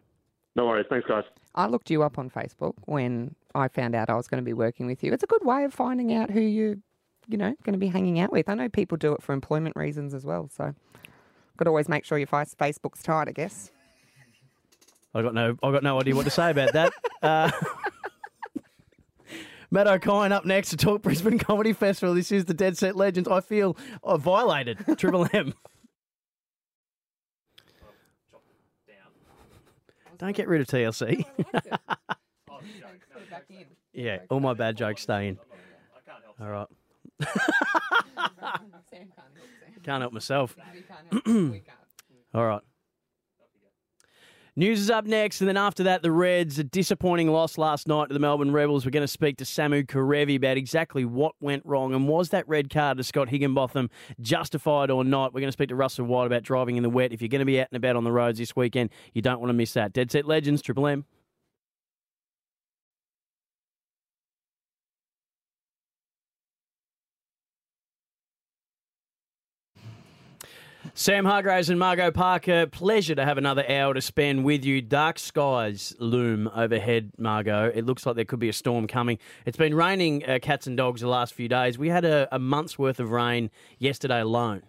No 0.56 0.68
worries. 0.68 0.86
Thanks, 0.90 1.08
guys. 1.08 1.24
I 1.56 1.68
looked 1.68 1.90
you 1.90 2.04
up 2.04 2.20
on 2.20 2.30
Facebook 2.30 2.74
when 2.86 3.34
I 3.58 3.68
found 3.68 3.96
out 3.96 4.10
I 4.10 4.16
was 4.16 4.28
going 4.28 4.42
to 4.42 4.46
be 4.46 4.54
working 4.54 4.86
with 4.86 5.04
you. 5.04 5.12
It's 5.12 5.24
a 5.24 5.28
good 5.28 5.44
way 5.44 5.64
of 5.64 5.74
finding 5.74 6.14
out 6.14 6.30
who 6.30 6.42
you, 6.42 6.82
you 7.28 7.38
know, 7.38 7.56
going 7.64 7.74
to 7.74 7.80
be 7.80 7.88
hanging 7.88 8.20
out 8.20 8.32
with. 8.32 8.48
I 8.50 8.54
know 8.54 8.70
people 8.70 8.98
do 8.98 9.14
it 9.14 9.24
for 9.24 9.34
employment 9.34 9.76
reasons 9.76 10.14
as 10.14 10.26
well, 10.26 10.50
so 10.56 10.74
got 11.58 11.64
to 11.64 11.70
always 11.70 11.90
make 11.90 12.06
sure 12.06 12.18
your 12.18 12.28
face- 12.28 12.56
Facebook's 12.56 13.02
tight, 13.02 13.28
I 13.28 13.32
guess. 13.32 13.72
I 15.16 15.24
got 15.24 15.34
no, 15.34 15.58
I 15.64 15.72
got 15.72 15.82
no 15.82 16.00
idea 16.00 16.16
what 16.16 16.26
to 16.26 16.30
say 16.32 16.52
about 16.52 16.74
that. 16.74 16.94
Uh, 17.24 17.50
Matt 19.72 19.88
Okine 19.88 20.32
up 20.32 20.46
next 20.46 20.70
to 20.70 20.78
talk 20.78 21.02
Brisbane 21.02 21.40
Comedy 21.40 21.74
Festival. 21.74 22.14
This 22.14 22.32
is 22.32 22.46
the 22.46 22.54
Dead 22.54 22.78
Set 22.78 22.96
Legends. 22.96 23.28
I 23.28 23.42
feel 23.42 23.76
uh, 24.04 24.18
violated. 24.18 24.78
Triple 25.00 25.28
M. 25.34 25.56
Don't 30.20 30.36
get 30.36 30.48
rid 30.48 30.62
of 30.62 30.68
TLC. 30.68 31.26
yeah, 33.98 34.20
all 34.30 34.40
my 34.40 34.54
bad 34.54 34.78
jokes 34.78 35.02
stay 35.02 35.30
in. 35.30 35.40
All 36.40 36.48
right. 36.48 36.68
Can't 39.84 40.02
help 40.02 40.14
myself. 40.14 40.56
All 42.34 42.46
right. 42.46 42.62
News 44.56 44.80
is 44.80 44.90
up 44.90 45.06
next, 45.06 45.42
and 45.42 45.48
then 45.48 45.58
after 45.58 45.84
that, 45.84 46.02
the 46.02 46.12
Reds. 46.12 46.60
A 46.60 46.64
disappointing 46.64 47.30
loss 47.30 47.58
last 47.58 47.88
night 47.88 48.08
to 48.08 48.14
the 48.14 48.20
Melbourne 48.20 48.52
Rebels. 48.52 48.86
We're 48.86 48.92
going 48.92 49.04
to 49.04 49.08
speak 49.08 49.38
to 49.38 49.44
Samu 49.44 49.86
Kerevi 49.86 50.36
about 50.36 50.58
exactly 50.58 51.06
what 51.06 51.34
went 51.40 51.64
wrong 51.66 51.94
and 51.94 52.08
was 52.08 52.30
that 52.30 52.48
red 52.48 52.72
card 52.72 52.98
to 52.98 53.04
Scott 53.04 53.30
Higginbotham 53.30 53.90
justified 54.20 54.90
or 54.92 55.04
not. 55.04 55.34
We're 55.34 55.42
going 55.42 55.50
to 55.50 55.54
speak 55.54 55.70
to 55.70 55.76
Russell 55.76 56.06
White 56.06 56.26
about 56.26 56.44
driving 56.44 56.76
in 56.76 56.84
the 56.84 56.90
wet. 56.90 57.14
If 57.14 57.22
you're 57.22 57.30
going 57.30 57.40
to 57.40 57.46
be 57.46 57.60
out 57.62 57.68
and 57.72 57.78
about 57.78 57.96
on 57.96 58.04
the 58.04 58.12
roads 58.12 58.40
this 58.40 58.56
weekend, 58.56 58.90
you 59.14 59.22
don't 59.22 59.40
want 59.40 59.50
to 59.50 59.54
miss 59.54 59.74
that. 59.74 59.94
Dead 59.94 60.12
Set 60.12 60.26
Legends, 60.26 60.62
Triple 60.64 60.88
M. 60.88 61.06
Sam 71.00 71.26
Hargraves 71.26 71.70
and 71.70 71.78
Margot 71.78 72.10
Parker, 72.10 72.66
pleasure 72.66 73.14
to 73.14 73.24
have 73.24 73.38
another 73.38 73.64
hour 73.70 73.94
to 73.94 74.02
spend 74.02 74.44
with 74.44 74.66
you. 74.66 74.82
Dark 74.82 75.20
skies 75.20 75.96
loom 76.00 76.50
overhead, 76.56 77.12
Margot. 77.20 77.72
It 77.72 77.86
looks 77.86 78.04
like 78.08 78.16
there 78.16 78.26
could 78.26 78.40
be 78.40 78.50
a 78.50 78.54
storm 78.54 78.88
coming. 78.88 79.20
It's 79.46 79.58
been 79.58 79.76
raining 79.76 80.28
uh, 80.28 80.40
cats 80.42 80.66
and 80.66 80.76
dogs 80.76 81.02
the 81.02 81.08
last 81.08 81.36
few 81.36 81.48
days. 81.48 81.78
We 81.78 81.90
had 81.90 82.04
a, 82.04 82.28
a 82.32 82.40
month's 82.40 82.80
worth 82.80 83.00
of 83.00 83.12
rain 83.12 83.52
yesterday 83.78 84.22
alone. 84.22 84.64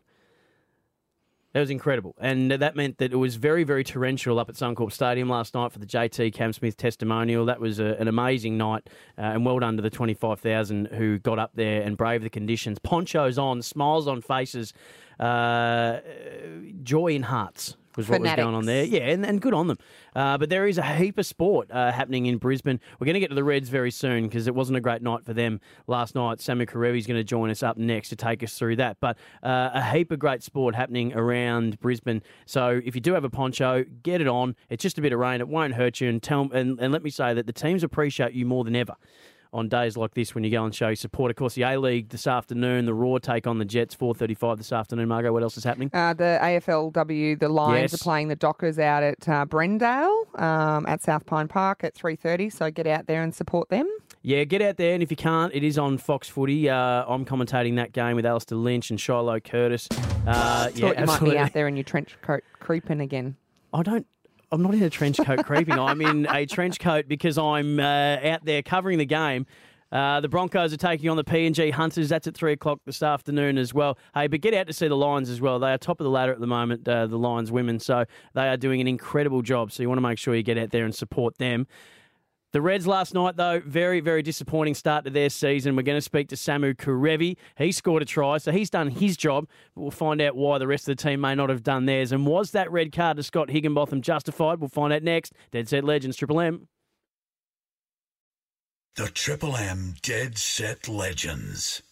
That 1.55 1.61
was 1.61 1.71
incredible. 1.71 2.15
And 2.21 2.53
that 2.53 2.77
meant 2.77 2.99
that 2.99 3.11
it 3.11 3.17
was 3.17 3.37
very, 3.37 3.65
very 3.65 3.83
torrential 3.83 4.39
up 4.39 4.51
at 4.51 4.55
Suncorp 4.55 4.93
Stadium 4.93 5.31
last 5.31 5.55
night 5.55 5.73
for 5.73 5.79
the 5.79 5.87
JT 5.87 6.35
Cam 6.35 6.53
Smith 6.53 6.77
testimonial. 6.77 7.47
That 7.47 7.59
was 7.59 7.81
a, 7.81 7.97
an 7.99 8.07
amazing 8.07 8.59
night, 8.59 8.87
uh, 9.17 9.23
and 9.23 9.47
well 9.47 9.59
done 9.59 9.77
to 9.77 9.83
the 9.83 9.89
25,000 9.89 10.89
who 10.93 11.19
got 11.19 11.39
up 11.39 11.53
there 11.55 11.81
and 11.81 11.97
braved 11.97 12.23
the 12.23 12.31
conditions. 12.31 12.79
Ponchos 12.79 13.39
on, 13.39 13.63
smiles 13.63 14.07
on 14.07 14.21
faces, 14.21 14.75
uh, 15.19 16.01
joy 16.83 17.09
in 17.09 17.23
hearts 17.23 17.77
was 17.99 18.09
what 18.09 18.21
was 18.21 18.33
going 18.35 18.55
on 18.55 18.65
there. 18.65 18.85
Yeah, 18.85 19.11
and, 19.11 19.27
and 19.27 19.41
good 19.41 19.53
on 19.53 19.67
them. 19.67 19.77
Uh, 20.15 20.39
but 20.39 20.49
there 20.49 20.67
is 20.67 20.79
a 20.79 20.83
heap 20.83 21.19
of 21.19 21.27
sport 21.27 21.71
uh, 21.71 21.93
happening 21.93 22.27
in 22.27 22.39
Brisbane. 22.39 22.81
We're 22.99 23.05
going 23.05 23.15
to 23.15 23.21
get 23.21 23.29
to 23.29 23.35
the 23.35 23.45
Reds 23.45 23.69
very 23.69 23.91
soon 23.91 24.29
because 24.29 24.47
it 24.47 24.55
wasn't 24.55 24.79
a 24.79 24.81
great 24.81 25.03
night 25.03 25.25
for 25.25 25.35
them 25.35 25.61
last 25.87 26.15
night. 26.15 26.41
Sammy 26.41 26.65
Kerevi 26.65 26.99
is 26.99 27.07
going 27.07 27.19
to 27.19 27.25
join 27.25 27.51
us 27.51 27.63
up 27.63 27.77
next 27.77 28.09
to 28.11 28.17
take 28.17 28.43
us 28.43 28.57
through 28.57 28.77
that. 28.77 28.99
But 29.01 29.19
uh, 29.43 29.71
a 29.75 29.83
heap 29.83 30.13
of 30.13 30.21
great 30.21 30.43
sport 30.43 30.75
happening 30.75 31.13
around 31.15 31.79
Brisbane. 31.81 32.23
So 32.47 32.81
if 32.85 32.95
you 32.95 33.01
do 33.01 33.13
have 33.15 33.25
a 33.25 33.31
poncho, 33.31 33.85
get 34.03 34.21
it 34.21 34.29
on. 34.29 34.55
It's 34.71 34.83
just 34.83 34.97
a 34.97 35.03
bit 35.03 35.13
of 35.13 35.19
rain. 35.19 35.41
It 35.41 35.49
won't 35.49 35.75
hurt 35.75 36.01
you. 36.01 36.09
And 36.09 36.23
tell 36.23 36.49
and, 36.53 36.79
and 36.81 36.93
let 36.93 37.03
me 37.03 37.11
say 37.11 37.35
that 37.35 37.47
the 37.47 37.53
teams 37.53 37.83
appreciate 37.83 38.33
you 38.33 38.47
more 38.47 38.65
than 38.65 38.77
ever 38.77 38.95
on 39.53 39.69
days 39.69 39.97
like 39.97 40.15
this 40.15 40.35
when 40.35 40.45
you 40.45 40.51
go 40.51 40.65
and 40.65 40.75
show 40.75 40.89
your 40.89 40.97
support. 40.97 41.31
Of 41.31 41.37
course, 41.37 41.55
the 41.55 41.63
A 41.63 41.79
League 41.79 42.09
this 42.11 42.27
afternoon, 42.27 42.85
the 42.87 42.95
Roar 42.95 43.19
take 43.21 43.47
on 43.47 43.59
the 43.59 43.65
Jets, 43.65 43.95
four 43.95 44.15
thirty-five 44.15 44.59
this 44.59 44.73
afternoon. 44.73 45.09
Margot, 45.09 45.33
what 45.33 45.43
else 45.43 45.57
is 45.57 45.65
happening? 45.65 45.91
Uh, 45.93 46.15
the 46.15 46.39
AFLW, 46.43 47.39
the 47.39 47.49
Lions 47.49 47.93
Yes. 47.93 48.01
are 48.01 48.05
playing 48.05 48.29
the 48.29 48.37
Dockers 48.37 48.79
out 48.79 49.03
at 49.03 49.29
uh, 49.29 49.47
Brendale 49.47 50.41
um, 50.41 50.87
at 50.87 51.03
South 51.03 51.27
Pine 51.27 51.49
Park 51.49 51.85
at 51.85 51.95
3.30, 51.95 52.53
so 52.53 52.71
get 52.71 52.87
out 52.87 53.07
there 53.07 53.23
and 53.23 53.35
support 53.35 53.69
them. 53.69 53.89
Yeah, 54.23 54.45
get 54.45 54.61
out 54.61 54.77
there, 54.77 54.95
and 54.95 55.03
if 55.03 55.11
you 55.11 55.17
can't, 55.17 55.55
it 55.55 55.63
is 55.65 55.79
on 55.79 55.97
Fox 55.97 56.29
Footy. 56.29 56.69
Uh, 56.69 57.05
I'm 57.07 57.25
commentating 57.25 57.77
that 57.77 57.93
game 57.93 58.17
with 58.17 58.27
Alistair 58.27 58.59
Lynch 58.59 58.91
and 58.91 59.01
Shiloh 59.01 59.41
Curtis. 59.41 59.89
Uh, 60.27 60.71
yeah, 60.75 61.01
you 61.01 61.07
might 61.07 61.21
be 61.23 61.39
out 61.39 61.53
there 61.53 61.69
in 61.69 61.77
your 61.77 61.85
trench 61.85 62.17
coat 62.23 62.43
creeping 62.59 63.01
again. 63.01 63.37
I 63.73 63.83
don't. 63.83 64.07
I'm 64.51 64.63
not 64.63 64.75
in 64.75 64.83
a 64.83 64.91
trench 64.91 65.19
coat 65.19 65.45
creeping. 65.45 65.79
I'm 65.79 66.01
in 66.01 66.27
a 66.31 66.47
trench 66.47 66.81
coat 66.81 67.07
because 67.07 67.37
I'm 67.37 67.79
uh, 67.79 68.17
out 68.23 68.45
there 68.45 68.63
covering 68.63 68.99
the 68.99 69.05
game. 69.05 69.47
Uh, 69.91 70.21
the 70.21 70.29
Broncos 70.29 70.73
are 70.73 70.79
taking 70.79 71.09
on 71.09 71.17
the 71.17 71.25
PNG 71.25 71.73
Hunters. 71.73 72.09
That's 72.09 72.27
at 72.27 72.35
three 72.35 72.53
o'clock 72.53 72.81
this 72.85 73.03
afternoon 73.03 73.57
as 73.59 73.73
well. 73.73 73.99
Hey, 74.15 74.27
but 74.27 74.41
get 74.41 74.55
out 74.55 74.67
to 74.67 74.73
see 74.73 74.89
the 74.89 74.97
Lions 74.97 75.31
as 75.31 75.41
well. 75.41 75.59
They 75.59 75.73
are 75.73 75.79
top 75.79 76.01
of 76.01 76.05
the 76.05 76.11
ladder 76.11 76.33
at 76.33 76.41
the 76.41 76.47
moment, 76.47 76.87
uh, 76.87 77.07
the 77.07 77.19
Lions 77.19 77.51
women. 77.51 77.79
So 77.79 78.05
they 78.35 78.49
are 78.49 78.57
doing 78.57 78.81
an 78.81 78.89
incredible 78.89 79.43
job. 79.43 79.73
So 79.73 79.83
you 79.83 79.89
want 79.89 79.99
to 79.99 80.03
make 80.03 80.19
sure 80.19 80.35
you 80.35 80.43
get 80.43 80.59
out 80.59 80.71
there 80.71 80.85
and 80.85 80.95
support 80.95 81.39
them. 81.39 81.67
The 82.53 82.63
Reds 82.63 82.87
last 82.87 83.13
night, 83.13 83.37
though, 83.37 83.61
very, 83.61 84.01
very 84.01 84.23
disappointing 84.23 84.75
start 84.75 85.05
to 85.05 85.11
their 85.11 85.29
season. 85.29 85.77
We're 85.77 85.83
going 85.83 85.99
to 85.99 86.03
speak 86.03 86.29
to 86.29 86.35
Samu 86.35 86.75
Kerevi. 86.75 87.37
He 87.59 87.73
scored 87.73 88.01
a 88.01 88.07
try, 88.07 88.39
so 88.39 88.53
he's 88.53 88.71
done 88.71 88.89
his 88.89 89.19
job. 89.19 89.47
But 89.75 89.83
we'll 89.83 89.91
find 89.91 90.21
out 90.23 90.35
why 90.35 90.57
the 90.57 90.67
rest 90.67 90.89
of 90.89 90.97
the 90.97 91.03
team 91.03 91.21
may 91.21 91.35
not 91.35 91.51
have 91.51 91.63
done 91.63 91.85
theirs. 91.85 92.11
And 92.11 92.27
was 92.27 92.53
that 92.53 92.73
red 92.73 92.91
card 92.91 93.19
to 93.19 93.23
Scott 93.23 93.51
Higginbotham 93.51 94.01
justified? 94.01 94.61
We'll 94.61 94.71
find 94.71 94.95
out 94.95 95.03
next. 95.03 95.35
Dead 95.51 95.69
Set 95.69 95.85
Legends, 95.85 96.17
Triple 96.17 96.41
M. 96.41 96.69
The 98.97 99.09
Triple 99.09 99.55
M 99.55 99.95
Dead 100.01 100.39
Set 100.39 100.89
Legends. 100.89 101.83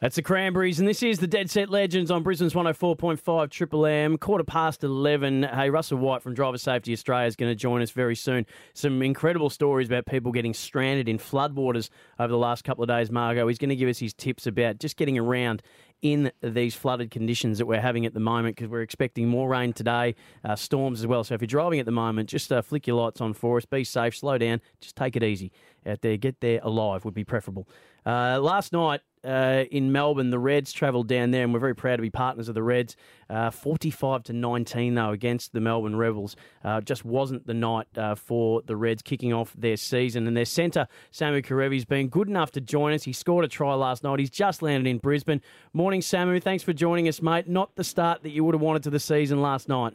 That's 0.00 0.16
the 0.16 0.22
Cranberries, 0.22 0.78
and 0.78 0.88
this 0.88 1.02
is 1.02 1.18
the 1.18 1.26
Dead 1.26 1.50
Set 1.50 1.68
Legends 1.68 2.10
on 2.10 2.22
Brisbane's 2.22 2.54
104.5 2.54 3.50
Triple 3.50 3.84
M, 3.84 4.16
quarter 4.16 4.44
past 4.44 4.82
11. 4.82 5.42
Hey, 5.42 5.68
Russell 5.68 5.98
White 5.98 6.22
from 6.22 6.32
Driver 6.32 6.56
Safety 6.56 6.94
Australia 6.94 7.26
is 7.26 7.36
going 7.36 7.50
to 7.50 7.54
join 7.54 7.82
us 7.82 7.90
very 7.90 8.16
soon. 8.16 8.46
Some 8.72 9.02
incredible 9.02 9.50
stories 9.50 9.88
about 9.88 10.06
people 10.06 10.32
getting 10.32 10.54
stranded 10.54 11.06
in 11.06 11.18
floodwaters 11.18 11.90
over 12.18 12.28
the 12.28 12.38
last 12.38 12.64
couple 12.64 12.82
of 12.82 12.88
days, 12.88 13.10
Margot. 13.10 13.46
He's 13.46 13.58
going 13.58 13.68
to 13.68 13.76
give 13.76 13.90
us 13.90 13.98
his 13.98 14.14
tips 14.14 14.46
about 14.46 14.78
just 14.78 14.96
getting 14.96 15.18
around 15.18 15.62
in 16.00 16.32
these 16.42 16.74
flooded 16.74 17.10
conditions 17.10 17.58
that 17.58 17.66
we're 17.66 17.78
having 17.78 18.06
at 18.06 18.14
the 18.14 18.20
moment 18.20 18.56
because 18.56 18.70
we're 18.70 18.80
expecting 18.80 19.28
more 19.28 19.50
rain 19.50 19.74
today, 19.74 20.14
uh, 20.44 20.56
storms 20.56 21.00
as 21.00 21.06
well. 21.06 21.24
So 21.24 21.34
if 21.34 21.42
you're 21.42 21.46
driving 21.46 21.78
at 21.78 21.84
the 21.84 21.92
moment, 21.92 22.30
just 22.30 22.50
uh, 22.50 22.62
flick 22.62 22.86
your 22.86 22.96
lights 22.96 23.20
on 23.20 23.34
for 23.34 23.58
us. 23.58 23.66
Be 23.66 23.84
safe, 23.84 24.16
slow 24.16 24.38
down, 24.38 24.62
just 24.80 24.96
take 24.96 25.14
it 25.14 25.22
easy 25.22 25.52
out 25.84 26.00
there. 26.00 26.16
Get 26.16 26.40
there 26.40 26.60
alive 26.62 27.04
would 27.04 27.12
be 27.12 27.24
preferable. 27.24 27.68
Uh, 28.06 28.40
last 28.40 28.72
night, 28.72 29.02
uh, 29.24 29.64
in 29.70 29.92
Melbourne, 29.92 30.30
the 30.30 30.38
Reds 30.38 30.72
travelled 30.72 31.08
down 31.08 31.30
there, 31.30 31.44
and 31.44 31.52
we're 31.52 31.60
very 31.60 31.74
proud 31.74 31.96
to 31.96 32.02
be 32.02 32.10
partners 32.10 32.48
of 32.48 32.54
the 32.54 32.62
Reds. 32.62 32.96
Uh, 33.28 33.50
45 33.50 34.22
to 34.24 34.32
19, 34.32 34.94
though, 34.94 35.10
against 35.10 35.52
the 35.52 35.60
Melbourne 35.60 35.96
Rebels. 35.96 36.36
Uh, 36.64 36.80
just 36.80 37.04
wasn't 37.04 37.46
the 37.46 37.54
night 37.54 37.86
uh, 37.96 38.14
for 38.14 38.62
the 38.62 38.76
Reds 38.76 39.02
kicking 39.02 39.32
off 39.32 39.52
their 39.56 39.76
season. 39.76 40.26
And 40.26 40.36
their 40.36 40.44
centre, 40.44 40.88
Samu 41.12 41.44
Kerevi's 41.44 41.84
been 41.84 42.08
good 42.08 42.28
enough 42.28 42.50
to 42.52 42.60
join 42.60 42.92
us. 42.92 43.04
He 43.04 43.12
scored 43.12 43.44
a 43.44 43.48
try 43.48 43.74
last 43.74 44.02
night. 44.02 44.18
He's 44.18 44.30
just 44.30 44.62
landed 44.62 44.88
in 44.88 44.98
Brisbane. 44.98 45.42
Morning, 45.72 46.00
Samu. 46.00 46.42
Thanks 46.42 46.64
for 46.64 46.72
joining 46.72 47.08
us, 47.08 47.20
mate. 47.20 47.48
Not 47.48 47.76
the 47.76 47.84
start 47.84 48.22
that 48.22 48.30
you 48.30 48.44
would 48.44 48.54
have 48.54 48.62
wanted 48.62 48.82
to 48.84 48.90
the 48.90 49.00
season 49.00 49.42
last 49.42 49.68
night. 49.68 49.94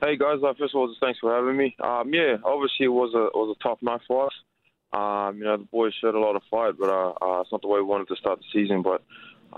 Hey 0.00 0.16
guys, 0.16 0.38
first 0.58 0.74
of 0.74 0.80
all, 0.80 0.88
just 0.88 1.00
thanks 1.00 1.20
for 1.20 1.32
having 1.32 1.56
me. 1.56 1.76
Um, 1.78 2.12
yeah, 2.12 2.34
obviously 2.44 2.86
it 2.86 2.88
was 2.88 3.14
a 3.14 3.26
it 3.26 3.36
was 3.36 3.56
a 3.56 3.62
tough 3.62 3.78
night 3.82 4.00
for 4.08 4.26
us. 4.26 4.32
Um, 4.92 5.38
you 5.38 5.44
know, 5.44 5.56
the 5.56 5.64
boys 5.64 5.94
showed 6.00 6.14
a 6.14 6.20
lot 6.20 6.36
of 6.36 6.42
fight, 6.50 6.74
but 6.78 6.90
uh, 6.90 7.12
uh, 7.22 7.40
it's 7.40 7.52
not 7.52 7.62
the 7.62 7.68
way 7.68 7.80
we 7.80 7.86
wanted 7.86 8.08
to 8.08 8.16
start 8.16 8.40
the 8.40 8.44
season. 8.52 8.82
But 8.82 9.02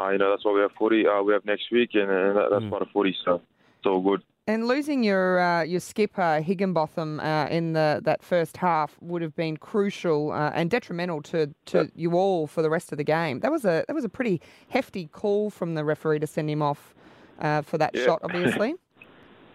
uh, 0.01 0.11
you 0.11 0.19
know, 0.19 0.31
that's 0.31 0.45
why 0.45 0.53
we 0.53 0.61
have 0.61 0.73
footy. 0.79 1.07
Uh, 1.07 1.23
we 1.23 1.33
have 1.33 1.45
next 1.45 1.71
week, 1.73 1.91
and, 1.95 2.11
and 2.11 2.37
that, 2.37 2.49
that's 2.51 2.65
part 2.67 2.83
of 2.83 2.89
footy, 2.93 3.17
so 3.25 3.41
it's 3.79 3.87
all 3.87 4.01
good. 4.01 4.23
And 4.47 4.69
losing 4.69 5.03
your 5.03 5.41
uh, 5.41 5.63
your 5.63 5.81
skipper 5.81 6.41
Higginbotham 6.41 7.19
uh, 7.19 7.47
in 7.47 7.73
the 7.73 8.01
that 8.05 8.23
first 8.23 8.59
half 8.59 8.97
would 9.01 9.23
have 9.23 9.35
been 9.35 9.57
crucial 9.57 10.33
uh, 10.33 10.51
and 10.55 10.71
detrimental 10.71 11.23
to, 11.23 11.53
to 11.67 11.91
you 11.95 12.13
all 12.13 12.47
for 12.47 12.61
the 12.63 12.69
rest 12.71 12.93
of 12.93 12.99
the 12.99 13.05
game. 13.05 13.41
That 13.41 13.51
was 13.51 13.65
a 13.65 13.85
that 13.89 13.95
was 13.95 14.05
a 14.05 14.09
pretty 14.09 14.41
hefty 14.69 15.07
call 15.07 15.51
from 15.51 15.75
the 15.75 15.85
referee 15.85 16.19
to 16.19 16.27
send 16.27 16.51
him 16.51 16.61
off 16.61 16.95
uh, 17.41 17.63
for 17.63 17.79
that 17.79 17.93
Yeah. 17.95 18.05
shot. 18.05 18.21
Obviously, 18.23 18.75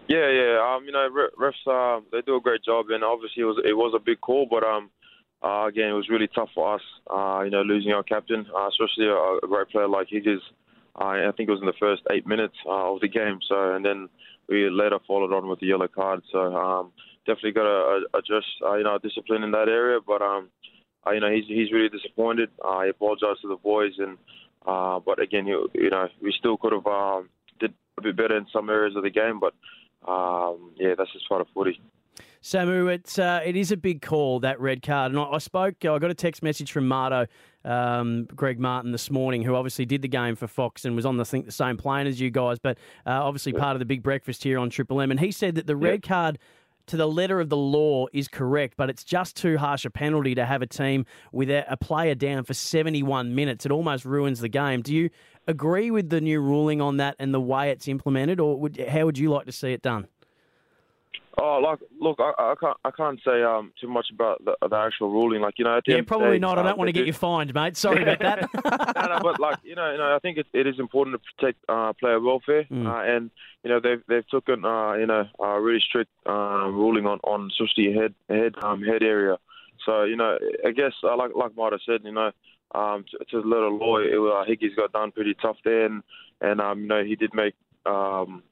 Yeah, 0.08 0.28
yeah. 0.28 0.58
Um, 0.74 0.84
you 0.84 0.90
know, 0.90 1.08
refs 1.38 1.64
uh, 1.68 2.00
they 2.10 2.20
do 2.22 2.34
a 2.34 2.40
great 2.40 2.64
job, 2.64 2.90
and 2.90 3.04
obviously 3.04 3.42
it 3.44 3.46
was 3.46 3.62
it 3.64 3.76
was 3.76 3.94
a 3.94 4.00
big 4.00 4.20
call, 4.20 4.44
but 4.50 4.64
um, 4.64 4.90
uh, 5.42 5.66
again, 5.66 5.88
it 5.88 5.92
was 5.94 6.08
really 6.10 6.28
tough 6.28 6.50
for 6.54 6.74
us, 6.74 6.82
uh, 7.10 7.42
you 7.44 7.50
know, 7.50 7.62
losing 7.62 7.92
our 7.92 8.02
captain, 8.02 8.46
uh, 8.54 8.68
especially 8.68 9.06
a, 9.06 9.14
a 9.14 9.48
great 9.48 9.68
player 9.70 9.88
like 9.88 10.08
Higgins. 10.10 10.42
Uh, 11.00 11.28
I 11.28 11.32
think 11.34 11.48
it 11.48 11.52
was 11.52 11.60
in 11.60 11.66
the 11.66 11.80
first 11.80 12.02
eight 12.12 12.26
minutes 12.26 12.56
uh, 12.66 12.92
of 12.92 13.00
the 13.00 13.08
game. 13.08 13.38
So, 13.48 13.74
and 13.74 13.84
then 13.84 14.08
we 14.48 14.68
later 14.68 14.98
followed 15.06 15.32
on 15.32 15.48
with 15.48 15.60
the 15.60 15.66
yellow 15.66 15.88
card. 15.88 16.22
So, 16.30 16.54
um, 16.54 16.92
definitely 17.26 17.52
got 17.52 17.62
to 17.62 18.04
uh, 18.04 18.18
adjust, 18.18 18.48
you 18.60 18.82
know, 18.82 18.98
discipline 19.02 19.42
in 19.42 19.50
that 19.52 19.68
area. 19.68 20.00
But, 20.06 20.20
um, 20.20 20.48
you 21.10 21.20
know, 21.20 21.30
he's 21.30 21.46
he's 21.46 21.72
really 21.72 21.88
disappointed. 21.88 22.50
He 22.82 22.88
apologized 22.90 23.40
to 23.42 23.48
the 23.48 23.56
boys, 23.56 23.92
and 23.98 24.18
but 24.64 25.22
again, 25.22 25.46
you, 25.46 25.70
you 25.72 25.88
know, 25.88 26.08
we 26.20 26.34
still 26.38 26.58
could 26.58 26.72
have 26.72 26.86
um, 26.86 27.30
did 27.58 27.72
a 27.96 28.02
bit 28.02 28.16
better 28.16 28.36
in 28.36 28.46
some 28.52 28.68
areas 28.68 28.94
of 28.96 29.04
the 29.04 29.10
game. 29.10 29.40
But 29.40 29.54
um, 30.06 30.72
yeah, 30.76 30.94
that's 30.98 31.12
just 31.12 31.28
part 31.28 31.40
of 31.40 31.46
footy. 31.54 31.80
Samu, 32.42 32.90
it's 32.90 33.18
uh, 33.18 33.40
it 33.44 33.54
is 33.54 33.70
a 33.70 33.76
big 33.76 34.00
call 34.00 34.40
that 34.40 34.58
red 34.60 34.82
card, 34.82 35.12
and 35.12 35.20
I, 35.20 35.24
I 35.24 35.38
spoke. 35.38 35.84
I 35.84 35.98
got 35.98 36.10
a 36.10 36.14
text 36.14 36.42
message 36.42 36.72
from 36.72 36.88
Marto, 36.88 37.26
um, 37.66 38.24
Greg 38.34 38.58
Martin 38.58 38.92
this 38.92 39.10
morning, 39.10 39.42
who 39.42 39.54
obviously 39.54 39.84
did 39.84 40.00
the 40.00 40.08
game 40.08 40.36
for 40.36 40.46
Fox 40.46 40.86
and 40.86 40.96
was 40.96 41.04
on 41.04 41.18
the 41.18 41.24
think 41.24 41.44
the 41.44 41.52
same 41.52 41.76
plane 41.76 42.06
as 42.06 42.18
you 42.18 42.30
guys, 42.30 42.58
but 42.58 42.78
uh, 43.06 43.10
obviously 43.10 43.52
part 43.52 43.76
of 43.76 43.78
the 43.78 43.84
big 43.84 44.02
breakfast 44.02 44.42
here 44.42 44.58
on 44.58 44.70
Triple 44.70 45.02
M. 45.02 45.10
And 45.10 45.20
he 45.20 45.30
said 45.30 45.54
that 45.56 45.66
the 45.66 45.76
red 45.76 46.02
card. 46.02 46.38
To 46.86 46.96
the 46.96 47.06
letter 47.06 47.38
of 47.38 47.50
the 47.50 47.56
law 47.56 48.06
is 48.12 48.26
correct, 48.26 48.74
but 48.76 48.90
it's 48.90 49.04
just 49.04 49.36
too 49.36 49.58
harsh 49.58 49.84
a 49.84 49.90
penalty 49.90 50.34
to 50.34 50.44
have 50.44 50.60
a 50.60 50.66
team 50.66 51.06
with 51.30 51.48
a, 51.48 51.64
a 51.72 51.76
player 51.76 52.16
down 52.16 52.42
for 52.42 52.52
71 52.52 53.32
minutes. 53.32 53.64
It 53.64 53.70
almost 53.70 54.04
ruins 54.04 54.40
the 54.40 54.48
game. 54.48 54.82
Do 54.82 54.92
you 54.92 55.08
agree 55.46 55.92
with 55.92 56.10
the 56.10 56.20
new 56.20 56.40
ruling 56.40 56.80
on 56.80 56.96
that 56.96 57.14
and 57.20 57.32
the 57.32 57.40
way 57.40 57.70
it's 57.70 57.86
implemented, 57.86 58.40
or 58.40 58.58
would, 58.58 58.76
how 58.88 59.04
would 59.04 59.18
you 59.18 59.30
like 59.30 59.46
to 59.46 59.52
see 59.52 59.72
it 59.72 59.82
done? 59.82 60.08
Oh, 61.38 61.58
like, 61.58 61.78
look, 62.00 62.18
I, 62.18 62.32
I 62.38 62.54
can't, 62.60 62.76
I 62.84 62.90
can't 62.90 63.20
say 63.24 63.42
um, 63.42 63.72
too 63.80 63.88
much 63.88 64.06
about 64.12 64.44
the, 64.44 64.56
the 64.68 64.76
actual 64.76 65.10
ruling. 65.10 65.40
Like, 65.40 65.54
you 65.58 65.64
know, 65.64 65.80
Yeah, 65.86 66.00
probably 66.04 66.32
day, 66.32 66.38
not. 66.38 66.58
I 66.58 66.62
um, 66.62 66.66
don't 66.66 66.78
want 66.78 66.88
to 66.88 66.92
get 66.92 67.00
do- 67.02 67.06
you 67.06 67.12
fined, 67.12 67.54
mate. 67.54 67.76
Sorry 67.76 68.02
about 68.02 68.18
that. 68.18 68.48
no, 68.96 69.14
no, 69.14 69.20
but 69.22 69.38
like 69.38 69.58
you 69.62 69.74
know, 69.76 69.92
you 69.92 69.98
know, 69.98 70.14
I 70.14 70.18
think 70.18 70.38
it, 70.38 70.46
it 70.52 70.66
is 70.66 70.78
important 70.78 71.16
to 71.16 71.22
protect 71.36 71.58
uh, 71.68 71.92
player 71.94 72.20
welfare, 72.20 72.64
Mm. 72.64 72.86
uh, 72.86 73.02
and 73.16 73.30
you 73.62 73.70
know 73.70 73.78
they've 73.80 74.02
they've 74.08 74.26
taken 74.28 74.64
uh, 74.64 74.94
you 74.94 75.06
know 75.06 75.24
a 75.38 75.60
really 75.60 75.80
strict 75.86 76.10
uh, 76.26 76.66
ruling 76.68 77.06
on 77.06 77.18
on 77.24 77.50
especially 77.52 77.92
head 77.94 78.14
head 78.28 78.54
um, 78.62 78.82
head 78.82 79.02
area. 79.02 79.36
So 79.86 80.02
you 80.04 80.16
know, 80.16 80.36
I 80.66 80.72
guess 80.72 80.92
uh, 81.04 81.16
like 81.16 81.30
like 81.36 81.56
Marto 81.56 81.78
said, 81.86 82.00
you 82.04 82.12
know, 82.12 82.32
um, 82.74 83.04
to, 83.10 83.24
to 83.30 83.40
the 83.42 83.46
little 83.48 83.76
law, 83.78 83.98
it, 83.98 84.12
uh, 84.14 84.44
Hickey's 84.46 84.74
got 84.74 84.92
done 84.92 85.12
pretty 85.12 85.34
tough 85.40 85.56
there, 85.64 85.86
and 85.86 86.02
and 86.40 86.60
um, 86.60 86.80
you 86.80 86.86
know 86.88 87.04
he 87.04 87.14
did 87.16 87.32
make 87.34 87.54
um, 87.86 88.42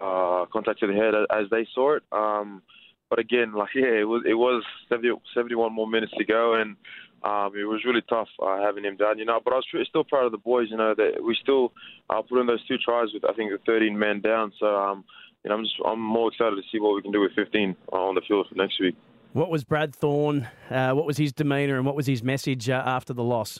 uh, 0.00 0.46
contact 0.52 0.80
to 0.80 0.86
the 0.86 0.94
head 0.94 1.14
as 1.30 1.50
they 1.50 1.66
saw 1.74 1.96
it. 1.96 2.02
Um, 2.12 2.62
but 3.10 3.18
again, 3.18 3.52
like 3.52 3.70
yeah, 3.74 4.00
it 4.00 4.08
was 4.08 4.22
it 4.26 4.34
was 4.34 4.64
70, 4.88 5.12
71 5.34 5.72
more 5.72 5.86
minutes 5.86 6.12
to 6.18 6.24
go, 6.24 6.54
and 6.54 6.76
um, 7.22 7.52
it 7.56 7.64
was 7.64 7.84
really 7.84 8.02
tough 8.08 8.28
uh, 8.42 8.60
having 8.60 8.84
him 8.84 8.96
down, 8.96 9.18
you 9.18 9.24
know. 9.24 9.40
But 9.42 9.52
I 9.52 9.56
was 9.56 9.86
still 9.88 10.04
proud 10.04 10.26
of 10.26 10.32
the 10.32 10.38
boys, 10.38 10.68
you 10.70 10.76
know, 10.76 10.94
that 10.94 11.22
we 11.24 11.36
still 11.40 11.72
uh, 12.10 12.22
put 12.22 12.40
in 12.40 12.46
those 12.46 12.66
two 12.66 12.76
tries 12.78 13.08
with 13.12 13.24
I 13.24 13.32
think 13.34 13.50
the 13.50 13.58
13 13.66 13.98
men 13.98 14.20
down. 14.20 14.52
So 14.58 14.66
um, 14.66 15.04
you 15.42 15.50
know, 15.50 15.56
I'm 15.56 15.64
just 15.64 15.76
I'm 15.86 16.00
more 16.00 16.28
excited 16.28 16.56
to 16.56 16.62
see 16.72 16.80
what 16.80 16.94
we 16.94 17.02
can 17.02 17.12
do 17.12 17.20
with 17.20 17.32
15 17.32 17.76
on 17.92 18.14
the 18.14 18.22
field 18.26 18.46
for 18.48 18.54
next 18.56 18.80
week. 18.80 18.96
What 19.32 19.50
was 19.50 19.64
Brad 19.64 19.94
Thorn? 19.94 20.48
Uh, 20.70 20.92
what 20.92 21.06
was 21.06 21.16
his 21.16 21.32
demeanour 21.32 21.76
and 21.76 21.84
what 21.84 21.96
was 21.96 22.06
his 22.06 22.22
message 22.22 22.68
uh, 22.68 22.82
after 22.86 23.12
the 23.12 23.24
loss? 23.24 23.58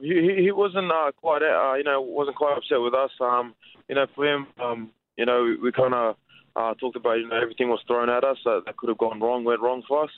He, 0.00 0.08
he 0.08 0.44
he 0.44 0.52
wasn't 0.52 0.90
uh, 0.90 1.12
quite 1.16 1.42
uh, 1.42 1.74
you 1.74 1.84
know 1.84 2.00
wasn't 2.00 2.36
quite 2.36 2.56
upset 2.56 2.80
with 2.80 2.94
us. 2.94 3.10
Um, 3.20 3.54
you 3.88 3.94
know, 3.94 4.06
for 4.14 4.26
him, 4.26 4.46
um, 4.62 4.90
you 5.16 5.26
know, 5.26 5.42
we, 5.42 5.56
we 5.56 5.72
kind 5.72 5.94
of 5.94 6.16
uh, 6.56 6.74
talked 6.74 6.96
about 6.96 7.18
you 7.18 7.28
know 7.28 7.40
everything 7.40 7.68
was 7.68 7.80
thrown 7.86 8.08
at 8.08 8.24
us 8.24 8.38
that, 8.44 8.62
that 8.66 8.76
could 8.76 8.88
have 8.88 8.98
gone 8.98 9.20
wrong, 9.20 9.44
went 9.44 9.60
wrong 9.60 9.82
for 9.86 10.04
us. 10.04 10.10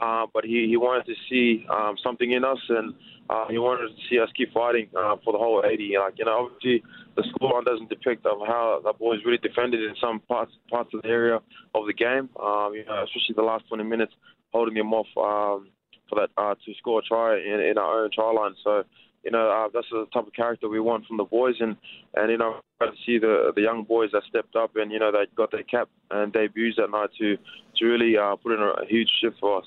Uh, 0.00 0.26
but 0.32 0.44
he, 0.44 0.66
he 0.66 0.78
wanted 0.78 1.04
to 1.04 1.14
see 1.28 1.66
um, 1.68 1.94
something 2.02 2.32
in 2.32 2.42
us, 2.42 2.58
and 2.70 2.94
uh, 3.28 3.46
he 3.48 3.58
wanted 3.58 3.88
to 3.88 3.94
see 4.08 4.18
us 4.18 4.30
keep 4.34 4.50
fighting 4.52 4.88
uh, 4.96 5.16
for 5.22 5.32
the 5.32 5.38
whole 5.38 5.62
80. 5.64 5.92
Like 5.98 6.14
you 6.16 6.24
know, 6.24 6.48
obviously 6.48 6.82
the 7.16 7.22
scoreline 7.22 7.64
doesn't 7.64 7.90
depict 7.90 8.24
of 8.24 8.38
how 8.46 8.80
the 8.82 8.94
boys 8.94 9.20
really 9.26 9.38
defended 9.38 9.80
in 9.82 9.94
some 10.00 10.20
parts 10.20 10.52
parts 10.70 10.90
of 10.94 11.02
the 11.02 11.08
area 11.08 11.36
of 11.74 11.86
the 11.86 11.92
game. 11.92 12.30
Um, 12.40 12.72
you 12.74 12.84
know, 12.86 13.04
especially 13.04 13.36
the 13.36 13.42
last 13.42 13.68
20 13.68 13.84
minutes, 13.84 14.12
holding 14.52 14.74
them 14.74 14.94
off 14.94 15.06
um, 15.18 15.68
for 16.10 16.20
that 16.20 16.30
uh, 16.36 16.54
to 16.66 16.74
score 16.74 16.98
a 16.98 17.02
try 17.02 17.38
in, 17.38 17.60
in 17.60 17.78
our 17.78 18.04
own 18.04 18.10
try 18.12 18.30
line. 18.32 18.54
So 18.62 18.84
you 19.24 19.30
know, 19.30 19.50
uh, 19.50 19.68
that's 19.72 19.86
the 19.90 20.06
type 20.12 20.26
of 20.26 20.32
character 20.32 20.68
we 20.68 20.80
want 20.80 21.06
from 21.06 21.18
the 21.18 21.24
boys, 21.24 21.56
and 21.60 21.76
and 22.14 22.30
you 22.30 22.38
know, 22.38 22.60
to 22.80 22.92
see 23.06 23.18
the 23.18 23.52
the 23.54 23.62
young 23.62 23.84
boys 23.84 24.10
that 24.12 24.22
stepped 24.28 24.56
up 24.56 24.76
and 24.76 24.90
you 24.90 24.98
know 24.98 25.12
they 25.12 25.26
got 25.36 25.50
their 25.50 25.62
cap 25.62 25.88
and 26.10 26.32
debuts 26.32 26.76
that 26.76 26.90
night 26.90 27.10
to 27.18 27.36
to 27.76 27.84
really 27.84 28.16
uh, 28.16 28.36
put 28.36 28.52
in 28.52 28.60
a, 28.60 28.86
huge 28.88 29.10
shift 29.20 29.36
for 29.40 29.58
us. 29.58 29.66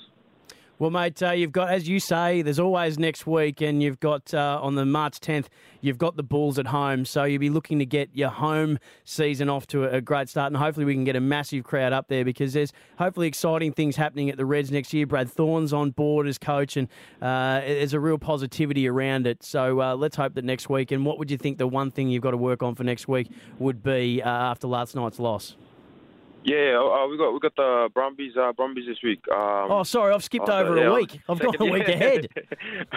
Well, 0.80 0.90
mate, 0.90 1.22
uh, 1.22 1.30
you've 1.30 1.52
got, 1.52 1.70
as 1.70 1.88
you 1.88 2.00
say, 2.00 2.42
there's 2.42 2.58
always 2.58 2.98
next 2.98 3.28
week, 3.28 3.60
and 3.60 3.80
you've 3.80 4.00
got 4.00 4.34
uh, 4.34 4.58
on 4.60 4.74
the 4.74 4.84
March 4.84 5.20
10th, 5.20 5.46
you've 5.80 5.98
got 5.98 6.16
the 6.16 6.24
Bulls 6.24 6.58
at 6.58 6.66
home. 6.66 7.04
So 7.04 7.22
you'll 7.22 7.38
be 7.38 7.48
looking 7.48 7.78
to 7.78 7.86
get 7.86 8.08
your 8.12 8.30
home 8.30 8.80
season 9.04 9.48
off 9.48 9.68
to 9.68 9.84
a, 9.84 10.00
great 10.00 10.28
start, 10.28 10.52
and 10.52 10.56
hopefully 10.56 10.84
we 10.84 10.94
can 10.94 11.04
get 11.04 11.14
a 11.14 11.20
massive 11.20 11.62
crowd 11.62 11.92
up 11.92 12.08
there 12.08 12.24
because 12.24 12.54
there's 12.54 12.72
hopefully 12.98 13.28
exciting 13.28 13.72
things 13.72 13.94
happening 13.94 14.28
at 14.30 14.36
the 14.36 14.44
Reds 14.44 14.72
next 14.72 14.92
year. 14.92 15.06
Brad 15.06 15.30
Thorn's 15.30 15.72
on 15.72 15.92
board 15.92 16.26
as 16.26 16.38
coach, 16.38 16.76
and 16.76 16.88
uh, 17.22 17.60
there's 17.60 17.92
a 17.92 18.00
real 18.00 18.18
positivity 18.18 18.88
around 18.88 19.28
it. 19.28 19.44
So 19.44 19.80
uh, 19.80 19.94
let's 19.94 20.16
hope 20.16 20.34
that 20.34 20.44
next 20.44 20.68
week. 20.68 20.90
And 20.90 21.06
what 21.06 21.20
would 21.20 21.30
you 21.30 21.38
think 21.38 21.58
the 21.58 21.68
one 21.68 21.92
thing 21.92 22.08
you've 22.08 22.22
got 22.22 22.32
to 22.32 22.36
work 22.36 22.64
on 22.64 22.74
for 22.74 22.82
next 22.82 23.06
week 23.06 23.30
would 23.60 23.80
be 23.80 24.20
uh, 24.22 24.28
after 24.28 24.66
last 24.66 24.96
night's 24.96 25.20
loss? 25.20 25.54
Yeah, 26.44 26.78
uh, 26.78 27.08
we 27.08 27.16
got 27.16 27.32
we 27.32 27.40
got 27.40 27.56
the 27.56 27.88
Brumbies 27.94 28.36
uh, 28.36 28.52
Brumbies 28.52 28.86
this 28.86 28.98
week. 29.02 29.24
Um, 29.32 29.70
Oh, 29.70 29.82
sorry, 29.82 30.14
I've 30.14 30.22
skipped 30.22 30.48
uh, 30.48 30.58
over 30.58 30.76
yeah, 30.76 30.90
a 30.90 30.94
week. 30.94 31.18
I've 31.26 31.38
gone 31.38 31.54
a 31.58 31.64
week 31.64 31.88
yeah. 31.88 31.94
ahead. 31.94 32.28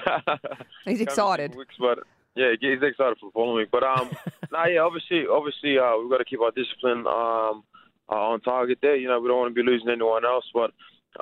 He's 0.85 0.99
excited. 0.99 1.55
Weeks, 1.55 1.75
but 1.79 1.99
yeah, 2.35 2.51
he's 2.59 2.83
excited 2.83 3.17
for 3.19 3.29
the 3.29 3.31
following 3.33 3.55
week. 3.55 3.69
But 3.71 3.83
um, 3.83 4.11
no, 4.51 4.65
yeah, 4.65 4.81
obviously, 4.81 5.25
obviously, 5.31 5.79
uh, 5.79 5.97
we've 5.97 6.09
got 6.09 6.17
to 6.17 6.25
keep 6.25 6.41
our 6.41 6.51
discipline 6.51 7.07
um 7.07 7.63
uh, 8.09 8.31
on 8.31 8.41
target 8.41 8.79
there. 8.81 8.95
You 8.95 9.07
know, 9.07 9.19
we 9.19 9.27
don't 9.27 9.37
want 9.37 9.55
to 9.55 9.63
be 9.63 9.69
losing 9.69 9.89
anyone 9.89 10.25
else, 10.25 10.45
but 10.53 10.71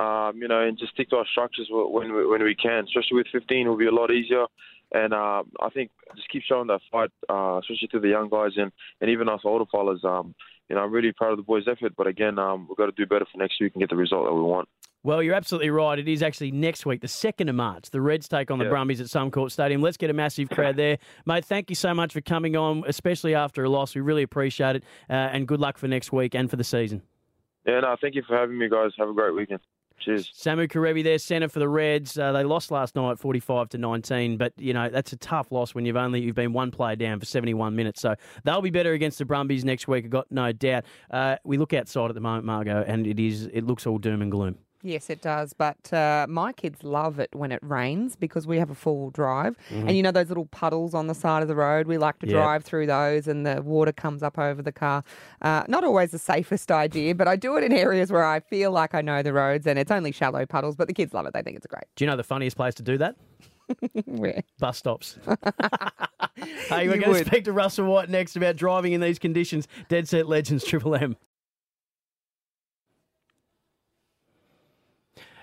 um, 0.02 0.36
you 0.42 0.48
know, 0.48 0.60
and 0.60 0.76
just 0.78 0.92
stick 0.92 1.10
to 1.10 1.16
our 1.16 1.26
structures 1.30 1.68
when 1.70 2.12
we, 2.12 2.26
when 2.26 2.42
we 2.42 2.54
can. 2.54 2.84
Especially 2.84 3.16
with 3.16 3.28
15, 3.32 3.60
it'll 3.60 3.76
be 3.76 3.86
a 3.86 3.92
lot 3.92 4.10
easier. 4.10 4.46
And 4.92 5.12
uh, 5.12 5.42
I 5.60 5.70
think 5.72 5.90
just 6.14 6.28
keep 6.28 6.42
showing 6.42 6.68
that 6.68 6.80
fight, 6.92 7.10
uh, 7.28 7.58
especially 7.58 7.88
to 7.88 8.00
the 8.00 8.08
young 8.08 8.28
guys 8.28 8.52
and, 8.56 8.70
and 9.00 9.10
even 9.10 9.28
us 9.28 9.40
older 9.44 9.64
fellas. 9.70 10.00
Um, 10.04 10.34
you 10.68 10.76
know, 10.76 10.82
I'm 10.82 10.92
really 10.92 11.12
proud 11.12 11.30
of 11.32 11.36
the 11.36 11.42
boys' 11.42 11.64
effort. 11.70 11.94
But 11.96 12.06
again, 12.06 12.38
um, 12.38 12.66
we've 12.68 12.76
got 12.76 12.86
to 12.86 12.92
do 12.92 13.06
better 13.06 13.26
for 13.30 13.38
next 13.38 13.60
week 13.60 13.72
and 13.74 13.80
get 13.82 13.90
the 13.90 13.96
result 13.96 14.26
that 14.26 14.34
we 14.34 14.42
want. 14.42 14.68
Well, 15.02 15.22
you're 15.22 15.34
absolutely 15.34 15.70
right. 15.70 15.98
It 16.00 16.08
is 16.08 16.20
actually 16.20 16.50
next 16.50 16.84
week, 16.84 17.00
the 17.00 17.06
2nd 17.06 17.48
of 17.48 17.54
March. 17.54 17.90
The 17.90 18.00
Reds 18.00 18.26
take 18.28 18.50
on 18.50 18.58
the 18.58 18.64
Yeah. 18.64 18.70
Brumbies 18.70 19.00
at 19.00 19.06
Suncorp 19.06 19.52
Stadium. 19.52 19.80
Let's 19.80 19.96
get 19.96 20.10
a 20.10 20.12
massive 20.12 20.50
crowd 20.50 20.76
there. 20.76 20.98
Mate, 21.26 21.44
thank 21.44 21.70
you 21.70 21.76
so 21.76 21.94
much 21.94 22.12
for 22.12 22.20
coming 22.20 22.56
on, 22.56 22.82
especially 22.88 23.32
after 23.34 23.62
a 23.62 23.68
loss. 23.70 23.94
We 23.94 24.00
really 24.00 24.24
appreciate 24.24 24.76
it. 24.76 24.84
Uh, 25.08 25.12
and 25.12 25.46
good 25.46 25.60
luck 25.60 25.78
for 25.78 25.86
next 25.86 26.12
week 26.12 26.34
and 26.34 26.50
for 26.50 26.56
the 26.56 26.64
season. 26.64 27.02
Yeah, 27.64 27.80
no, 27.80 27.96
thank 28.00 28.16
you 28.16 28.22
for 28.26 28.36
having 28.36 28.58
me, 28.58 28.68
guys. 28.68 28.90
Have 28.98 29.08
a 29.08 29.12
great 29.12 29.34
weekend. 29.34 29.60
Cheers. 29.98 30.30
Samu 30.32 30.68
Kerevi 30.68 31.02
there, 31.02 31.18
centre 31.18 31.48
for 31.48 31.58
the 31.58 31.68
Reds. 31.68 32.18
Uh, 32.18 32.32
they 32.32 32.44
lost 32.44 32.70
last 32.70 32.94
night, 32.94 33.18
forty-five 33.18 33.68
to 33.70 33.78
nineteen. 33.78 34.36
But 34.36 34.52
you 34.56 34.72
know 34.72 34.88
that's 34.88 35.12
a 35.12 35.16
tough 35.16 35.50
loss 35.50 35.74
when 35.74 35.84
you've 35.84 35.96
only 35.96 36.20
you've 36.20 36.36
been 36.36 36.52
one 36.52 36.70
player 36.70 36.96
down 36.96 37.18
for 37.18 37.26
seventy-one 37.26 37.74
minutes. 37.74 38.00
So 38.00 38.14
they'll 38.44 38.62
be 38.62 38.70
better 38.70 38.92
against 38.92 39.18
the 39.18 39.24
Brumbies 39.24 39.64
next 39.64 39.88
week. 39.88 40.04
I've 40.04 40.10
got 40.10 40.30
no 40.30 40.52
doubt. 40.52 40.84
Uh, 41.10 41.36
we 41.44 41.56
look 41.58 41.72
outside 41.72 42.10
at 42.10 42.14
the 42.14 42.20
moment, 42.20 42.44
Margot, 42.44 42.84
and 42.86 43.06
it 43.06 43.18
is 43.18 43.46
it 43.52 43.64
looks 43.64 43.86
all 43.86 43.98
doom 43.98 44.22
and 44.22 44.30
gloom. 44.30 44.58
Yes, 44.82 45.10
it 45.10 45.20
does. 45.22 45.52
But 45.52 45.92
uh, 45.92 46.26
my 46.28 46.52
kids 46.52 46.84
love 46.84 47.18
it 47.18 47.30
when 47.34 47.50
it 47.50 47.58
rains 47.62 48.14
because 48.14 48.46
we 48.46 48.58
have 48.58 48.70
a 48.70 48.74
four-wheel 48.74 49.10
drive, 49.10 49.56
Mhm. 49.70 49.88
and 49.88 49.96
you 49.96 50.02
know 50.02 50.12
those 50.12 50.28
little 50.28 50.46
puddles 50.46 50.94
on 50.94 51.06
the 51.06 51.14
side 51.14 51.42
of 51.42 51.48
the 51.48 51.56
road. 51.56 51.86
We 51.86 51.98
like 51.98 52.18
to 52.20 52.26
Yep. 52.26 52.34
drive 52.36 52.64
through 52.64 52.86
those, 52.86 53.26
and 53.26 53.44
the 53.46 53.62
water 53.62 53.92
comes 53.92 54.22
up 54.22 54.38
over 54.38 54.62
the 54.62 54.72
car. 54.72 55.02
Uh, 55.42 55.64
not 55.66 55.82
always 55.82 56.10
the 56.12 56.18
safest 56.18 56.70
idea, 56.70 57.14
but 57.14 57.26
I 57.26 57.36
do 57.36 57.56
it 57.56 57.64
in 57.64 57.72
areas 57.72 58.12
where 58.12 58.24
I 58.24 58.40
feel 58.40 58.70
like 58.70 58.94
I 58.94 59.00
know 59.00 59.22
the 59.22 59.32
roads, 59.32 59.66
and 59.66 59.78
it's 59.78 59.90
only 59.90 60.12
shallow 60.12 60.46
puddles. 60.46 60.76
But 60.76 60.86
the 60.88 60.94
kids 60.94 61.12
love 61.14 61.26
it; 61.26 61.32
they 61.32 61.42
think 61.42 61.56
it's 61.56 61.66
great. 61.66 61.84
Do 61.96 62.04
you 62.04 62.10
know 62.10 62.16
the 62.16 62.22
funniest 62.24 62.56
place 62.56 62.74
to 62.74 62.82
do 62.82 62.96
that? 62.98 63.16
Where? 64.04 64.42
Bus 64.60 64.78
stops. 64.78 65.18
hey, 66.36 66.86
we're 66.86 66.94
You 66.96 67.00
going 67.00 67.24
to 67.24 67.24
speak 67.24 67.44
to 67.44 67.52
Russell 67.52 67.86
White 67.86 68.08
next 68.08 68.36
about 68.36 68.56
driving 68.56 68.92
in 68.92 69.00
these 69.00 69.18
conditions. 69.18 69.66
Dead 69.88 70.06
Set 70.06 70.28
Legends, 70.28 70.64
Triple 70.64 70.94
M. 70.94 71.16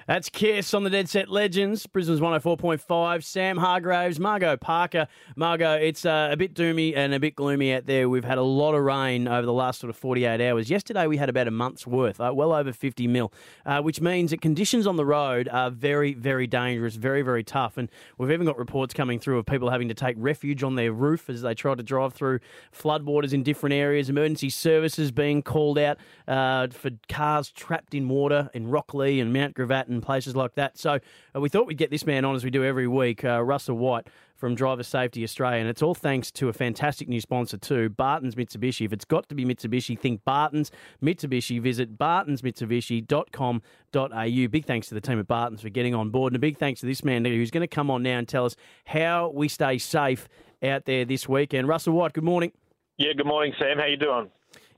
That's 0.06 0.28
Kiss 0.28 0.74
on 0.74 0.84
the 0.84 0.90
Dead 0.90 1.08
Set 1.08 1.30
Legends, 1.30 1.88
Brisbane's 1.88 2.20
104.5. 2.20 3.24
Sam 3.24 3.58
Hargraves, 3.58 4.20
Margot 4.20 4.58
Parker. 4.58 5.08
Margot, 5.38 5.76
it's 5.76 6.06
uh, 6.06 6.28
a 6.30 6.36
bit 6.36 6.54
doomy 6.54 6.94
and 6.94 7.14
a 7.14 7.22
bit 7.22 7.38
gloomy 7.38 7.74
out 7.74 7.86
there. 7.86 8.10
We've 8.10 8.26
had 8.26 8.38
a 8.38 8.44
lot 8.44 8.74
of 8.76 8.84
rain 8.84 9.30
over 9.30 9.46
the 9.46 9.54
last 9.54 9.80
sort 9.80 9.90
of 9.90 9.96
48 9.96 10.42
hours. 10.42 10.70
Yesterday 10.70 11.08
we 11.08 11.16
had 11.16 11.30
about 11.30 11.48
a 11.48 11.52
month's 11.52 11.88
worth, 11.88 12.20
uh, 12.20 12.34
well 12.36 12.52
over 12.52 12.74
50 12.74 13.08
mil, 13.08 13.32
uh, 13.66 13.82
which 13.82 14.02
means 14.02 14.32
that 14.32 14.42
conditions 14.42 14.86
on 14.88 14.98
the 14.98 15.06
road 15.06 15.48
are 15.48 15.70
very, 15.70 16.14
very 16.14 16.48
dangerous, 16.48 16.96
very, 16.96 17.22
very 17.22 17.44
tough. 17.44 17.78
And 17.78 17.90
we've 18.18 18.32
even 18.32 18.46
got 18.46 18.58
reports 18.58 18.94
coming 18.94 19.20
through 19.20 19.40
of 19.40 19.46
people 19.46 19.70
having 19.70 19.88
to 19.88 19.94
take 19.94 20.18
refuge 20.20 20.64
on 20.64 20.76
their 20.76 20.92
roof 20.92 21.30
as 21.30 21.44
they 21.44 21.54
try 21.54 21.76
to 21.76 21.84
drive 21.84 22.14
through 22.14 22.42
floodwaters 22.78 23.32
in 23.32 23.42
different 23.42 23.74
areas, 23.74 24.10
emergency 24.10 24.50
services 24.50 25.12
being 25.12 25.42
called 25.42 25.80
out 25.80 25.98
uh, 26.28 26.68
for 26.68 26.92
cars 27.08 27.50
trapped 27.50 27.94
in 27.94 28.10
water 28.10 28.50
in 28.54 28.68
Rocklea 28.68 29.22
and 29.22 29.32
Mount 29.32 29.56
Gravatt 29.56 29.93
and 29.94 30.04
places 30.04 30.36
like 30.36 30.56
that. 30.56 30.78
So 30.78 31.00
uh, 31.36 31.40
we 31.40 31.50
thought 31.50 31.68
we'd 31.68 31.78
get 31.78 31.92
this 31.92 32.06
man 32.06 32.26
on 32.26 32.36
as 32.36 32.44
we 32.44 32.50
do 32.50 32.64
every 32.64 32.88
week, 32.88 33.24
uh, 33.24 33.44
Russell 33.44 33.78
White 33.78 34.08
from 34.36 34.56
Driver 34.56 34.84
Safety 34.84 35.24
Australia. 35.24 35.60
And 35.60 35.70
it's 35.70 35.82
all 35.82 35.96
thanks 35.96 36.30
to 36.32 36.50
a 36.50 36.54
fantastic 36.54 37.08
new 37.08 37.22
sponsor 37.22 37.58
too, 37.58 37.88
Barton's 37.90 38.36
Mitsubishi. 38.36 38.86
If 38.86 38.92
it's 38.92 39.06
got 39.06 39.30
to 39.30 39.36
be 39.36 39.46
Mitsubishi, 39.46 39.98
think 39.98 40.26
Barton's 40.26 40.72
Mitsubishi. 41.02 41.62
Visit 41.62 41.98
bartonsmitsubishi.com.au. 41.98 44.48
Big 44.50 44.66
thanks 44.66 44.88
to 44.88 44.94
the 44.94 45.02
team 45.02 45.20
at 45.20 45.28
Barton's 45.28 45.62
for 45.62 45.70
getting 45.70 45.96
on 45.96 46.10
board. 46.10 46.34
And 46.34 46.38
a 46.38 46.40
big 46.40 46.58
thanks 46.58 46.82
to 46.82 46.86
this 46.86 47.04
man 47.04 47.24
who's 47.24 47.52
going 47.52 47.62
to 47.62 47.68
come 47.68 47.90
on 47.90 48.04
now 48.04 48.18
and 48.18 48.28
tell 48.28 48.46
us 48.46 48.58
how 48.86 49.32
we 49.34 49.48
stay 49.48 49.78
safe 49.78 50.28
out 50.62 50.84
there 50.86 51.06
this 51.06 51.30
weekend. 51.30 51.68
Russell 51.68 51.94
White, 51.94 52.14
good 52.14 52.24
morning. 52.24 52.52
Yeah, 52.98 53.14
good 53.18 53.26
morning, 53.26 53.54
Sam. 53.60 53.80
How 53.80 53.86
you 53.86 53.98
doing? 53.98 54.30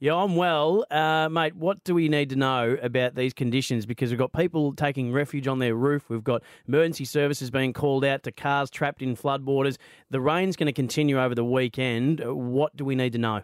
Yeah, 0.05 0.17
I'm 0.17 0.35
well. 0.35 0.85
Uh, 0.91 1.29
mate, 1.29 1.55
what 1.55 1.83
do 1.83 1.95
we 1.95 2.09
need 2.09 2.29
to 2.29 2.35
know 2.35 2.77
about 2.79 3.15
these 3.15 3.33
conditions? 3.33 3.87
Because 3.87 4.11
we've 4.11 4.19
got 4.19 4.33
people 4.33 4.71
taking 4.71 5.11
refuge 5.11 5.47
on 5.47 5.57
their 5.57 5.73
roof. 5.73 6.11
We've 6.11 6.23
got 6.23 6.43
emergency 6.67 7.05
services 7.05 7.49
being 7.49 7.73
called 7.73 8.05
out 8.05 8.21
to 8.21 8.31
cars 8.31 8.69
trapped 8.69 9.01
in 9.01 9.15
floodwaters. 9.15 9.77
The 10.11 10.21
rain's 10.21 10.55
going 10.57 10.67
to 10.67 10.73
continue 10.73 11.19
over 11.19 11.33
the 11.33 11.43
weekend. 11.43 12.21
What 12.23 12.77
do 12.77 12.85
we 12.85 12.93
need 12.93 13.13
to 13.13 13.17
know? 13.17 13.41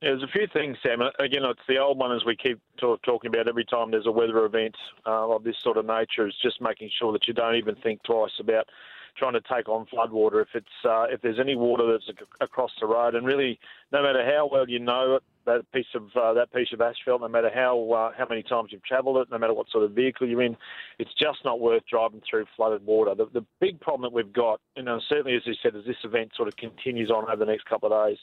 Yeah, 0.00 0.10
there's 0.10 0.22
a 0.22 0.28
few 0.28 0.46
things, 0.52 0.76
Sam. 0.84 1.00
Again, 1.18 1.42
it's 1.42 1.58
the 1.68 1.78
old 1.78 1.98
one 1.98 2.14
as 2.14 2.24
we 2.24 2.36
keep 2.36 2.60
talk, 2.76 3.02
talking 3.02 3.34
about 3.34 3.48
every 3.48 3.64
time 3.64 3.90
there's 3.90 4.06
a 4.06 4.12
weather 4.12 4.44
event 4.44 4.76
uh, 5.04 5.28
of 5.28 5.42
this 5.42 5.56
sort 5.64 5.78
of 5.78 5.84
nature 5.84 6.28
is 6.28 6.34
just 6.40 6.60
making 6.60 6.90
sure 6.96 7.10
that 7.10 7.26
you 7.26 7.34
don't 7.34 7.56
even 7.56 7.74
think 7.74 8.04
twice 8.04 8.38
about 8.38 8.68
trying 9.16 9.34
to 9.34 9.40
take 9.40 9.68
on 9.68 9.86
floodwater 9.86 10.42
if 10.42 10.48
it's 10.54 10.66
uh, 10.84 11.04
if 11.04 11.20
there's 11.22 11.38
any 11.40 11.56
water 11.56 11.90
that's 11.92 12.08
ac- 12.08 12.26
across 12.40 12.70
the 12.80 12.86
road, 12.86 13.14
and 13.14 13.26
really, 13.26 13.58
no 13.92 14.02
matter 14.02 14.24
how 14.24 14.48
well 14.50 14.68
you 14.68 14.78
know 14.78 15.16
it, 15.16 15.22
that 15.46 15.70
piece 15.72 15.86
of 15.94 16.02
uh, 16.20 16.32
that 16.34 16.52
piece 16.52 16.68
of 16.72 16.80
asphalt, 16.80 17.20
no 17.20 17.28
matter 17.28 17.50
how 17.52 17.90
uh, 17.92 18.12
how 18.16 18.26
many 18.28 18.42
times 18.42 18.70
you've 18.70 18.84
travelled 18.84 19.16
it, 19.18 19.28
no 19.30 19.38
matter 19.38 19.54
what 19.54 19.68
sort 19.70 19.84
of 19.84 19.92
vehicle 19.92 20.28
you're 20.28 20.42
in, 20.42 20.56
it's 20.98 21.12
just 21.18 21.38
not 21.44 21.60
worth 21.60 21.82
driving 21.90 22.22
through 22.28 22.46
flooded 22.56 22.84
water. 22.84 23.14
The, 23.14 23.26
the 23.32 23.46
big 23.60 23.80
problem 23.80 24.10
that 24.10 24.14
we've 24.14 24.32
got, 24.32 24.60
you 24.76 24.82
know, 24.82 25.00
certainly 25.08 25.36
as 25.36 25.42
you 25.46 25.54
said, 25.62 25.74
as 25.74 25.84
this 25.86 25.96
event 26.04 26.32
sort 26.36 26.48
of 26.48 26.56
continues 26.56 27.10
on 27.10 27.24
over 27.24 27.36
the 27.36 27.50
next 27.50 27.64
couple 27.66 27.92
of 27.92 28.08
days, 28.08 28.18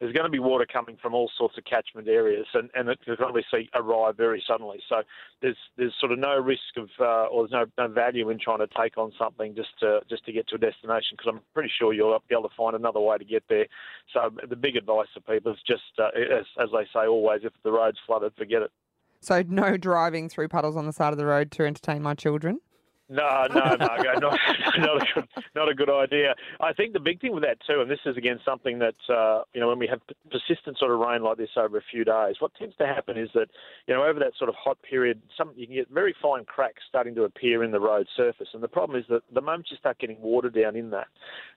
there's 0.00 0.12
going 0.12 0.24
to 0.24 0.30
be 0.30 0.38
water 0.38 0.66
coming 0.70 0.96
from 1.00 1.14
all 1.14 1.30
sorts 1.36 1.58
of 1.58 1.64
catchment 1.64 2.08
areas, 2.08 2.46
and, 2.54 2.70
and 2.74 2.88
it 2.88 2.98
could 3.04 3.20
obviously 3.20 3.68
arrive 3.74 4.16
very 4.16 4.42
suddenly. 4.46 4.80
So 4.88 5.02
there's 5.42 5.56
there's 5.76 5.94
sort 5.98 6.12
of 6.12 6.18
no 6.18 6.38
risk 6.38 6.76
of 6.76 6.88
uh, 7.00 7.26
or 7.26 7.48
there's 7.48 7.66
no, 7.78 7.88
no 7.88 7.92
value 7.92 8.30
in 8.30 8.38
trying 8.38 8.60
to 8.60 8.68
take 8.80 8.96
on 8.96 9.12
something 9.18 9.54
just 9.56 9.70
to 9.80 10.00
just 10.08 10.24
to 10.26 10.32
get 10.32 10.48
to 10.48 10.54
a 10.54 10.58
destination 10.58 11.16
because 11.16 11.32
I'm 11.34 11.40
pretty 11.52 11.72
sure 11.76 11.92
you'll 11.92 12.16
be 12.28 12.34
able 12.34 12.48
to 12.48 12.54
find 12.56 12.76
another 12.76 13.00
way 13.00 13.18
to 13.18 13.24
get 13.24 13.42
there. 13.48 13.66
So 14.12 14.30
the 14.48 14.56
big 14.56 14.76
advice 14.76 15.08
to 15.14 15.20
people 15.20 15.52
is 15.52 15.58
just 15.66 15.82
uh, 15.98 16.10
as, 16.16 16.46
as 16.60 16.68
they 16.72 16.86
say 16.92 17.06
always, 17.06 17.40
if 17.42 17.52
the 17.64 17.72
road's 17.72 17.98
flooded, 18.06 18.32
forget 18.38 18.62
it. 18.62 18.70
So 19.20 19.42
no 19.48 19.76
driving 19.76 20.28
through 20.28 20.48
puddles 20.48 20.76
on 20.76 20.86
the 20.86 20.92
side 20.92 21.12
of 21.12 21.18
the 21.18 21.26
road 21.26 21.50
to 21.52 21.66
entertain 21.66 22.02
my 22.02 22.14
children. 22.14 22.60
No, 23.10 23.46
no, 23.54 23.76
Margot, 23.78 24.12
not, 24.20 24.38
not 24.78 25.02
a 25.02 25.06
good, 25.14 25.28
not 25.54 25.68
a 25.70 25.74
good 25.74 25.88
idea. 25.88 26.34
I 26.60 26.74
think 26.74 26.92
the 26.92 27.00
big 27.00 27.20
thing 27.20 27.32
with 27.32 27.42
that 27.42 27.56
too, 27.66 27.80
and 27.80 27.90
this 27.90 28.00
is 28.04 28.18
again 28.18 28.38
something 28.44 28.78
that 28.80 28.96
uh, 29.08 29.44
you 29.54 29.60
know 29.60 29.68
when 29.68 29.78
we 29.78 29.86
have 29.86 30.00
persistent 30.30 30.78
sort 30.78 30.90
of 30.90 31.00
rain 31.00 31.22
like 31.22 31.38
this 31.38 31.48
over 31.56 31.78
a 31.78 31.82
few 31.90 32.04
days, 32.04 32.36
what 32.38 32.54
tends 32.56 32.76
to 32.76 32.86
happen 32.86 33.16
is 33.16 33.30
that 33.34 33.48
you 33.86 33.94
know 33.94 34.04
over 34.04 34.18
that 34.18 34.32
sort 34.38 34.50
of 34.50 34.54
hot 34.56 34.76
period, 34.82 35.22
some 35.38 35.52
you 35.56 35.66
can 35.66 35.76
get 35.76 35.88
very 35.88 36.14
fine 36.20 36.44
cracks 36.44 36.82
starting 36.86 37.14
to 37.14 37.22
appear 37.24 37.64
in 37.64 37.70
the 37.70 37.80
road 37.80 38.06
surface, 38.14 38.48
and 38.52 38.62
the 38.62 38.68
problem 38.68 38.98
is 38.98 39.06
that 39.08 39.22
the 39.32 39.40
moment 39.40 39.68
you 39.70 39.78
start 39.78 39.98
getting 39.98 40.20
water 40.20 40.50
down 40.50 40.76
in 40.76 40.90
that, 40.90 41.08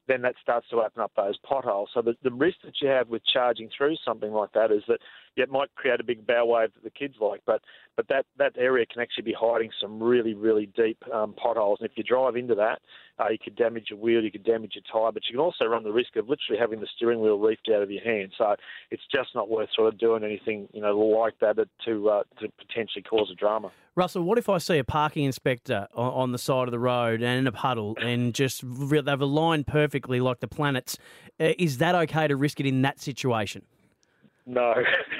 then 0.07 0.21
that 0.21 0.35
starts 0.41 0.69
to 0.69 0.77
open 0.77 1.01
up 1.01 1.11
those 1.17 1.37
potholes. 1.39 1.89
So 1.93 2.01
the, 2.01 2.15
the 2.23 2.31
risk 2.31 2.57
that 2.63 2.75
you 2.81 2.87
have 2.87 3.09
with 3.09 3.23
charging 3.25 3.69
through 3.77 3.95
something 4.05 4.31
like 4.31 4.53
that 4.53 4.71
is 4.71 4.83
that 4.87 4.99
yeah, 5.35 5.43
it 5.43 5.49
might 5.49 5.73
create 5.75 5.99
a 5.99 6.03
big 6.03 6.27
bow 6.27 6.45
wave 6.45 6.69
that 6.73 6.83
the 6.83 6.89
kids 6.89 7.15
like, 7.21 7.41
but 7.45 7.61
but 7.97 8.07
that, 8.07 8.25
that 8.37 8.53
area 8.57 8.85
can 8.85 9.01
actually 9.01 9.23
be 9.23 9.35
hiding 9.37 9.69
some 9.79 10.01
really 10.01 10.33
really 10.33 10.65
deep 10.75 10.97
um, 11.13 11.33
potholes, 11.33 11.79
and 11.81 11.89
if 11.89 11.97
you 11.97 12.03
drive 12.03 12.35
into 12.35 12.55
that, 12.55 12.79
uh, 13.19 13.29
you 13.29 13.37
could 13.41 13.55
damage 13.55 13.87
your 13.89 13.99
wheel, 13.99 14.23
you 14.23 14.31
could 14.31 14.43
damage 14.43 14.73
your 14.75 14.83
tyre, 14.91 15.11
but 15.11 15.23
you 15.27 15.33
can 15.33 15.39
also 15.39 15.65
run 15.65 15.83
the 15.83 15.91
risk 15.91 16.15
of 16.15 16.27
literally 16.27 16.59
having 16.59 16.79
the 16.79 16.87
steering 16.95 17.21
wheel 17.21 17.37
reefed 17.37 17.69
out 17.73 17.81
of 17.81 17.91
your 17.91 18.03
hand. 18.03 18.31
So 18.37 18.55
it's 18.89 19.03
just 19.13 19.29
not 19.35 19.49
worth 19.49 19.69
sort 19.75 19.93
of 19.93 19.99
doing 19.99 20.23
anything 20.23 20.67
you 20.73 20.81
know 20.81 20.97
like 20.97 21.39
that 21.39 21.55
to 21.85 22.09
uh, 22.09 22.23
to 22.39 22.47
potentially 22.57 23.03
cause 23.03 23.29
a 23.31 23.35
drama. 23.35 23.71
Russell, 23.95 24.23
what 24.23 24.37
if 24.37 24.47
I 24.47 24.57
see 24.57 24.77
a 24.77 24.85
parking 24.85 25.25
inspector 25.25 25.87
on, 25.93 26.13
on 26.13 26.31
the 26.31 26.37
side 26.37 26.67
of 26.67 26.71
the 26.71 26.79
road 26.79 27.21
and 27.21 27.39
in 27.39 27.47
a 27.47 27.51
puddle 27.51 27.97
and 28.01 28.33
just 28.33 28.63
they've 28.63 29.07
aligned 29.21 29.67
perfectly 29.67 30.19
like 30.19 30.39
the 30.39 30.47
planets? 30.47 30.97
Uh, 31.39 31.53
is 31.57 31.77
that 31.79 31.95
okay 31.95 32.27
to 32.27 32.35
risk 32.35 32.59
it 32.59 32.65
in 32.65 32.81
that 32.83 33.01
situation? 33.01 33.63
No. 34.45 34.73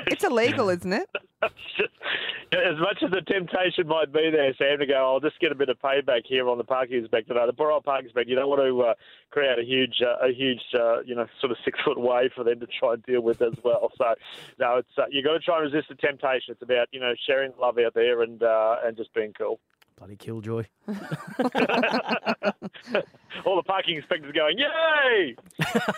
It's 0.08 0.24
illegal, 0.24 0.70
isn't 0.70 0.94
it? 0.94 1.10
as 1.44 2.78
much 2.80 3.02
as 3.04 3.12
the 3.12 3.22
temptation 3.22 3.88
might 3.88 4.12
be 4.12 4.30
there, 4.30 4.54
Sam, 4.58 4.80
to 4.80 4.86
go, 4.86 4.96
I'll 4.96 5.20
just 5.20 5.40
get 5.40 5.52
a 5.52 5.56
bit 5.56 5.70
of 5.70 5.80
payback 5.80 6.24
here 6.26 6.50
on 6.50 6.58
the 6.58 6.64
parking 6.64 6.98
inspector. 6.98 7.34
No, 7.34 7.48
the 7.48 7.54
poor 7.54 7.72
old 7.72 7.84
parking 7.84 8.06
inspector, 8.06 8.30
you 8.30 8.36
don't 8.36 8.50
want 8.50 8.62
to 8.62 8.82
uh, 8.82 8.94
create 9.30 9.58
a 9.58 9.64
huge, 9.64 10.02
uh, 10.02 10.26
a 10.26 10.34
huge, 10.34 10.62
uh, 10.74 11.02
you 11.02 11.16
know, 11.16 11.28
sort 11.40 11.52
of 11.52 11.58
six 11.64 11.80
foot 11.86 12.00
wave 12.00 12.32
for 12.36 12.44
them 12.44 12.60
to 12.60 12.68
try 12.68 12.94
and 12.94 13.04
deal 13.04 13.22
with 13.22 13.42
as 13.42 13.54
well. 13.64 13.92
So, 13.98 14.16
no, 14.60 14.78
it's 14.78 14.98
uh, 14.98 15.04
you 15.10 15.24
got 15.24 15.34
to 15.34 15.40
try 15.40 15.62
and 15.62 15.72
resist 15.72 15.90
the 15.90 15.96
temptation. 15.96 16.52
It's 16.52 16.62
about 16.62 16.88
you 16.92 17.00
know 17.00 17.14
sharing 17.26 17.54
love 17.60 17.78
out 17.78 17.94
there 17.94 18.22
and 18.22 18.42
uh, 18.44 18.78
and 18.84 18.98
just 18.98 19.14
being 19.14 19.34
cool. 19.38 19.60
Bloody 20.02 20.16
killjoy. 20.16 20.64
All 23.46 23.56
the 23.56 23.62
parking 23.64 23.98
inspectors 23.98 24.34
going, 24.34 24.58
yay! 24.58 25.36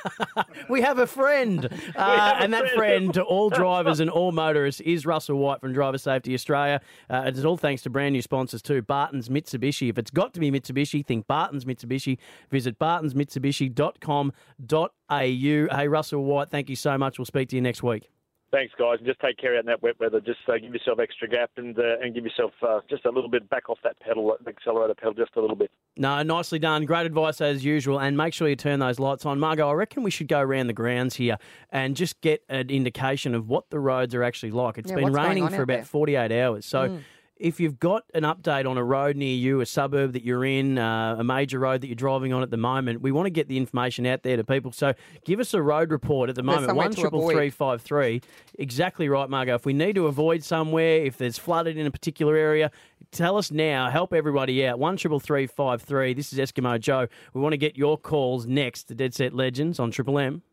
we 0.69 0.81
have 0.81 0.99
a 0.99 1.07
friend. 1.07 1.69
Uh, 1.95 2.35
and 2.37 2.53
that 2.53 2.69
friend 2.71 3.13
to 3.13 3.23
all 3.23 3.49
drivers 3.49 4.01
and 4.01 4.09
all 4.09 4.33
motorists 4.33 4.81
is 4.81 5.05
Russell 5.05 5.37
White 5.37 5.61
from 5.61 5.71
Driver 5.71 5.97
Safety 5.97 6.33
Australia. 6.33 6.81
Uh, 7.09 7.23
it's 7.27 7.45
all 7.45 7.55
thanks 7.55 7.81
to 7.83 7.89
brand 7.89 8.11
new 8.11 8.21
sponsors 8.21 8.61
too, 8.61 8.81
Barton's 8.81 9.29
Mitsubishi. 9.29 9.89
If 9.89 9.97
it's 9.97 10.11
got 10.11 10.33
to 10.33 10.41
be 10.41 10.51
Mitsubishi, 10.51 11.05
think 11.05 11.25
Barton's 11.25 11.63
Mitsubishi. 11.63 12.17
Visit 12.51 12.77
bartonsmitsubishi.com.au. 12.79 15.77
Hey, 15.77 15.87
Russell 15.87 16.25
White, 16.25 16.49
thank 16.49 16.69
you 16.69 16.75
so 16.75 16.97
much. 16.97 17.17
We'll 17.17 17.25
speak 17.25 17.47
to 17.49 17.55
you 17.55 17.61
next 17.61 17.81
week. 17.81 18.09
Thanks, 18.53 18.71
guys, 18.77 18.99
and 18.99 19.07
just 19.07 19.19
take 19.19 19.37
care 19.37 19.55
out 19.55 19.61
in 19.61 19.65
that 19.65 19.81
wet 19.81 19.99
weather. 19.99 20.21
Just 20.21 20.37
uh, 20.47 20.59
give 20.59 20.71
yourself 20.71 20.99
extra 20.99 21.27
gap 21.27 21.49
and 21.57 21.75
uh, 21.79 21.97
and 21.99 22.13
give 22.13 22.23
yourself 22.23 22.51
uh, 22.61 22.81
just 22.87 23.03
a 23.05 23.09
little 23.09 23.29
bit 23.29 23.49
back 23.49 23.67
off 23.67 23.79
that 23.83 23.99
pedal, 23.99 24.37
the 24.43 24.49
accelerator 24.51 24.93
pedal, 24.93 25.15
just 25.15 25.31
a 25.35 25.41
little 25.41 25.55
bit. 25.55 25.71
No, 25.97 26.21
nicely 26.21 26.59
done. 26.59 26.85
Great 26.85 27.07
advice 27.07 27.41
as 27.41 27.65
usual. 27.65 27.99
And 27.99 28.15
make 28.15 28.31
sure 28.31 28.47
you 28.47 28.55
turn 28.55 28.77
those 28.79 28.99
lights 28.99 29.25
on. 29.25 29.39
Margot, 29.39 29.67
I 29.67 29.73
reckon 29.73 30.03
we 30.03 30.11
should 30.11 30.27
go 30.27 30.39
around 30.39 30.67
the 30.67 30.73
grounds 30.73 31.15
here 31.15 31.37
and 31.71 31.95
just 31.95 32.21
get 32.21 32.43
an 32.47 32.69
indication 32.69 33.33
of 33.33 33.49
what 33.49 33.71
the 33.71 33.79
roads 33.79 34.13
are 34.13 34.21
actually 34.21 34.51
like. 34.51 34.77
It's 34.77 34.91
Yeah, 34.91 34.97
been 34.97 35.13
raining 35.13 35.49
for 35.49 35.63
about 35.63 35.77
there? 35.77 35.85
48 35.85 36.31
hours. 36.31 36.65
So. 36.67 36.89
Mm. 36.89 37.01
If 37.43 37.59
you've 37.59 37.77
got 37.77 38.05
an 38.13 38.23
update 38.23 38.65
on 38.65 38.77
a 38.77 38.83
road 38.85 39.17
near 39.17 39.35
you, 39.35 39.59
a 39.59 39.65
suburb 39.65 40.13
that 40.13 40.23
you're 40.23 40.45
in, 40.45 40.77
uh, 40.77 41.17
a 41.19 41.25
major 41.25 41.59
road 41.59 41.81
that 41.81 41.87
you're 41.87 41.95
driving 41.95 42.31
on 42.31 42.41
at 42.41 42.51
the 42.51 42.55
moment, 42.57 43.01
we 43.01 43.11
want 43.11 43.25
to 43.25 43.31
get 43.31 43.49
the 43.49 43.57
information 43.57 44.05
out 44.05 44.23
there 44.23 44.37
to 44.37 44.45
people. 44.45 44.71
So 44.71 44.93
give 45.25 45.41
us 45.41 45.53
a 45.53 45.61
road 45.61 45.91
report 45.91 46.29
at 46.29 46.35
the 46.35 46.41
moment. 46.41 46.73
One 46.73 46.95
triple 46.95 47.29
three 47.29 47.49
five 47.49 47.81
three. 47.81 48.21
Exactly 48.57 49.09
right, 49.09 49.29
Margot. 49.29 49.55
If 49.55 49.65
we 49.65 49.73
need 49.73 49.95
to 49.95 50.07
avoid 50.07 50.41
somewhere, 50.41 51.03
if 51.03 51.17
there's 51.17 51.37
flooded 51.37 51.75
in 51.75 51.85
a 51.85 51.91
particular 51.91 52.37
area, 52.37 52.71
tell 53.11 53.35
us 53.35 53.51
now. 53.51 53.89
Help 53.89 54.13
everybody 54.13 54.65
out. 54.65 54.79
One 54.79 54.95
triple 54.95 55.19
three 55.19 55.45
five 55.45 55.81
three. 55.81 56.13
This 56.13 56.31
is 56.31 56.39
Eskimo 56.39 56.79
Joe. 56.79 57.07
We 57.33 57.41
want 57.41 57.51
to 57.51 57.57
get 57.57 57.75
your 57.75 57.97
calls 57.97 58.47
next 58.47 58.85
to 58.85 58.95
Dead 58.95 59.13
Set 59.13 59.33
Legends 59.33 59.81
on 59.81 59.91
Triple 59.91 60.17
M. 60.17 60.43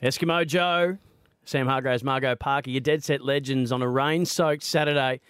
Eskimo 0.00 0.46
Joe, 0.46 0.98
Sam 1.44 1.66
Hargraves, 1.66 2.04
Margot 2.04 2.36
Parker, 2.36 2.70
your 2.70 2.80
Dead 2.80 3.02
Set 3.02 3.22
Legends 3.22 3.72
on 3.72 3.82
a 3.82 3.88
rain 3.88 4.24
soaked 4.24 4.62
Saturday. 4.62 5.20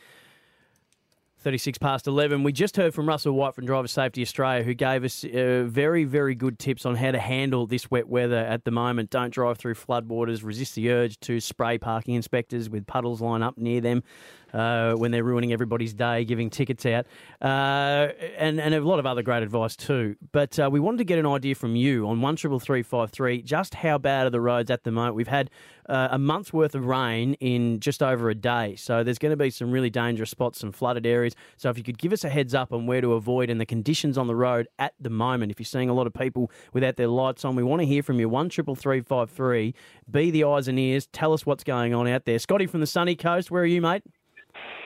36 1.42 1.76
past 1.78 2.06
11. 2.06 2.44
We 2.44 2.52
just 2.52 2.76
heard 2.76 2.94
from 2.94 3.08
Russell 3.08 3.32
White 3.32 3.56
from 3.56 3.66
Driver 3.66 3.88
Safety 3.88 4.22
Australia, 4.22 4.62
who 4.62 4.74
gave 4.74 5.02
us 5.02 5.24
uh, 5.24 5.64
very, 5.66 6.04
very 6.04 6.36
good 6.36 6.56
tips 6.56 6.86
on 6.86 6.94
how 6.94 7.10
to 7.10 7.18
handle 7.18 7.66
this 7.66 7.90
wet 7.90 8.08
weather 8.08 8.36
at 8.36 8.64
the 8.64 8.70
moment. 8.70 9.10
Don't 9.10 9.34
drive 9.34 9.58
through 9.58 9.74
floodwaters. 9.74 10.44
Resist 10.44 10.76
the 10.76 10.92
urge 10.92 11.18
to 11.20 11.40
spray 11.40 11.78
parking 11.78 12.14
inspectors 12.14 12.70
with 12.70 12.86
puddles 12.86 13.20
line 13.20 13.42
up 13.42 13.58
near 13.58 13.80
them 13.80 14.04
uh, 14.52 14.94
when 14.94 15.10
they're 15.10 15.24
ruining 15.24 15.52
everybody's 15.52 15.94
day, 15.94 16.24
giving 16.24 16.50
tickets 16.50 16.84
out, 16.86 17.06
uh, 17.40 18.08
and 18.36 18.60
and 18.60 18.74
a 18.74 18.80
lot 18.80 18.98
of 18.98 19.06
other 19.06 19.22
great 19.22 19.42
advice 19.42 19.76
too. 19.76 20.16
But 20.32 20.58
uh, 20.58 20.68
we 20.70 20.80
wanted 20.80 20.98
to 20.98 21.04
get 21.04 21.18
an 21.18 21.26
idea 21.26 21.54
from 21.54 21.76
you 21.76 22.08
on 22.08 22.20
one 22.20 22.36
triple 22.36 22.60
three 22.60 22.82
five 22.82 23.10
three. 23.10 23.42
Just 23.42 23.74
how 23.74 23.98
bad 23.98 24.26
are 24.26 24.30
the 24.30 24.40
roads 24.40 24.70
at 24.70 24.84
the 24.84 24.90
moment? 24.90 25.14
We've 25.14 25.28
had 25.28 25.50
uh, 25.88 26.08
a 26.12 26.18
month's 26.18 26.52
worth 26.52 26.74
of 26.74 26.86
rain 26.86 27.34
in 27.34 27.80
just 27.80 28.02
over 28.02 28.30
a 28.30 28.34
day, 28.34 28.76
so 28.76 29.02
there's 29.02 29.18
going 29.18 29.30
to 29.30 29.36
be 29.36 29.50
some 29.50 29.70
really 29.70 29.90
dangerous 29.90 30.30
spots, 30.30 30.60
some 30.60 30.72
flooded 30.72 31.06
areas. 31.06 31.34
So 31.56 31.70
if 31.70 31.78
you 31.78 31.84
could 31.84 31.98
give 31.98 32.12
us 32.12 32.24
a 32.24 32.28
heads 32.28 32.54
up 32.54 32.72
on 32.72 32.86
where 32.86 33.00
to 33.00 33.14
avoid 33.14 33.50
and 33.50 33.60
the 33.60 33.66
conditions 33.66 34.16
on 34.16 34.26
the 34.26 34.36
road 34.36 34.68
at 34.78 34.94
the 35.00 35.10
moment, 35.10 35.50
if 35.50 35.58
you're 35.58 35.64
seeing 35.64 35.88
a 35.88 35.94
lot 35.94 36.06
of 36.06 36.14
people 36.14 36.50
without 36.72 36.96
their 36.96 37.08
lights 37.08 37.44
on, 37.44 37.56
we 37.56 37.62
want 37.62 37.80
to 37.80 37.86
hear 37.86 38.02
from 38.02 38.20
you. 38.20 38.28
One 38.28 38.48
triple 38.48 38.74
three 38.74 39.00
five 39.00 39.30
three. 39.30 39.74
Be 40.10 40.30
the 40.30 40.44
eyes 40.44 40.68
and 40.68 40.78
ears. 40.78 41.06
Tell 41.06 41.32
us 41.32 41.46
what's 41.46 41.64
going 41.64 41.94
on 41.94 42.06
out 42.06 42.24
there. 42.24 42.38
Scotty 42.38 42.66
from 42.66 42.80
the 42.80 42.86
sunny 42.86 43.16
coast. 43.16 43.50
Where 43.50 43.62
are 43.62 43.66
you, 43.66 43.80
mate? 43.80 44.02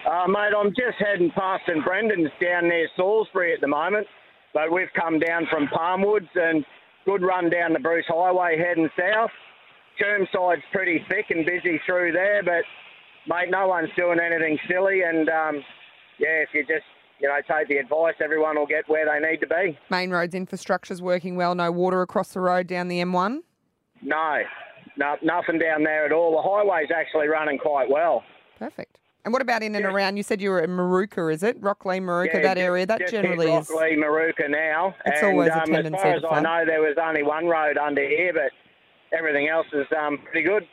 Uh, 0.06 0.28
mate, 0.28 0.54
I'm 0.56 0.70
just 0.70 1.02
heading 1.02 1.32
past 1.34 1.64
St 1.66 1.84
Brendan's 1.84 2.30
down 2.40 2.68
near 2.68 2.88
Salisbury 2.96 3.52
at 3.52 3.60
the 3.60 3.66
moment, 3.66 4.06
but 4.54 4.70
we've 4.70 4.92
come 4.94 5.18
down 5.18 5.48
from 5.50 5.66
Palmwoods 5.66 6.30
and 6.36 6.64
good 7.04 7.22
run 7.22 7.50
down 7.50 7.72
the 7.72 7.80
Bruce 7.80 8.04
Highway 8.06 8.56
heading 8.56 8.88
south. 8.96 9.30
Chermside's 9.98 10.62
pretty 10.72 11.04
thick 11.08 11.26
and 11.30 11.44
busy 11.44 11.80
through 11.84 12.12
there, 12.12 12.40
but 12.44 12.62
mate, 13.26 13.50
no 13.50 13.66
one's 13.66 13.88
doing 13.96 14.18
anything 14.20 14.56
silly, 14.70 15.00
and 15.02 15.28
um, 15.28 15.56
yeah, 16.20 16.38
if 16.44 16.50
you 16.54 16.60
just 16.62 16.86
you 17.18 17.26
know 17.26 17.38
take 17.48 17.66
the 17.66 17.78
advice, 17.78 18.14
everyone 18.22 18.56
will 18.56 18.66
get 18.66 18.88
where 18.88 19.06
they 19.06 19.26
need 19.28 19.38
to 19.38 19.48
be. 19.48 19.76
Main 19.90 20.10
roads 20.10 20.36
infrastructure's 20.36 21.02
working 21.02 21.34
well. 21.34 21.56
No 21.56 21.72
water 21.72 22.02
across 22.02 22.32
the 22.32 22.40
road 22.40 22.68
down 22.68 22.86
the 22.86 23.00
M1. 23.00 23.40
No, 24.02 24.38
no, 24.96 25.16
nothing 25.24 25.58
down 25.58 25.82
there 25.82 26.06
at 26.06 26.12
all. 26.12 26.30
The 26.30 26.48
highway's 26.48 26.90
actually 26.96 27.26
running 27.26 27.58
quite 27.58 27.90
well. 27.90 28.22
Perfect. 28.56 28.98
And 29.26 29.32
what 29.32 29.42
about 29.42 29.64
in 29.64 29.74
and 29.74 29.84
around? 29.84 30.16
You 30.16 30.22
said 30.22 30.40
you 30.40 30.50
were 30.50 30.60
in 30.60 30.70
Moorooka, 30.70 31.34
is 31.34 31.42
it? 31.42 31.60
Rocklea, 31.60 32.00
Moorooka, 32.00 32.34
Yeah, 32.34 32.42
that 32.42 32.54
just- 32.54 32.64
area. 32.64 32.86
That 32.86 33.00
just 33.00 33.10
generally 33.10 33.50
hit 33.50 33.62
is. 33.62 33.68
Rocklea, 33.68 33.98
Moorooka 33.98 34.48
now. 34.48 34.94
It's 35.04 35.20
and, 35.20 35.32
always 35.32 35.48
a 35.48 35.62
um, 35.62 35.66
tendency 35.66 35.98
As 35.98 36.22
far 36.22 36.32
as 36.32 36.38
I 36.38 36.40
know, 36.40 36.64
there 36.64 36.80
was 36.80 36.94
only 36.96 37.24
one 37.24 37.46
road 37.46 37.76
under 37.76 38.06
here, 38.06 38.32
but 38.32 38.52
everything 39.12 39.48
else 39.48 39.66
is 39.72 39.86
um, 40.00 40.18
pretty 40.18 40.46
good. 40.46 40.64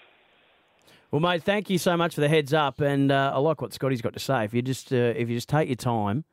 Well, 1.09 1.19
mate, 1.19 1.41
thank 1.41 1.71
you 1.71 1.79
so 1.79 1.97
much 1.97 2.13
for 2.13 2.21
the 2.21 2.29
heads 2.29 2.53
up, 2.53 2.79
and 2.79 3.11
uh, 3.11 3.31
I 3.33 3.39
like 3.39 3.59
what 3.59 3.73
Scotty's 3.73 4.03
got 4.03 4.13
to 4.13 4.19
say. 4.19 4.45
If 4.45 4.53
you 4.53 4.61
just 4.61 4.93
uh, 4.93 4.97
if 4.97 5.29
you 5.29 5.35
just 5.35 5.49
take 5.49 5.67
your 5.67 5.75
time, 5.75 6.23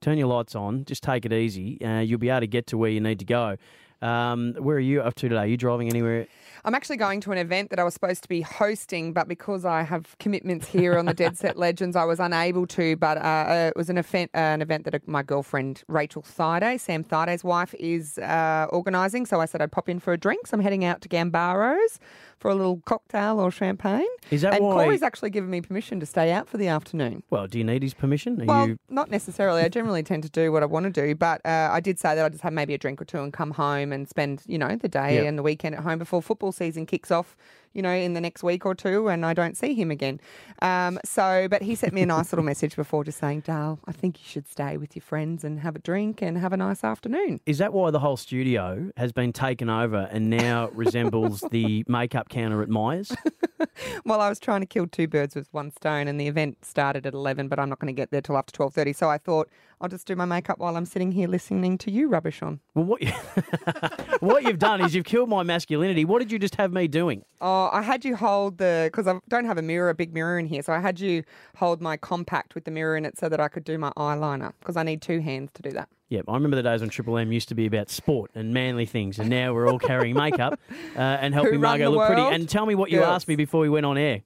turn 0.00 0.18
your 0.18 0.26
lights 0.26 0.56
on, 0.56 0.84
just 0.86 1.04
take 1.04 1.24
it 1.24 1.32
easy, 1.32 1.80
uh, 1.84 2.00
you'll 2.00 2.18
be 2.18 2.30
able 2.30 2.40
to 2.40 2.46
get 2.48 2.66
to 2.68 2.78
where 2.78 2.90
you 2.90 3.00
need 3.00 3.20
to 3.20 3.24
go. 3.24 3.56
Um, 4.02 4.54
where 4.58 4.76
are 4.76 4.80
you 4.80 5.02
up 5.02 5.14
to 5.14 5.28
today? 5.28 5.42
Are 5.42 5.46
you 5.46 5.56
driving 5.56 5.88
anywhere? 5.88 6.26
I'm 6.66 6.74
actually 6.74 6.96
going 6.96 7.20
to 7.20 7.30
an 7.30 7.38
event 7.38 7.70
that 7.70 7.78
I 7.78 7.84
was 7.84 7.94
supposed 7.94 8.24
to 8.24 8.28
be 8.28 8.40
hosting, 8.40 9.12
but 9.12 9.28
because 9.28 9.64
I 9.64 9.82
have 9.82 10.16
commitments 10.18 10.66
here 10.66 10.98
on 10.98 11.06
the 11.06 11.14
Dead 11.14 11.38
Set 11.38 11.56
Legends, 11.56 11.94
I 11.94 12.02
was 12.02 12.18
unable 12.18 12.66
to. 12.66 12.96
But 12.96 13.18
uh, 13.18 13.20
uh, 13.20 13.70
it 13.72 13.76
was 13.76 13.88
an 13.88 13.98
event, 13.98 14.32
uh, 14.34 14.38
an 14.38 14.62
event 14.62 14.84
that 14.86 15.06
my 15.06 15.22
girlfriend 15.22 15.84
Rachel 15.86 16.22
Thaiday, 16.22 16.80
Sam 16.80 17.04
Thaiday's 17.04 17.44
wife, 17.44 17.72
is 17.78 18.18
uh, 18.18 18.66
organising. 18.70 19.26
So 19.26 19.40
I 19.40 19.44
said 19.44 19.62
I'd 19.62 19.70
pop 19.70 19.88
in 19.88 20.00
for 20.00 20.12
a 20.12 20.18
drink. 20.18 20.48
So 20.48 20.56
I'm 20.56 20.60
heading 20.60 20.84
out 20.84 21.02
to 21.02 21.08
Gambaro's 21.08 22.00
for 22.38 22.50
a 22.50 22.54
little 22.54 22.82
cocktail 22.84 23.40
or 23.40 23.50
champagne. 23.50 24.06
Is 24.30 24.42
that 24.42 24.54
and 24.54 24.64
why- 24.64 24.84
Corey's 24.84 25.02
actually 25.02 25.30
given 25.30 25.48
me 25.50 25.60
permission 25.60 26.00
to 26.00 26.06
stay 26.06 26.32
out 26.32 26.48
for 26.48 26.58
the 26.58 26.68
afternoon. 26.68 27.22
Well, 27.30 27.46
do 27.46 27.58
you 27.58 27.64
need 27.64 27.82
his 27.82 27.94
permission? 27.94 28.42
Are 28.42 28.44
Well, 28.44 28.68
you? 28.68 28.78
not 28.90 29.10
necessarily. 29.10 29.62
I 29.62 29.68
generally 29.68 30.02
tend 30.02 30.22
to 30.24 30.28
do 30.28 30.52
what 30.52 30.62
I 30.62 30.66
want 30.66 30.84
to 30.84 30.90
do, 30.90 31.14
but 31.14 31.40
uh, 31.46 31.70
I 31.72 31.80
did 31.80 31.98
say 31.98 32.14
that 32.14 32.24
I 32.24 32.28
just 32.28 32.42
have 32.42 32.52
maybe 32.52 32.74
a 32.74 32.78
drink 32.78 33.00
or 33.00 33.04
two 33.06 33.18
and 33.20 33.32
come 33.32 33.52
home 33.52 33.92
and 33.92 34.08
spend, 34.08 34.42
you 34.46 34.58
know, 34.58 34.76
the 34.76 34.88
day 34.88 35.14
Yep. 35.16 35.26
and 35.26 35.38
the 35.38 35.42
weekend 35.42 35.74
at 35.76 35.82
home 35.82 35.98
before 35.98 36.20
football 36.20 36.52
season 36.52 36.84
kicks 36.84 37.10
off, 37.10 37.36
you 37.76 37.82
know, 37.82 37.92
in 37.92 38.14
the 38.14 38.20
next 38.20 38.42
week 38.42 38.64
or 38.64 38.74
two, 38.74 39.08
and 39.08 39.24
I 39.24 39.34
don't 39.34 39.56
see 39.56 39.74
him 39.74 39.90
again. 39.90 40.18
Um, 40.62 40.98
so, 41.04 41.46
but 41.48 41.62
he 41.62 41.74
sent 41.74 41.92
me 41.92 42.02
a 42.02 42.06
nice 42.06 42.32
little 42.32 42.44
message 42.44 42.74
before, 42.74 43.04
just 43.04 43.18
saying, 43.18 43.40
"Dale, 43.40 43.78
I 43.86 43.92
think 43.92 44.18
you 44.18 44.24
should 44.26 44.48
stay 44.48 44.76
with 44.76 44.96
your 44.96 45.02
friends 45.02 45.44
and 45.44 45.60
have 45.60 45.76
a 45.76 45.78
drink 45.78 46.22
and 46.22 46.38
have 46.38 46.52
a 46.52 46.56
nice 46.56 46.82
afternoon." 46.82 47.40
Is 47.44 47.58
that 47.58 47.72
why 47.72 47.90
the 47.90 48.00
whole 48.00 48.16
studio 48.16 48.90
has 48.96 49.12
been 49.12 49.32
taken 49.32 49.68
over 49.68 50.08
and 50.10 50.30
now 50.30 50.70
resembles 50.72 51.44
the 51.50 51.84
makeup 51.86 52.28
counter 52.30 52.62
at 52.62 52.68
Myers? 52.68 53.14
Well, 54.04 54.20
I 54.20 54.28
was 54.28 54.38
trying 54.38 54.60
to 54.60 54.66
kill 54.66 54.86
two 54.86 55.08
birds 55.08 55.34
with 55.34 55.48
one 55.52 55.70
stone, 55.70 56.06
and 56.08 56.20
the 56.20 56.28
event 56.28 56.64
started 56.64 57.06
at 57.06 57.14
eleven, 57.14 57.48
but 57.48 57.58
I'm 57.58 57.68
not 57.68 57.78
going 57.78 57.94
to 57.94 57.96
get 57.96 58.10
there 58.10 58.20
till 58.20 58.36
after 58.36 58.52
twelve 58.52 58.74
thirty. 58.74 58.92
So 58.92 59.08
I 59.08 59.18
thought 59.18 59.48
I'll 59.80 59.88
just 59.88 60.06
do 60.06 60.14
my 60.14 60.24
makeup 60.24 60.58
while 60.58 60.76
I'm 60.76 60.86
sitting 60.86 61.12
here 61.12 61.28
listening 61.28 61.76
to 61.78 61.90
you 61.90 62.08
rubbish 62.08 62.42
on. 62.42 62.60
Well, 62.74 62.84
what 62.84 63.02
you, 63.02 63.10
what 64.20 64.44
you've 64.44 64.58
done 64.58 64.80
is 64.80 64.94
you've 64.94 65.04
killed 65.04 65.28
my 65.28 65.42
masculinity. 65.42 66.04
What 66.04 66.20
did 66.20 66.30
you 66.30 66.38
just 66.38 66.54
have 66.56 66.72
me 66.72 66.88
doing? 66.88 67.24
Oh, 67.40 67.68
I 67.72 67.82
had 67.82 68.04
you 68.04 68.16
hold 68.16 68.58
the 68.58 68.88
because 68.92 69.06
I 69.06 69.18
don't 69.28 69.46
have 69.46 69.58
a 69.58 69.62
mirror, 69.62 69.88
a 69.88 69.94
big 69.94 70.14
mirror 70.14 70.38
in 70.38 70.46
here, 70.46 70.62
so 70.62 70.72
I 70.72 70.80
had 70.80 71.00
you 71.00 71.24
hold 71.56 71.80
my 71.80 71.96
compact 71.96 72.54
with 72.54 72.64
the 72.64 72.70
mirror 72.70 72.96
in 72.96 73.04
it 73.04 73.18
so 73.18 73.28
that 73.28 73.40
I 73.40 73.48
could 73.48 73.64
do 73.64 73.78
my 73.78 73.92
eyeliner 73.96 74.52
because 74.60 74.76
I 74.76 74.82
need 74.82 75.02
two 75.02 75.20
hands 75.20 75.50
to 75.54 75.62
do 75.62 75.70
that. 75.72 75.88
Yeah, 76.08 76.20
I 76.28 76.34
remember 76.34 76.54
the 76.56 76.62
days 76.62 76.82
when 76.82 76.90
Triple 76.90 77.18
M 77.18 77.32
used 77.32 77.48
to 77.48 77.56
be 77.56 77.66
about 77.66 77.90
sport 77.90 78.30
and 78.36 78.54
manly 78.54 78.86
things, 78.86 79.18
and 79.18 79.28
now 79.28 79.52
we're 79.52 79.68
all 79.68 79.80
carrying 79.80 80.14
makeup 80.14 80.60
uh, 80.96 81.00
and 81.00 81.34
helping 81.34 81.60
Margot 81.60 81.90
the 81.90 81.96
look 81.96 82.06
pretty. 82.06 82.22
And 82.22 82.48
tell 82.48 82.64
me 82.64 82.76
what 82.76 82.92
you 82.92 82.98
Girls. 82.98 83.08
asked 83.08 83.26
me 83.28 83.34
before 83.34 83.60
we 83.60 83.68
went 83.68 83.86
on 83.86 83.98
air. 83.98 84.22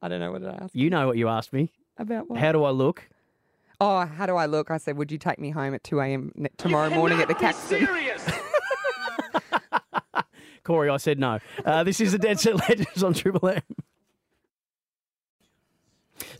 I 0.00 0.08
don't 0.08 0.20
know 0.20 0.32
what 0.32 0.42
I 0.44 0.56
asked 0.62 0.74
You 0.74 0.88
know 0.88 1.06
what 1.08 1.18
you 1.18 1.28
asked 1.28 1.52
me. 1.52 1.72
about. 1.98 2.30
What? 2.30 2.38
How 2.40 2.52
do 2.52 2.64
I 2.64 2.70
look? 2.70 3.06
Oh, 3.80 4.06
how 4.06 4.24
do 4.26 4.36
I 4.36 4.46
look? 4.46 4.70
I 4.70 4.78
said, 4.78 4.96
would 4.96 5.12
you 5.12 5.18
take 5.18 5.38
me 5.38 5.50
home 5.50 5.74
at 5.74 5.84
two 5.84 6.00
a.m. 6.00 6.32
ne- 6.34 6.48
tomorrow 6.56 6.88
morning 6.90 7.20
at 7.20 7.28
the 7.28 7.34
Caxton? 7.34 7.86
Corey, 10.64 10.90
I 10.90 10.96
said 10.98 11.18
no. 11.18 11.38
Uh, 11.64 11.84
this 11.84 12.00
is 12.00 12.12
the 12.12 12.18
Dead 12.18 12.38
Set 12.40 12.56
Legends 12.68 13.02
on 13.02 13.14
Triple 13.14 13.48
M. 13.48 13.62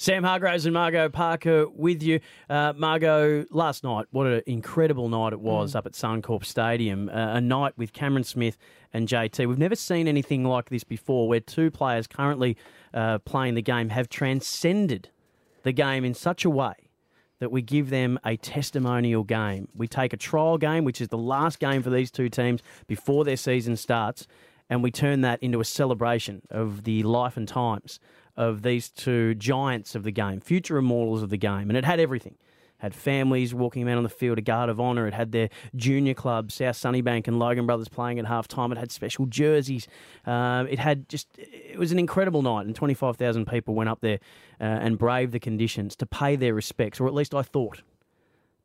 Sam 0.01 0.23
Hargraves 0.23 0.65
and 0.65 0.73
Margot 0.73 1.09
Parker 1.09 1.67
with 1.69 2.05
you. 2.05 2.21
Uh, 2.49 2.73
Margot, 2.77 3.45
last 3.51 3.83
night, 3.83 4.07
what 4.13 4.29
an 4.29 4.43
incredible 4.47 5.09
night 5.09 5.33
it 5.33 5.41
was 5.41 5.75
up 5.75 5.87
at 5.87 5.93
Suncorp 5.93 6.45
Stadium. 6.45 7.09
Uh, 7.09 7.35
a 7.35 7.41
night 7.41 7.73
with 7.77 7.93
Cameron 7.93 8.23
Smith 8.23 8.57
and 8.93 9.09
JT. 9.09 9.49
We've 9.49 9.59
never 9.59 9.75
seen 9.75 10.07
anything 10.07 10.45
like 10.45 10.71
this 10.71 10.85
before, 10.85 11.27
where 11.27 11.41
two 11.41 11.73
players 11.73 12.07
currently 12.07 12.57
uh, 12.95 13.19
playing 13.19 13.57
the 13.57 13.63
game 13.63 13.89
have 13.89 14.09
transcended 14.09 15.09
the 15.65 15.73
game 15.73 16.05
in 16.05 16.15
such 16.15 16.45
a 16.45 16.51
way 16.51 16.75
that 17.41 17.51
we 17.51 17.61
give 17.61 17.91
them 17.91 18.21
a 18.25 18.37
testimonial 18.37 19.25
game. 19.25 19.67
We 19.75 19.89
take 19.89 20.13
a 20.13 20.17
trial 20.17 20.59
game, 20.59 20.85
which 20.85 21.01
is 21.01 21.09
the 21.09 21.19
last 21.19 21.59
game 21.59 21.83
for 21.83 21.91
these 21.91 22.13
two 22.13 22.29
teams 22.29 22.63
before 22.87 23.25
their 23.25 23.37
season 23.37 23.77
starts, 23.77 24.29
and 24.71 24.81
we 24.81 24.93
turn 24.93 25.23
that 25.23 25.43
into 25.43 25.59
a 25.59 25.65
celebration 25.65 26.43
of 26.51 26.85
the 26.85 27.03
life 27.03 27.37
and 27.37 27.49
times 27.49 27.99
of 28.39 28.63
these 28.63 28.89
two 28.89 29.35
giants 29.35 29.97
of 29.97 30.05
the 30.05 30.13
game, 30.13 30.41
future 30.41 30.79
immortals 30.79 31.23
of 31.23 31.29
the 31.29 31.37
game. 31.37 31.69
And 31.69 31.77
it 31.77 31.85
had 31.85 31.99
everything. 31.99 32.37
Had 32.79 32.95
families 32.95 33.53
walking 33.53 33.85
around 33.85 33.97
on 33.97 34.03
the 34.05 34.09
field, 34.09 34.39
a 34.39 34.41
guard 34.41 34.71
of 34.71 34.81
honour. 34.81 35.09
It 35.09 35.13
had 35.13 35.33
their 35.33 35.51
junior 35.75 36.15
clubs, 36.15 36.55
South 36.55 36.77
Sunnybank 36.77 37.27
and 37.27 37.41
Logan 37.41 37.67
Brothers 37.67 37.89
playing 37.89 38.21
at 38.21 38.27
half 38.27 38.47
time. 38.47 38.71
It 38.71 38.79
had 38.79 38.93
special 38.93 39.27
jerseys. 39.27 39.89
Um, 40.25 40.69
it 40.69 40.79
had 40.79 41.09
just, 41.09 41.27
it 41.37 41.77
was 41.77 41.91
an 41.91 41.99
incredible 41.99 42.41
night. 42.41 42.67
And 42.67 42.77
25,000 42.77 43.47
people 43.47 43.75
went 43.75 43.91
up 43.91 44.01
there 44.01 44.21
uh, 44.61 44.65
and 44.65 44.97
braved 44.97 45.33
the 45.33 45.41
conditions 45.41 45.97
to 45.97 46.07
pay 46.07 46.37
their 46.37 46.55
respects, 46.55 47.01
or 47.01 47.09
at 47.09 47.15
least 47.15 47.35
I 47.35 47.43
thought 47.43 47.83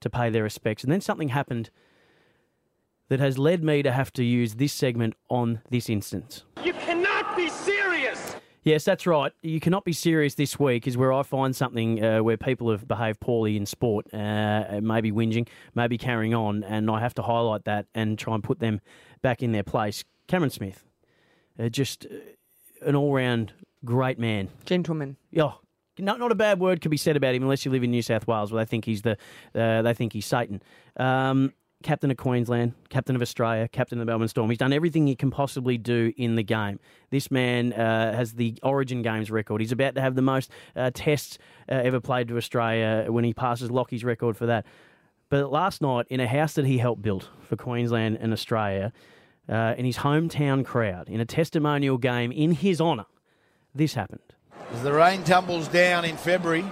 to 0.02 0.10
pay 0.12 0.30
their 0.30 0.44
respects. 0.44 0.84
And 0.84 0.94
then 0.94 1.02
something 1.02 1.30
happened 1.30 1.72
that 3.10 3.20
has 3.20 3.40
led 3.40 3.64
me 3.64 3.82
to 3.82 3.92
have 3.92 4.14
to 4.14 4.24
use 4.24 4.56
this 4.56 4.74
segment 4.74 5.16
on 5.30 5.62
this 5.72 5.90
instance. 5.90 6.44
You 6.64 6.74
cannot 6.74 7.36
be 7.36 7.50
serious! 7.50 7.73
Yes, 8.64 8.86
that's 8.86 9.05
right. 9.05 9.34
You 9.41 9.59
cannot 9.59 9.84
be 9.84 9.91
serious 9.91 10.36
this 10.36 10.57
week 10.57 10.88
is 10.88 10.95
where 10.95 11.11
I 11.11 11.24
find 11.24 11.53
something 11.53 12.03
uh, 12.03 12.24
where 12.24 12.38
people 12.38 12.72
have 12.72 12.88
behaved 12.88 13.20
poorly 13.20 13.57
in 13.57 13.66
sport, 13.66 14.11
uh, 14.14 14.80
maybe 14.82 15.11
whinging, 15.11 15.47
maybe 15.76 15.97
carrying 15.97 16.34
on, 16.34 16.64
and 16.64 16.89
I 16.89 17.01
have 17.01 17.14
to 17.16 17.22
highlight 17.22 17.66
that 17.66 17.88
and 17.93 18.18
try 18.18 18.36
and 18.36 18.43
put 18.43 18.59
them 18.59 18.80
back 19.22 19.43
in 19.43 19.51
their 19.51 19.64
place. 19.64 20.05
Cameron 20.28 20.49
Smith, 20.49 20.84
uh, 21.59 21.68
just 21.68 22.05
uh, 22.05 22.88
an 22.88 22.95
all-round 22.95 23.51
great 23.84 24.18
man. 24.18 24.47
Gentleman. 24.66 25.18
Yeah. 25.30 25.53
Not, 25.99 26.18
not 26.18 26.32
a 26.32 26.36
bad 26.36 26.59
word 26.59 26.82
could 26.82 26.89
be 26.89 26.97
said 26.97 27.16
about 27.18 27.36
him 27.36 27.43
unless 27.43 27.66
you 27.66 27.72
live 27.72 27.84
in 27.84 27.91
New 27.91 28.01
South 28.01 28.26
Wales, 28.28 28.51
where 28.51 28.64
they 28.64 28.70
think 28.70 28.86
he's 28.86 29.03
the 29.03 29.18
uh, 29.53 29.84
they 29.84 29.93
think 29.93 30.14
he's 30.14 30.26
Satan. 30.26 30.64
Um, 30.97 31.53
captain 31.84 32.10
of 32.10 32.18
Queensland, 32.18 32.74
captain 32.90 33.16
of 33.16 33.22
Australia, 33.22 33.68
captain 33.68 34.00
of 34.00 34.06
the 34.06 34.10
Melbourne 34.10 34.28
Storm. 34.28 34.50
He's 34.50 34.58
done 34.58 34.74
everything 34.74 35.06
he 35.06 35.16
can 35.16 35.30
possibly 35.30 35.78
do 35.78 36.12
in 36.18 36.36
the 36.36 36.44
game. 36.44 36.80
This 37.12 37.30
man 37.30 37.74
uh, 37.74 38.16
has 38.16 38.34
the 38.34 38.58
Origin 38.64 39.02
Games 39.02 39.30
record. 39.30 39.62
He's 39.62 39.72
about 39.72 39.96
to 39.96 40.02
have 40.02 40.16
the 40.16 40.22
most 40.22 40.50
uh, 40.76 40.92
tests 40.94 41.38
uh, 41.70 41.76
ever 41.76 42.00
played 42.00 42.30
to 42.30 42.38
Australia 42.38 43.06
when 43.10 43.24
he 43.24 43.34
passes 43.34 43.70
Lockie's 43.70 44.04
record 44.04 44.36
for 44.36 44.48
that. 44.48 44.66
But 45.30 45.52
last 45.52 45.82
night, 45.82 46.08
in 46.10 46.20
a 46.20 46.28
house 46.28 46.54
that 46.54 46.66
he 46.66 46.78
helped 46.78 47.02
build 47.02 47.30
for 47.42 47.56
Queensland 47.56 48.18
and 48.22 48.34
Australia, 48.34 48.92
uh, 49.50 49.76
in 49.78 49.86
his 49.86 49.98
hometown 49.98 50.66
crowd, 50.66 51.10
in 51.10 51.20
a 51.20 51.26
testimonial 51.26 51.98
game 51.98 52.32
in 52.32 52.52
his 52.52 52.80
honour, 52.80 53.06
this 53.76 53.94
happened. 53.94 54.22
As 54.72 54.84
the 54.84 54.94
rain 54.94 55.24
tumbles 55.24 55.68
down 55.68 56.06
in 56.06 56.18
February. 56.18 56.66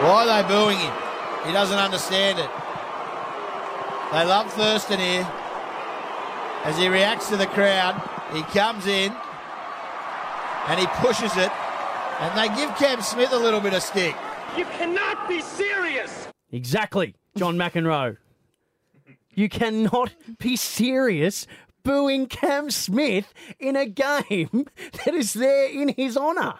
Why 0.00 0.26
are 0.26 0.42
they 0.42 0.48
booing 0.48 0.78
him? 0.78 0.94
He 1.46 1.52
doesn't 1.52 1.78
understand 1.78 2.38
it. 2.38 2.50
They 4.12 4.24
love 4.24 4.52
Thurston 4.52 4.98
here. 4.98 5.28
As 6.64 6.76
he 6.78 6.88
reacts 6.88 7.28
to 7.28 7.36
the 7.36 7.46
crowd, 7.46 8.00
he 8.32 8.42
comes 8.42 8.86
in 8.86 9.12
and 10.68 10.80
he 10.80 10.86
pushes 11.04 11.36
it, 11.36 11.50
and 12.20 12.38
they 12.38 12.48
give 12.56 12.74
Cam 12.76 13.02
Smith 13.02 13.32
a 13.32 13.38
little 13.38 13.60
bit 13.60 13.74
of 13.74 13.82
stick. 13.82 14.14
You 14.56 14.64
cannot 14.64 15.28
be 15.28 15.40
serious! 15.40 16.28
Exactly, 16.52 17.14
John 17.36 17.56
McEnroe. 17.56 18.16
You 19.34 19.48
cannot 19.48 20.14
be 20.38 20.56
serious 20.56 21.46
booing 21.82 22.26
Cam 22.26 22.70
Smith 22.70 23.32
in 23.58 23.76
a 23.76 23.86
game 23.86 24.66
that 25.04 25.14
is 25.14 25.34
there 25.34 25.68
in 25.68 25.88
his 25.96 26.16
honour. 26.16 26.54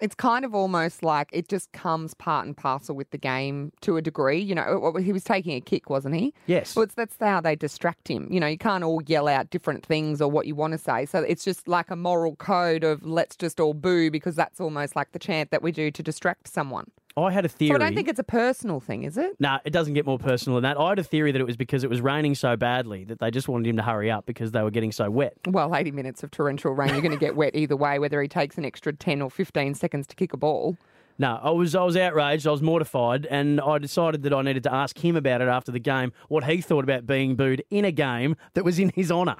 It's 0.00 0.14
kind 0.14 0.44
of 0.44 0.54
almost 0.54 1.02
like 1.02 1.28
it 1.32 1.48
just 1.48 1.72
comes 1.72 2.14
part 2.14 2.46
and 2.46 2.56
parcel 2.56 2.94
with 2.94 3.10
the 3.10 3.18
game 3.18 3.72
to 3.82 3.96
a 3.96 4.02
degree. 4.02 4.38
You 4.38 4.54
know, 4.54 4.64
oh, 4.66 4.92
oh, 4.94 4.98
he 4.98 5.12
was 5.12 5.24
taking 5.24 5.56
a 5.56 5.60
kick, 5.60 5.88
wasn't 5.88 6.14
he? 6.14 6.34
Yes. 6.46 6.76
Well, 6.76 6.84
it's, 6.84 6.94
that's 6.94 7.16
how 7.20 7.40
they 7.40 7.56
distract 7.56 8.08
him. 8.08 8.28
You 8.30 8.40
know, 8.40 8.46
you 8.46 8.58
can't 8.58 8.84
all 8.84 9.02
yell 9.06 9.28
out 9.28 9.50
different 9.50 9.84
things 9.84 10.20
or 10.20 10.30
what 10.30 10.46
you 10.46 10.54
want 10.54 10.72
to 10.72 10.78
say. 10.78 11.06
So 11.06 11.20
it's 11.20 11.44
just 11.44 11.66
like 11.66 11.90
a 11.90 11.96
moral 11.96 12.36
code 12.36 12.84
of 12.84 13.04
let's 13.04 13.36
just 13.36 13.60
all 13.60 13.74
boo 13.74 14.10
because 14.10 14.36
that's 14.36 14.60
almost 14.60 14.96
like 14.96 15.12
the 15.12 15.18
chant 15.18 15.50
that 15.50 15.62
we 15.62 15.72
do 15.72 15.90
to 15.90 16.02
distract 16.02 16.48
someone. 16.48 16.90
I 17.16 17.30
had 17.30 17.44
a 17.46 17.48
theory. 17.48 17.70
So 17.70 17.76
I 17.76 17.78
don't 17.78 17.94
think 17.94 18.08
it's 18.08 18.18
a 18.18 18.24
personal 18.24 18.78
thing, 18.78 19.04
is 19.04 19.16
it? 19.16 19.36
Nah, 19.40 19.58
it 19.64 19.70
doesn't 19.70 19.94
get 19.94 20.04
more 20.04 20.18
personal 20.18 20.56
than 20.56 20.64
that. 20.64 20.78
I 20.78 20.90
had 20.90 20.98
a 20.98 21.04
theory 21.04 21.32
that 21.32 21.40
it 21.40 21.46
was 21.46 21.56
because 21.56 21.82
it 21.82 21.88
was 21.88 22.02
raining 22.02 22.34
so 22.34 22.56
badly 22.56 23.04
that 23.04 23.20
they 23.20 23.30
just 23.30 23.48
wanted 23.48 23.68
him 23.68 23.76
to 23.76 23.82
hurry 23.82 24.10
up 24.10 24.26
because 24.26 24.52
they 24.52 24.62
were 24.62 24.70
getting 24.70 24.92
so 24.92 25.10
wet. 25.10 25.34
Well, 25.46 25.74
80 25.74 25.92
minutes 25.92 26.22
of 26.22 26.30
torrential 26.30 26.72
rain, 26.72 26.90
you're 26.90 27.00
going 27.00 27.12
to 27.12 27.18
get 27.18 27.34
wet 27.34 27.56
either 27.56 27.76
way, 27.76 27.98
whether 27.98 28.20
he 28.20 28.28
takes 28.28 28.58
an 28.58 28.66
extra 28.66 28.92
10 28.92 29.22
or 29.22 29.30
15 29.30 29.74
seconds 29.74 30.06
to 30.08 30.16
kick 30.16 30.34
a 30.34 30.36
ball. 30.36 30.76
No, 31.18 31.40
I 31.42 31.50
was 31.50 31.74
I 31.74 31.82
was 31.82 31.96
outraged. 31.96 32.46
I 32.46 32.50
was 32.50 32.60
mortified, 32.60 33.24
and 33.26 33.58
I 33.62 33.78
decided 33.78 34.22
that 34.24 34.34
I 34.34 34.42
needed 34.42 34.64
to 34.64 34.74
ask 34.74 34.98
him 34.98 35.16
about 35.16 35.40
it 35.40 35.48
after 35.48 35.72
the 35.72 35.78
game, 35.78 36.12
what 36.28 36.44
he 36.44 36.60
thought 36.60 36.84
about 36.84 37.06
being 37.06 37.36
booed 37.36 37.64
in 37.70 37.86
a 37.86 37.92
game 37.92 38.36
that 38.52 38.64
was 38.64 38.78
in 38.78 38.92
his 38.94 39.10
honour. 39.10 39.36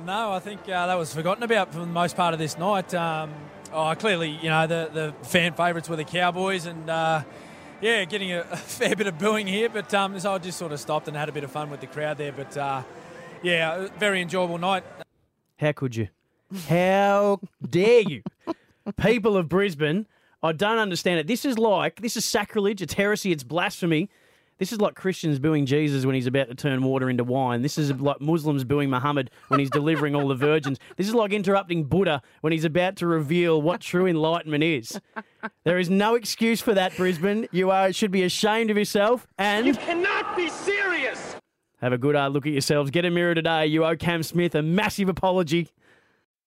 No, 0.00 0.32
I 0.32 0.40
think 0.40 0.62
uh, 0.62 0.86
that 0.86 0.94
was 0.94 1.14
forgotten 1.14 1.42
about 1.42 1.72
for 1.72 1.80
the 1.80 1.86
most 1.86 2.16
part 2.16 2.32
of 2.32 2.40
this 2.40 2.58
night. 2.58 2.92
Um, 2.94 3.32
oh, 3.72 3.94
clearly, 3.94 4.30
you 4.42 4.48
know, 4.48 4.66
the, 4.66 4.90
the 4.92 5.26
fan 5.26 5.52
favourites 5.52 5.88
were 5.88 5.96
the 5.96 6.04
Cowboys, 6.04 6.66
and 6.66 6.88
uh, 6.90 7.22
yeah, 7.80 8.04
getting 8.04 8.32
a, 8.32 8.40
a, 8.50 8.56
fair 8.56 8.96
bit 8.96 9.06
of 9.06 9.18
booing 9.18 9.46
here. 9.46 9.68
But 9.68 9.92
um, 9.94 10.18
so 10.18 10.32
I 10.32 10.38
just 10.38 10.58
sort 10.58 10.72
of 10.72 10.80
stopped 10.80 11.08
and 11.08 11.16
had 11.16 11.28
a 11.28 11.32
bit 11.32 11.44
of 11.44 11.50
fun 11.50 11.70
with 11.70 11.80
the 11.80 11.86
crowd 11.86 12.18
there. 12.18 12.32
But 12.32 12.56
uh, 12.56 12.82
yeah, 13.42 13.88
very 13.98 14.20
enjoyable 14.22 14.58
night. 14.58 14.84
How 15.58 15.72
could 15.72 15.94
you? 15.94 16.08
How 16.68 17.40
dare 17.68 18.00
you? 18.00 18.22
People 18.96 19.36
of 19.36 19.48
Brisbane, 19.48 20.06
I 20.42 20.52
don't 20.52 20.78
understand 20.78 21.20
it. 21.20 21.26
This 21.26 21.44
is 21.44 21.58
like, 21.58 22.00
this 22.00 22.16
is 22.16 22.24
sacrilege, 22.24 22.82
it's 22.82 22.94
heresy, 22.94 23.30
it's 23.30 23.44
blasphemy. 23.44 24.10
This 24.62 24.70
is 24.72 24.80
like 24.80 24.94
Christians 24.94 25.40
booing 25.40 25.66
Jesus 25.66 26.06
when 26.06 26.14
he's 26.14 26.28
about 26.28 26.46
to 26.46 26.54
turn 26.54 26.84
water 26.84 27.10
into 27.10 27.24
wine. 27.24 27.62
This 27.62 27.76
is 27.78 27.90
like 28.00 28.20
Muslims 28.20 28.62
booing 28.62 28.90
Muhammad 28.90 29.28
when 29.48 29.58
he's 29.58 29.70
delivering 29.70 30.14
all 30.14 30.28
the 30.28 30.36
virgins. 30.36 30.78
This 30.96 31.08
is 31.08 31.14
like 31.14 31.32
interrupting 31.32 31.82
Buddha 31.82 32.22
when 32.42 32.52
he's 32.52 32.64
about 32.64 32.94
to 32.98 33.08
reveal 33.08 33.60
what 33.60 33.80
true 33.80 34.06
enlightenment 34.06 34.62
is. 34.62 35.00
There 35.64 35.80
is 35.80 35.90
no 35.90 36.14
excuse 36.14 36.60
for 36.60 36.74
that, 36.74 36.96
Brisbane. 36.96 37.48
You 37.50 37.72
are 37.72 37.92
should 37.92 38.12
be 38.12 38.22
ashamed 38.22 38.70
of 38.70 38.78
yourself 38.78 39.26
and 39.36 39.66
You 39.66 39.74
cannot 39.74 40.36
be 40.36 40.48
serious. 40.48 41.34
have 41.80 41.92
a 41.92 41.98
good 41.98 42.14
hard 42.14 42.32
look 42.32 42.46
at 42.46 42.52
yourselves. 42.52 42.92
Get 42.92 43.04
a 43.04 43.10
mirror 43.10 43.34
today. 43.34 43.66
You 43.66 43.84
owe 43.84 43.96
Cam 43.96 44.22
Smith 44.22 44.54
a 44.54 44.62
massive 44.62 45.08
apology. 45.08 45.70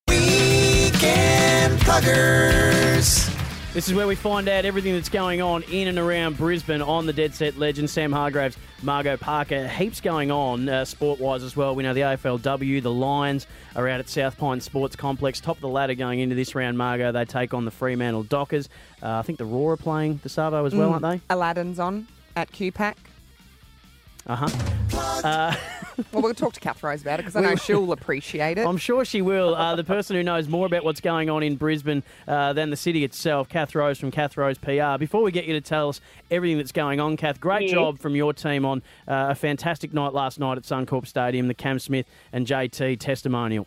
Weekend 0.08 1.78
Pluggers. 1.80 3.45
This 3.76 3.88
is 3.88 3.94
where 3.94 4.06
we 4.06 4.14
find 4.14 4.48
out 4.48 4.64
everything 4.64 4.94
that's 4.94 5.10
going 5.10 5.42
on 5.42 5.62
in 5.64 5.86
and 5.88 5.98
around 5.98 6.38
Brisbane 6.38 6.80
on 6.80 7.04
the 7.04 7.12
Dead 7.12 7.34
Set 7.34 7.58
Legend, 7.58 7.90
Sam 7.90 8.10
Hargraves, 8.10 8.56
Margot 8.82 9.18
Parker. 9.18 9.68
Heaps 9.68 10.00
going 10.00 10.30
on 10.30 10.66
uh, 10.66 10.86
sport 10.86 11.20
wise 11.20 11.42
as 11.42 11.54
well. 11.58 11.74
We 11.74 11.82
know 11.82 11.92
the 11.92 12.00
AFLW, 12.00 12.82
the 12.82 12.90
Lions 12.90 13.46
are 13.74 13.86
out 13.86 14.00
at 14.00 14.08
South 14.08 14.38
Pine 14.38 14.62
Sports 14.62 14.96
Complex, 14.96 15.40
top 15.40 15.56
of 15.56 15.60
the 15.60 15.68
ladder 15.68 15.92
going 15.94 16.20
into 16.20 16.34
this 16.34 16.54
round, 16.54 16.78
Margot. 16.78 17.12
They 17.12 17.26
take 17.26 17.52
on 17.52 17.66
the 17.66 17.70
Fremantle 17.70 18.22
Dockers. 18.22 18.70
Uh, 19.02 19.18
I 19.18 19.20
think 19.22 19.36
the 19.38 19.44
Roar 19.44 19.72
are 19.74 19.76
playing 19.76 20.20
the 20.22 20.30
Savo 20.30 20.64
as 20.64 20.74
well, 20.74 20.88
Mm. 20.88 21.04
aren't 21.04 21.20
they? 21.28 21.34
Aladdin's 21.34 21.78
on 21.78 22.06
at 22.34 22.50
QPAC. 22.52 22.94
Uh-huh. 24.26 24.48
Uh 25.22 25.54
Well, 26.12 26.22
we'll 26.22 26.34
talk 26.34 26.52
to 26.54 26.60
Kath 26.60 26.82
Rose 26.82 27.02
about 27.02 27.20
it 27.20 27.22
because 27.24 27.36
I 27.36 27.40
know 27.40 27.56
she'll 27.56 27.92
appreciate 27.92 28.58
it. 28.58 28.66
I'm 28.66 28.76
sure 28.76 29.04
she 29.04 29.22
will. 29.22 29.54
Uh, 29.54 29.76
the 29.76 29.84
person 29.84 30.16
who 30.16 30.22
knows 30.22 30.48
more 30.48 30.66
about 30.66 30.84
what's 30.84 31.00
going 31.00 31.30
on 31.30 31.42
in 31.42 31.56
Brisbane 31.56 32.02
uh, 32.28 32.52
than 32.52 32.70
the 32.70 32.76
city 32.76 33.04
itself, 33.04 33.48
Kath 33.48 33.74
Rose 33.74 33.98
from 33.98 34.10
Kath 34.10 34.36
Rose 34.36 34.58
PR. 34.58 34.98
Before 34.98 35.22
we 35.22 35.30
get 35.32 35.46
you 35.46 35.54
to 35.54 35.60
tell 35.60 35.88
us 35.88 36.00
everything 36.30 36.58
that's 36.58 36.72
going 36.72 37.00
on, 37.00 37.16
Kath, 37.16 37.40
great 37.40 37.62
Yes. 37.62 37.72
job 37.72 37.98
from 37.98 38.14
your 38.14 38.32
team 38.32 38.64
on 38.64 38.82
uh, 39.08 39.28
a 39.30 39.34
fantastic 39.34 39.94
night 39.94 40.12
last 40.12 40.38
night 40.38 40.58
at 40.58 40.64
Suncorp 40.64 41.06
Stadium, 41.06 41.48
the 41.48 41.54
Cam 41.54 41.78
Smith 41.78 42.06
and 42.32 42.46
JT 42.46 42.98
testimonial. 43.00 43.66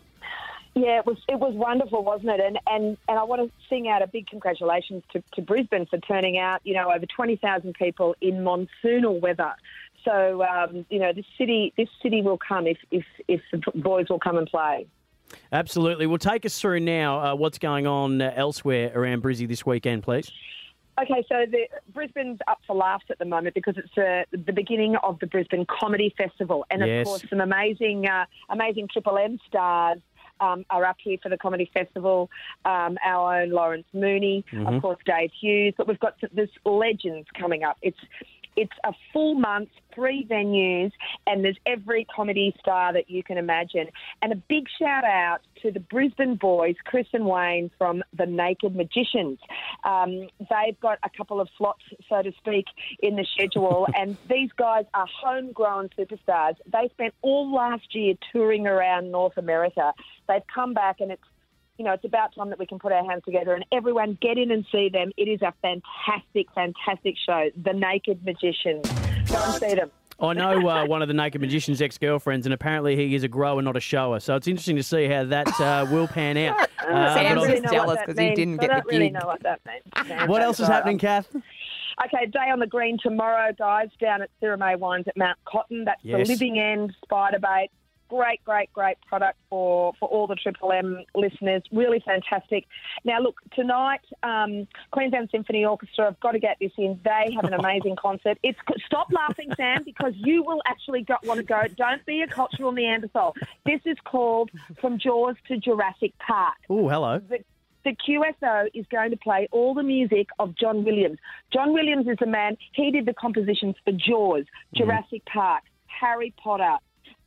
Yeah, 0.76 1.00
it 1.00 1.06
was 1.06 1.18
it 1.28 1.40
was 1.40 1.56
wonderful, 1.56 2.04
wasn't 2.04 2.30
it? 2.30 2.40
And 2.40 2.60
and 2.68 2.96
and 3.10 3.18
I 3.20 3.24
want 3.24 3.42
to 3.42 3.52
sing 3.68 3.90
out 3.90 4.02
a 4.04 4.08
big 4.08 4.28
congratulations 4.28 5.04
to, 5.12 5.24
to 5.34 5.42
Brisbane 5.42 5.88
for 5.88 5.98
turning 5.98 6.38
out, 6.38 6.62
you 6.64 6.76
know, 6.76 6.92
over 6.94 7.06
twenty 7.08 7.36
thousand 7.38 7.74
people 7.74 8.16
in 8.22 8.44
monsoonal 8.44 9.20
weather. 9.20 9.54
So 10.06 10.44
um, 10.44 10.86
you 10.90 11.00
know, 11.00 11.14
this 11.14 11.26
city 11.38 11.74
this 11.78 11.90
city 12.02 12.22
will 12.22 12.38
come 12.40 12.68
if 12.68 12.78
if 12.92 13.06
if 13.28 13.42
the 13.52 13.60
boys 13.76 14.08
will 14.10 14.20
come 14.20 14.38
and 14.38 14.48
play. 14.48 14.88
Absolutely. 15.52 16.08
Well, 16.08 16.18
take 16.18 16.46
us 16.46 16.60
through 16.60 16.80
now 16.80 17.20
uh, 17.20 17.36
what's 17.36 17.60
going 17.60 17.86
on 17.86 18.22
uh, 18.22 18.34
elsewhere 18.36 18.92
around 18.96 19.22
Brizzy 19.22 19.48
this 19.48 19.64
weekend, 19.66 20.02
please. 20.04 20.32
Okay, 21.00 21.24
so 21.30 21.46
the 21.50 21.68
Brisbane's 21.94 22.40
up 22.48 22.60
for 22.68 22.76
laughs 22.76 23.06
at 23.10 23.20
the 23.20 23.26
moment 23.26 23.56
because 23.56 23.76
it's 23.78 23.98
uh, 23.98 24.24
the 24.32 24.52
beginning 24.52 24.98
of 24.98 25.18
the 25.20 25.28
Brisbane 25.28 25.66
Comedy 25.66 26.14
Festival, 26.18 26.66
and 26.70 26.82
Yes. 26.86 27.02
of 27.02 27.08
course 27.08 27.24
some 27.30 27.40
amazing, 27.42 28.06
uh, 28.08 28.26
amazing 28.50 28.88
Triple 28.92 29.18
M 29.18 29.40
stars. 29.48 30.00
Um, 30.42 30.66
are 30.70 30.86
up 30.86 30.96
here 31.04 31.18
for 31.22 31.28
the 31.28 31.38
comedy 31.38 31.70
festival. 31.74 32.30
Um, 32.64 32.98
our 33.04 33.42
own 33.42 33.50
Lawrence 33.50 33.88
Mooney, 33.92 34.46
Mhm. 34.54 34.74
of 34.74 34.82
course, 34.82 34.98
Dave 35.06 35.32
Hughes. 35.34 35.74
But 35.78 35.86
we've 35.90 36.00
got 36.00 36.16
this 36.32 36.50
legends 36.64 37.28
coming 37.38 37.66
up. 37.66 37.76
It's 37.82 38.00
it's 38.60 38.74
a 38.84 38.92
full 39.14 39.36
month, 39.36 39.70
three 39.96 40.28
venues, 40.30 40.92
and 41.26 41.46
there's 41.46 41.58
every 41.66 42.06
comedy 42.14 42.54
star 42.60 42.92
that 42.92 43.10
you 43.10 43.24
can 43.24 43.38
imagine. 43.38 43.88
And 44.22 44.34
a 44.34 44.36
big 44.36 44.66
shout 44.78 45.06
out 45.06 45.40
to 45.62 45.72
the 45.72 45.80
Brisbane 45.80 46.36
boys, 46.36 46.76
Chris 46.84 47.08
and 47.14 47.26
Wayne 47.26 47.72
from 47.78 48.04
the 48.18 48.26
Naked 48.26 48.76
Magicians. 48.76 49.40
Um, 49.86 50.28
they've 50.40 50.78
got 50.82 51.00
a 51.04 51.10
couple 51.16 51.40
of 51.40 51.48
slots, 51.58 51.84
so 52.10 52.22
to 52.22 52.34
speak, 52.38 52.66
in 53.02 53.16
the 53.16 53.26
schedule, 53.34 53.88
and 53.96 54.18
these 54.30 54.50
guys 54.58 54.84
are 54.94 55.08
homegrown 55.24 55.90
superstars. 55.98 56.56
They 56.66 56.90
spent 56.92 57.14
all 57.22 57.54
last 57.54 57.96
year 57.96 58.16
touring 58.34 58.68
around 58.68 59.10
North 59.10 59.38
America. 59.38 59.94
They've 60.28 60.44
come 60.54 60.74
back, 60.74 61.00
and 61.00 61.14
it's 61.14 61.24
you 61.80 61.86
know, 61.86 61.94
it's 61.94 62.04
about 62.06 62.36
time 62.36 62.50
that 62.50 62.60
we 62.60 62.66
can 62.68 62.78
put 62.78 62.92
our 62.92 63.04
hands 63.10 63.24
together 63.24 63.54
and 63.56 63.66
everyone 63.72 64.18
get 64.22 64.38
in 64.38 64.52
and 64.52 64.66
see 64.72 64.90
them. 64.90 65.12
It 65.18 65.30
is 65.30 65.42
a 65.42 65.54
fantastic, 65.62 66.48
fantastic 66.54 67.16
show. 67.26 67.50
The 67.64 67.72
Naked 67.74 68.24
Magicians. 68.26 68.86
Go 69.32 69.38
and 69.42 69.54
see 69.56 69.76
them. 69.76 69.90
I 70.22 70.34
know 70.34 70.68
uh, 70.68 70.86
one 70.88 71.02
of 71.02 71.08
the 71.08 71.14
Naked 71.14 71.40
Magician's 71.40 71.82
ex 71.82 71.98
girlfriends, 71.98 72.46
and 72.46 72.54
apparently 72.54 72.98
he 72.98 73.16
is 73.16 73.24
a 73.24 73.30
grower, 73.30 73.62
not 73.62 73.78
a 73.78 73.80
shower. 73.80 74.20
So 74.20 74.36
it's 74.36 74.48
interesting 74.48 74.76
to 74.76 74.84
see 74.84 75.08
how 75.08 75.24
that 75.24 75.48
uh, 75.62 75.88
will 75.90 76.08
pan 76.08 76.38
out. 76.38 76.70
Uh, 76.80 76.94
I 76.94 77.14
but 77.14 77.24
don't 77.24 77.38
I'll- 77.38 77.44
really 77.46 77.60
know 77.60 77.84
what. 77.84 78.00
I 78.00 78.14
don't 78.68 78.86
really 78.88 79.10
know 79.12 79.20
what 79.26 79.44
that 79.44 79.60
means. 79.68 80.12
What 80.30 80.42
else 80.42 80.60
is 80.60 80.68
happening, 80.68 80.98
Kath? 80.98 81.28
Okay, 81.36 82.26
Day 82.26 82.50
on 82.52 82.58
the 82.60 82.66
Green 82.66 82.98
tomorrow, 83.04 83.52
guys, 83.56 83.90
down 84.00 84.22
at 84.24 84.30
Sirromet 84.42 84.80
Wines 84.80 85.06
at 85.08 85.16
Mount 85.18 85.38
Cotton. 85.46 85.84
That's 85.84 86.00
Yes. 86.04 86.26
the 86.26 86.34
Living 86.34 86.58
End 86.58 86.96
Spiderbait. 87.06 87.68
Great, 88.10 88.44
great, 88.44 88.74
great 88.74 88.98
product 89.08 89.38
for, 89.50 89.94
for 90.00 90.10
all 90.10 90.26
the 90.28 90.36
Triple 90.36 90.72
M 90.72 91.04
listeners. 91.16 91.62
Really 91.72 92.02
fantastic. 92.06 92.66
Now, 93.06 93.20
look, 93.20 93.40
tonight, 93.54 94.02
um, 94.24 94.68
Queensland 94.92 95.30
Symphony 95.32 95.64
Orchestra, 95.64 96.08
I've 96.08 96.20
got 96.20 96.32
to 96.32 96.40
get 96.40 96.58
this 96.60 96.72
in. 96.78 97.00
They 97.04 97.34
have 97.36 97.46
an 97.46 97.54
amazing 97.60 97.96
concert. 97.98 98.38
It's 98.44 98.58
Stop 98.88 99.12
laughing, 99.12 99.50
Sam, 99.56 99.84
because 99.84 100.14
you 100.16 100.44
will 100.44 100.62
actually 100.66 101.04
go, 101.04 101.16
want 101.24 101.38
to 101.40 101.46
go. 101.46 101.62
Don't 101.78 102.04
be 102.06 102.22
a 102.22 102.28
cultural 102.28 102.72
Neanderthal. 102.72 103.36
This 103.66 103.82
is 103.86 103.98
called 104.06 104.50
From 104.82 104.98
Jaws 104.98 105.36
to 105.48 105.58
Jurassic 105.58 106.14
Park 106.18 106.56
Oh, 106.70 106.88
hello. 106.90 107.20
the, 107.20 107.40
the 107.84 107.96
QSO 108.08 108.68
is 108.74 108.86
going 108.92 109.12
to 109.12 109.18
play 109.18 109.48
all 109.52 109.74
the 109.74 109.84
music 109.84 110.30
of 110.40 110.56
John 110.58 110.84
Williams. 110.84 111.20
John 111.54 111.74
Williams 111.74 112.08
is 112.08 112.18
the 112.20 112.26
man, 112.26 112.58
he 112.74 112.90
did 112.92 113.06
the 113.06 113.14
compositions 113.14 113.76
for 113.86 113.92
Jaws, 113.92 114.46
Mm-hmm. 114.46 114.78
Jurassic 114.84 115.26
Park, 115.26 115.64
Harry 115.88 116.34
Potter, 116.42 116.78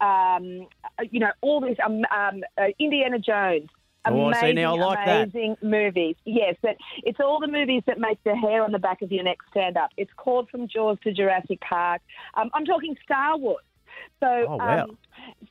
um, 0.02 0.66
you 1.10 1.20
know, 1.20 1.30
all 1.40 1.60
these, 1.60 1.76
um, 1.84 2.02
um, 2.14 2.42
uh, 2.58 2.66
Indiana 2.78 3.18
Jones. 3.18 3.68
Oh, 4.04 4.26
I 4.26 4.32
see. 4.32 4.38
Amazing, 4.38 4.56
Now, 4.56 4.74
I 4.74 4.78
like 4.84 5.06
that. 5.06 5.62
movies. 5.62 6.16
Yes, 6.24 6.56
but 6.60 6.76
it's 7.04 7.20
all 7.20 7.38
the 7.38 7.46
movies 7.46 7.82
that 7.86 8.00
make 8.00 8.22
the 8.24 8.34
hair 8.34 8.64
on 8.64 8.72
the 8.72 8.78
back 8.80 9.00
of 9.02 9.12
your 9.12 9.22
neck 9.22 9.38
stand 9.50 9.76
up. 9.76 9.90
It's 9.96 10.10
called 10.16 10.50
From 10.50 10.66
Jaws 10.66 10.98
to 11.04 11.12
Jurassic 11.12 11.60
Park. 11.60 12.02
Um, 12.34 12.50
I'm 12.52 12.64
talking 12.64 12.96
Star 13.04 13.36
Wars. 13.36 13.62
So, 14.20 14.46
Oh, 14.48 14.56
wow. 14.58 14.84
um, 14.84 14.98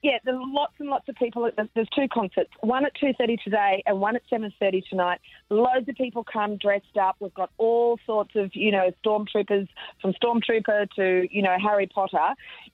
yeah, 0.02 0.18
there's 0.24 0.40
lots 0.40 0.72
and 0.80 0.88
lots 0.88 1.10
of 1.10 1.16
people. 1.16 1.50
There's, 1.58 1.68
there's 1.76 1.90
two 1.94 2.08
concerts, 2.08 2.50
one 2.62 2.86
at 2.86 2.94
2.30 2.96 3.44
today 3.44 3.84
and 3.86 4.00
one 4.00 4.16
at 4.16 4.22
7.30 4.32 4.82
tonight. 4.90 5.20
Loads 5.50 5.90
of 5.90 5.96
people 5.96 6.24
come 6.24 6.56
dressed 6.56 6.96
up. 6.98 7.18
We've 7.20 7.34
got 7.34 7.50
all 7.58 8.00
sorts 8.06 8.32
of, 8.36 8.50
you 8.54 8.72
know, 8.72 8.92
stormtroopers, 9.06 9.68
from 10.02 10.14
Stormtrooper 10.14 10.90
to, 10.96 11.28
you 11.30 11.42
know, 11.42 11.58
Harry 11.62 11.88
Potter. 11.88 12.30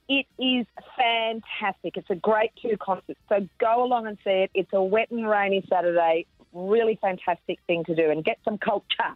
It 0.08 0.28
is 0.38 0.68
fantastic. 0.96 1.98
It's 1.98 2.12
a 2.12 2.16
great 2.16 2.52
two 2.62 2.78
concerts. 2.80 3.20
So 3.28 3.48
go 3.60 3.84
along 3.84 4.06
and 4.06 4.20
see 4.24 4.30
it. 4.46 4.52
It's 4.54 4.70
a 4.74 4.84
wet 4.84 5.10
and 5.10 5.28
rainy 5.28 5.66
Saturday. 5.68 6.28
Really 6.54 7.00
fantastic 7.02 7.58
thing 7.66 7.86
to 7.86 7.96
do 7.96 8.12
and 8.12 8.24
get 8.24 8.38
some 8.46 8.60
culture. 8.60 9.16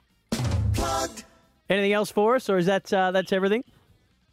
Anything 1.70 1.94
else 1.94 2.12
for 2.12 2.36
us, 2.36 2.50
or 2.50 2.58
is 2.58 2.66
that 2.66 2.92
uh, 2.92 3.12
that's 3.12 3.32
everything? 3.32 3.64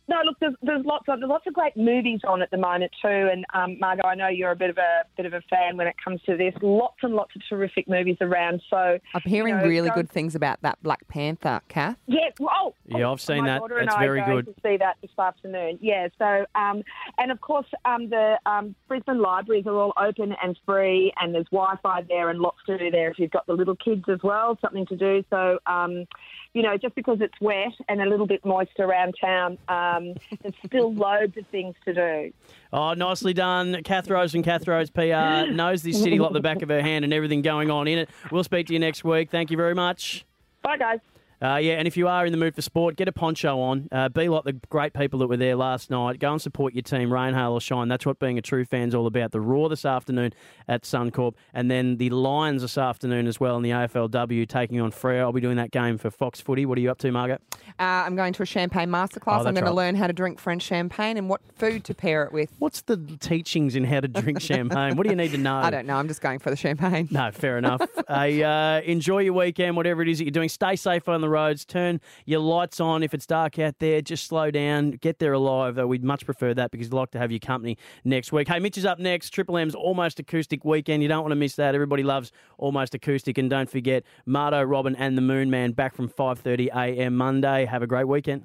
No, 0.09 0.17
look, 0.25 0.37
there's, 0.41 0.55
there's 0.63 0.85
lots 0.87 1.05
of 1.09 1.21
there's 1.21 1.29
lots 1.29 1.47
of 1.47 1.53
great 1.53 1.77
movies 1.77 2.21
on 2.27 2.41
at 2.41 2.51
the 2.51 2.57
moment 2.57 2.91
too. 3.03 3.09
And 3.31 3.45
um, 3.53 3.79
Margot, 3.79 4.07
I 4.07 4.15
know 4.15 4.29
you're 4.29 4.51
a 4.53 4.57
bit 4.57 4.71
of 4.71 4.79
a 4.79 5.03
bit 5.17 5.27
of 5.27 5.35
a 5.35 5.43
fan 5.51 5.77
when 5.77 5.87
it 5.87 5.97
comes 6.03 6.21
to 6.23 6.37
this. 6.37 6.55
Lots 6.63 6.97
and 7.03 7.15
lots 7.15 7.37
of 7.37 7.43
terrific 7.49 7.89
movies 7.89 8.17
around. 8.23 8.63
So 8.71 8.99
I'm 9.15 9.21
hearing 9.25 9.55
you 9.57 9.61
know, 9.61 9.67
really 9.69 9.89
go- 9.91 9.97
good 9.97 10.11
things 10.11 10.35
about 10.35 10.63
that 10.63 10.83
Black 10.83 11.07
Panther, 11.09 11.61
Kath. 11.69 11.99
Yeah, 12.07 12.31
well, 12.41 12.75
Yeah, 12.87 13.11
I've 13.11 13.21
seen 13.21 13.43
my 13.43 13.49
that. 13.49 13.59
daughter 13.59 13.79
and 13.79 13.91
I 13.91 14.01
very 14.01 14.21
are 14.21 14.27
going 14.27 14.45
good. 14.47 14.55
To 14.57 14.61
see 14.63 14.77
that 14.79 14.97
this 15.03 15.11
afternoon. 15.19 15.79
Yeah. 15.83 16.09
So, 16.19 16.47
um, 16.55 16.83
and 17.19 17.31
of 17.31 17.41
course, 17.43 17.67
um, 17.85 18.09
the 18.09 18.39
um, 18.47 18.75
Brisbane 18.89 19.21
libraries 19.21 19.67
are 19.67 19.75
all 19.77 19.93
open 20.01 20.35
and 20.43 20.59
free, 20.65 21.13
and 21.21 21.35
there's 21.35 21.47
Wi-Fi 21.53 22.03
there 22.09 22.31
and 22.31 22.41
lots 22.41 22.59
to 22.67 22.79
do 22.79 22.91
there 22.91 23.11
if 23.11 23.19
you've 23.19 23.31
got 23.31 23.47
the 23.47 23.53
little 23.53 23.77
kids 23.77 24.05
as 24.11 24.21
well. 24.23 24.57
Something 24.63 24.87
to 24.87 24.97
do. 24.97 25.23
So, 25.29 25.59
um, 25.67 26.07
you 26.55 26.63
know, 26.63 26.77
just 26.77 26.95
because 26.95 27.21
it's 27.21 27.39
wet 27.41 27.73
and 27.89 28.01
a 28.01 28.07
little 28.07 28.27
bit 28.27 28.45
moist 28.45 28.79
around 28.79 29.15
town, 29.21 29.59
um, 29.69 30.15
there's 30.43 30.55
still 30.67 30.93
loads 30.95 31.37
of 31.37 31.47
things 31.49 31.75
to 31.85 31.95
do. 31.95 32.33
Oh, 32.73 32.95
nicely 32.95 33.35
done. 33.35 33.83
Kath 33.85 34.09
Rose 34.09 34.35
and 34.35 34.45
Kath 34.45 34.67
Rose 34.67 34.91
PR 34.91 35.03
knows 35.51 35.83
this 35.83 36.01
city 36.03 36.19
like 36.19 36.33
the 36.33 36.41
back 36.41 36.63
of 36.63 36.69
her 36.69 36.83
hand 36.83 37.05
and 37.05 37.13
everything 37.13 37.43
going 37.43 37.71
on 37.71 37.87
in 37.89 37.99
it. 37.99 38.11
We'll 38.31 38.45
speak 38.45 38.67
to 38.69 38.73
you 38.73 38.79
next 38.79 39.05
week. 39.05 39.31
Thank 39.31 39.51
you 39.51 39.57
very 39.57 39.75
much. 39.75 40.25
Bye, 40.63 40.79
guys. 40.79 41.01
Uh, 41.41 41.57
yeah, 41.57 41.75
and 41.75 41.87
if 41.87 41.97
you 41.97 42.09
are 42.09 42.27
in 42.27 42.33
the 42.33 42.39
mood 42.39 42.55
for 42.55 42.63
sport, 42.63 42.97
get 42.97 43.07
a 43.07 43.13
poncho 43.13 43.61
on. 43.61 43.89
Uh, 43.93 44.09
be 44.09 44.29
like 44.29 44.45
the 44.45 44.55
great 44.69 44.93
people 44.93 45.19
that 45.21 45.29
were 45.29 45.37
there 45.37 45.55
last 45.55 45.91
night. 45.91 46.19
Go 46.19 46.33
and 46.33 46.43
support 46.43 46.75
your 46.75 46.83
team, 46.83 47.13
rain, 47.13 47.35
hail, 47.35 47.53
or 47.53 47.61
shine. 47.61 47.89
That's 47.89 48.05
what 48.05 48.19
being 48.19 48.39
a 48.39 48.43
true 48.43 48.65
fan's 48.65 48.95
all 48.95 49.07
about. 49.07 49.31
The 49.31 49.41
Roar 49.41 49.69
this 49.69 49.85
afternoon 49.85 50.33
at 50.67 50.83
Suncorp, 50.83 51.35
and 51.55 51.71
then 51.71 51.97
the 51.97 52.11
Lions 52.11 52.63
this 52.63 52.77
afternoon 52.77 53.27
as 53.27 53.39
well 53.39 53.57
in 53.57 53.63
the 53.63 53.71
AFLW 53.71 54.49
taking 54.49 54.81
on 54.81 54.91
Freo. 54.91 55.21
I'll 55.21 55.33
be 55.33 55.41
doing 55.41 55.57
that 55.57 55.71
game 55.71 55.97
for 55.97 56.11
Fox 56.11 56.41
Footy. 56.41 56.67
What 56.67 56.77
are 56.79 56.81
you 56.81 56.91
up 56.91 56.99
to, 56.99 57.13
Margaret? 57.13 57.41
Uh, 57.79 57.83
I'm 57.83 58.17
going 58.17 58.33
to 58.33 58.43
a 58.43 58.47
champagne 58.47 58.89
masterclass. 58.89 59.45
Oh, 59.45 59.47
I'm 59.47 59.55
going 59.55 59.65
right. 59.65 59.71
to 59.71 59.73
learn 59.73 59.95
how 59.95 60.09
to 60.09 60.13
drink 60.13 60.41
French 60.41 60.63
champagne 60.63 61.17
and 61.17 61.29
what 61.29 61.41
food 61.55 61.85
to 61.85 61.95
pair 61.95 62.25
it 62.25 62.33
with. 62.33 62.51
What's 62.59 62.83
the 62.83 62.97
teachings 63.21 63.77
in 63.77 63.85
how 63.85 64.01
to 64.01 64.09
drink 64.09 64.41
champagne? 64.41 64.97
What 64.97 65.05
do 65.05 65.11
you 65.11 65.17
need 65.17 65.31
to 65.33 65.39
know? 65.39 65.57
I 65.57 65.71
don't 65.71 65.87
know. 65.87 65.97
I'm 65.97 66.09
just 66.09 66.21
going 66.21 66.41
for 66.41 66.51
the 66.51 66.57
champagne. 66.57 67.09
No, 67.13 67.31
fair 67.31 67.59
enough. 67.59 67.83
uh, 68.09 68.81
enjoy 68.85 69.21
your 69.21 69.35
weekend, 69.35 69.77
whatever 69.77 70.03
it 70.03 70.09
is 70.09 70.19
that 70.19 70.25
you're 70.25 70.33
doing. 70.33 70.49
Stay 70.49 70.75
safe 70.75 71.09
on 71.09 71.21
the 71.29 71.33
roads. 71.33 71.65
Turn 71.65 72.01
your 72.25 72.41
lights 72.41 72.81
on. 72.81 73.03
If 73.03 73.15
it's 73.15 73.27
dark 73.27 73.59
out 73.59 73.79
there, 73.79 74.01
just 74.01 74.27
slow 74.27 74.51
down. 74.51 74.93
Get 74.93 75.19
there 75.19 75.33
alive, 75.33 75.75
though. 75.75 75.87
We'd 75.87 76.05
much 76.05 76.25
prefer 76.25 76.55
that 76.55 76.71
because 76.71 76.89
we'd 76.89 76.97
like 76.97 77.11
to 77.13 77.19
have 77.19 77.31
your 77.31 77.41
company 77.41 77.77
next 78.05 78.33
week. 78.33 78.49
Hey, 78.49 78.59
Mitch 78.59 78.79
is 78.79 78.87
up 78.87 78.99
next. 78.99 79.31
Triple 79.31 79.59
M's 79.59 79.75
Almost 79.75 80.19
Acoustic 80.19 80.65
Weekend. 80.65 81.03
You 81.03 81.09
don't 81.09 81.23
want 81.23 81.33
to 81.33 81.37
miss 81.37 81.57
that. 81.57 81.75
Everybody 81.75 82.03
loves 82.03 82.33
Almost 82.57 82.95
Acoustic. 82.95 83.39
And 83.39 83.51
don't 83.51 83.71
forget, 83.71 84.05
Marto, 84.27 84.63
Robin 84.63 84.97
and 84.97 85.17
the 85.17 85.23
Moon 85.23 85.51
Man 85.51 85.73
back 85.73 85.95
from 85.95 86.09
5.30am 86.09 87.13
Monday. 87.13 87.67
Have 87.67 87.83
a 87.83 87.87
great 87.87 88.09
weekend. 88.09 88.45